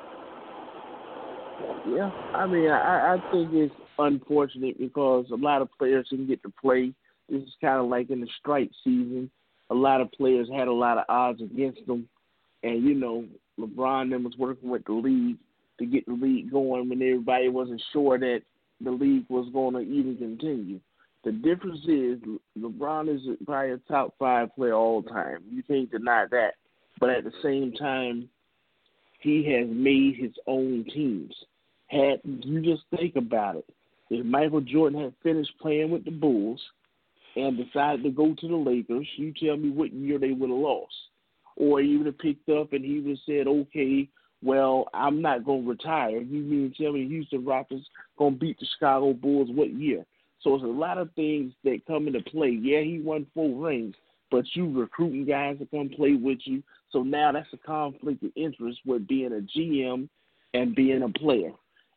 [1.95, 6.41] Yeah, I mean, I, I think it's unfortunate because a lot of players didn't get
[6.43, 6.93] to play.
[7.29, 9.29] This is kind of like in the strike season.
[9.69, 12.07] A lot of players had a lot of odds against them,
[12.63, 13.25] and you know,
[13.59, 15.37] LeBron then was working with the league
[15.79, 18.41] to get the league going when everybody wasn't sure that
[18.81, 20.79] the league was going to even continue.
[21.23, 22.19] The difference is
[22.59, 25.39] LeBron is probably a top five player all time.
[25.49, 26.55] You can't deny that.
[26.99, 28.29] But at the same time,
[29.19, 31.33] he has made his own teams.
[31.87, 33.65] Had you just think about it,
[34.09, 36.61] if Michael Jordan had finished playing with the Bulls
[37.35, 40.59] and decided to go to the Lakers, you tell me what year they would have
[40.59, 40.93] lost.
[41.55, 44.09] Or would picked up and he would have said, Okay,
[44.43, 46.21] well, I'm not gonna retire.
[46.21, 47.85] You mean to tell me Houston Rockets
[48.17, 50.05] gonna beat the Chicago Bulls what year?
[50.41, 52.49] So it's a lot of things that come into play.
[52.49, 53.95] Yeah, he won four rings,
[54.29, 56.61] but you recruiting guys to come play with you.
[56.91, 60.09] So now that's a conflict of interest with being a GM
[60.53, 61.51] and being a player.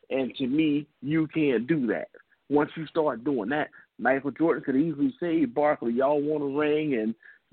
[0.09, 2.07] And to me, you can't do that.
[2.49, 3.69] Once you start doing that,
[3.99, 6.93] Michael Jordan could easily say, Barkley, y'all want a ring,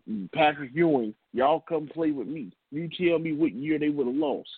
[0.06, 2.52] and Patrick Ewing, y'all come play with me.
[2.70, 4.48] You tell me what year they would have lost.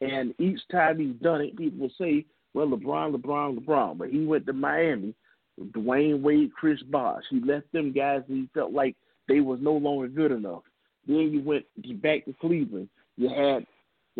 [0.00, 3.98] And each time he's done it, people say, well, LeBron, LeBron, LeBron.
[3.98, 5.14] But he went to Miami,
[5.60, 7.22] Dwyane Wade, Chris Bosh.
[7.30, 8.96] He left them guys and he felt like
[9.28, 10.62] they was no longer good enough.
[11.06, 11.64] Then you went
[12.02, 12.88] back to Cleveland.
[13.16, 13.66] You had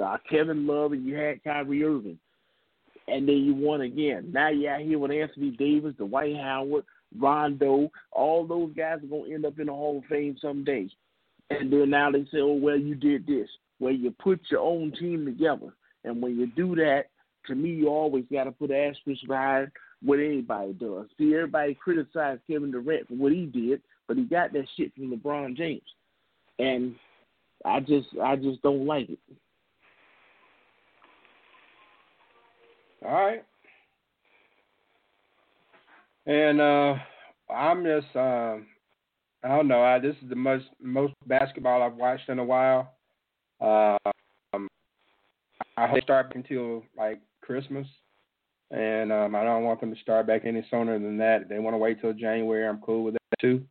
[0.02, 2.18] uh, Kevin Love and you had Kyrie Irving.
[3.08, 4.30] And then you won again.
[4.32, 6.84] Now you're out here with Anthony Davis, Dwight Howard,
[7.16, 7.90] Rondo.
[8.12, 10.88] All those guys are going to end up in the Hall of Fame someday.
[11.50, 13.48] And then now they say, oh, well, you did this.
[13.80, 15.72] Well, you put your own team together.
[16.04, 17.04] And when you do that,
[17.46, 19.70] to me, you always got to put an asterisk behind
[20.02, 21.06] what anybody does.
[21.16, 25.10] See, everybody criticized Kevin Durant for what he did, but he got that shit from
[25.10, 25.82] LeBron James.
[26.58, 26.94] And
[27.64, 29.18] I just I just don't like it.
[33.04, 33.44] All right.
[36.26, 36.94] And uh
[37.52, 38.66] I'm just um
[39.44, 42.94] I don't know, I this is the most most basketball I've watched in a while.
[43.60, 44.69] Um
[45.77, 47.86] I hope they start until like Christmas.
[48.70, 51.43] And um I don't want them to start back any sooner than that.
[51.43, 53.62] If they want to wait till January, I'm cool with that too.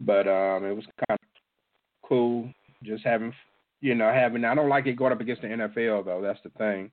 [0.00, 2.48] But um it was kind of cool
[2.82, 3.32] just having
[3.80, 6.50] you know, having I don't like it going up against the NFL though, that's the
[6.50, 6.90] thing.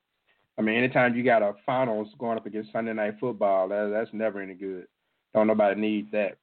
[0.57, 4.13] I mean, anytime you got a finals going up against Sunday night football, that that's
[4.13, 4.87] never any good.
[5.33, 6.37] Don't nobody need that.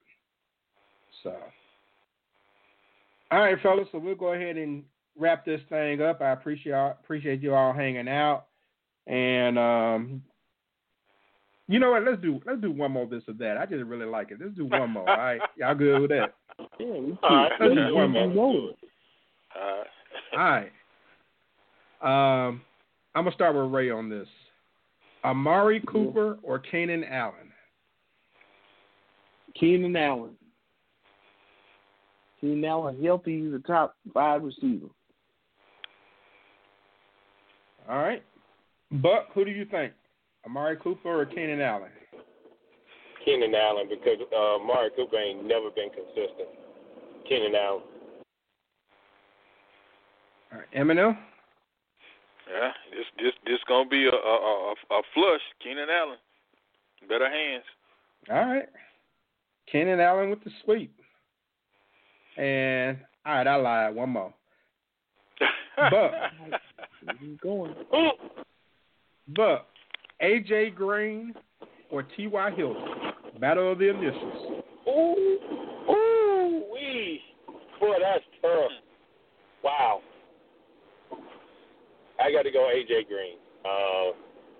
[1.22, 1.34] So,
[3.30, 3.88] all right, fellas.
[3.92, 4.84] So we'll go ahead and
[5.18, 6.20] wrap this thing up.
[6.20, 8.46] I appreciate appreciate you all hanging out,
[9.06, 10.22] and um,
[11.68, 12.04] you know what?
[12.04, 13.56] Let's do let's do one more this or that.
[13.56, 14.38] I just really like it.
[14.40, 15.08] Let's do one more.
[15.08, 16.34] All right, y'all good with that?
[16.78, 17.52] Yeah, we All right.
[17.60, 18.72] Let's do one more.
[20.34, 20.72] All right.
[22.00, 22.62] Um,
[23.14, 24.28] I'm gonna start with Ray on this.
[25.24, 27.52] Amari Cooper or Keenan Allen?
[29.58, 30.36] Keenan Allen.
[32.42, 34.88] Keenan Allen healthy, he's a top five receiver.
[37.88, 38.22] All right.
[38.90, 39.92] Buck, who do you think?
[40.44, 41.90] Amari Cooper or Keenan Allen?
[43.24, 46.48] Keenan Allen because uh, Mari Cooper ain't never been consistent.
[47.28, 47.82] Keenan Allen.
[50.52, 50.68] All right.
[50.74, 51.16] M&M?
[52.50, 55.40] yeah, this this this gonna be a a, a, a flush.
[55.62, 56.18] Keenan Allen,
[57.08, 57.64] better hands.
[58.30, 58.68] All right.
[59.70, 60.94] Keenan Allen with the sweep.
[62.36, 63.94] And all right, I lied.
[63.94, 64.34] One more.
[67.20, 67.74] He's going.
[69.28, 69.66] Buck.
[70.22, 71.34] AJ Green
[71.90, 72.50] or T.Y.
[72.56, 72.82] Hilton?
[73.40, 74.62] Battle of the initials.
[74.86, 75.38] Ooh,
[75.90, 77.20] ooh, wee.
[77.80, 78.70] Boy, that's tough.
[79.64, 80.00] Wow.
[82.20, 83.36] I got to go AJ Green.
[83.64, 84.12] Uh,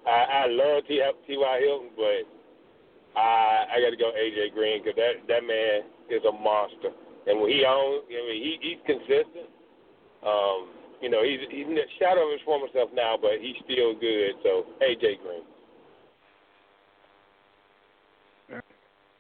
[0.09, 1.01] I, I love T.
[1.27, 1.61] T.Y.
[1.61, 6.33] Hilton, but I I got to go AJ Green because that that man is a
[6.33, 6.91] monster.
[7.27, 9.49] And when he owns, I mean, he, he's consistent.
[10.27, 10.69] Um,
[11.01, 13.95] you know, he's he's in the shadow of his former self now, but he's still
[13.95, 14.33] good.
[14.43, 15.43] So AJ Green.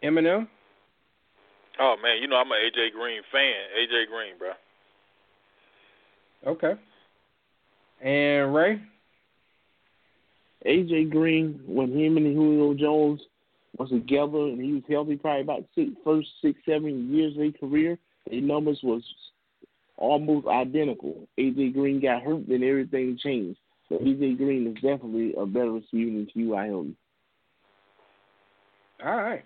[0.02, 0.48] M&M?
[1.80, 3.54] Oh man, you know I'm an AJ Green fan.
[3.78, 4.52] AJ Green, bro.
[6.46, 6.74] Okay.
[8.00, 8.80] And Ray?
[10.66, 13.20] AJ Green, when him and Julio Jones
[13.78, 17.52] was together and he was healthy, probably about six, first six, seven years of their
[17.52, 17.98] career,
[18.30, 19.02] their numbers was
[19.96, 21.26] almost identical.
[21.38, 23.58] AJ Green got hurt, then everything changed.
[23.88, 26.66] So AJ Green is definitely a better receiver than T.Y.
[26.66, 26.96] Hilton.
[29.04, 29.44] All right.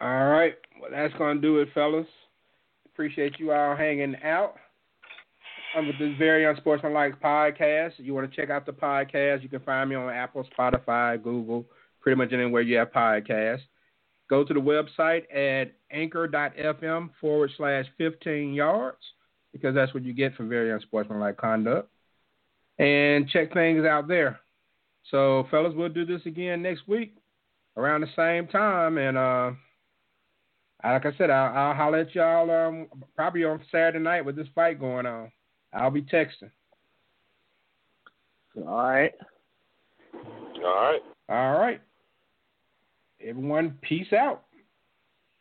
[0.00, 0.54] All right.
[0.80, 2.06] Well, that's going to do it, fellas.
[2.86, 4.54] Appreciate you all hanging out
[5.76, 7.92] with this very unsportsmanlike podcast.
[7.98, 11.66] You want to check out the podcast, you can find me on Apple, Spotify, Google,
[12.00, 13.62] pretty much anywhere you have podcasts.
[14.30, 18.98] Go to the website at anchor.fm forward slash 15 yards
[19.52, 21.90] because that's what you get for very unsportsmanlike conduct.
[22.78, 24.40] And check things out there.
[25.10, 27.16] So, fellas, we'll do this again next week
[27.76, 28.96] around the same time.
[28.98, 29.50] And uh,
[30.82, 34.48] like I said, I'll, I'll holler at y'all um, probably on Saturday night with this
[34.54, 35.30] fight going on.
[35.74, 36.50] I'll be texting.
[38.56, 39.12] All right.
[40.14, 41.00] All right.
[41.28, 41.80] All right.
[43.20, 44.44] Everyone, peace out.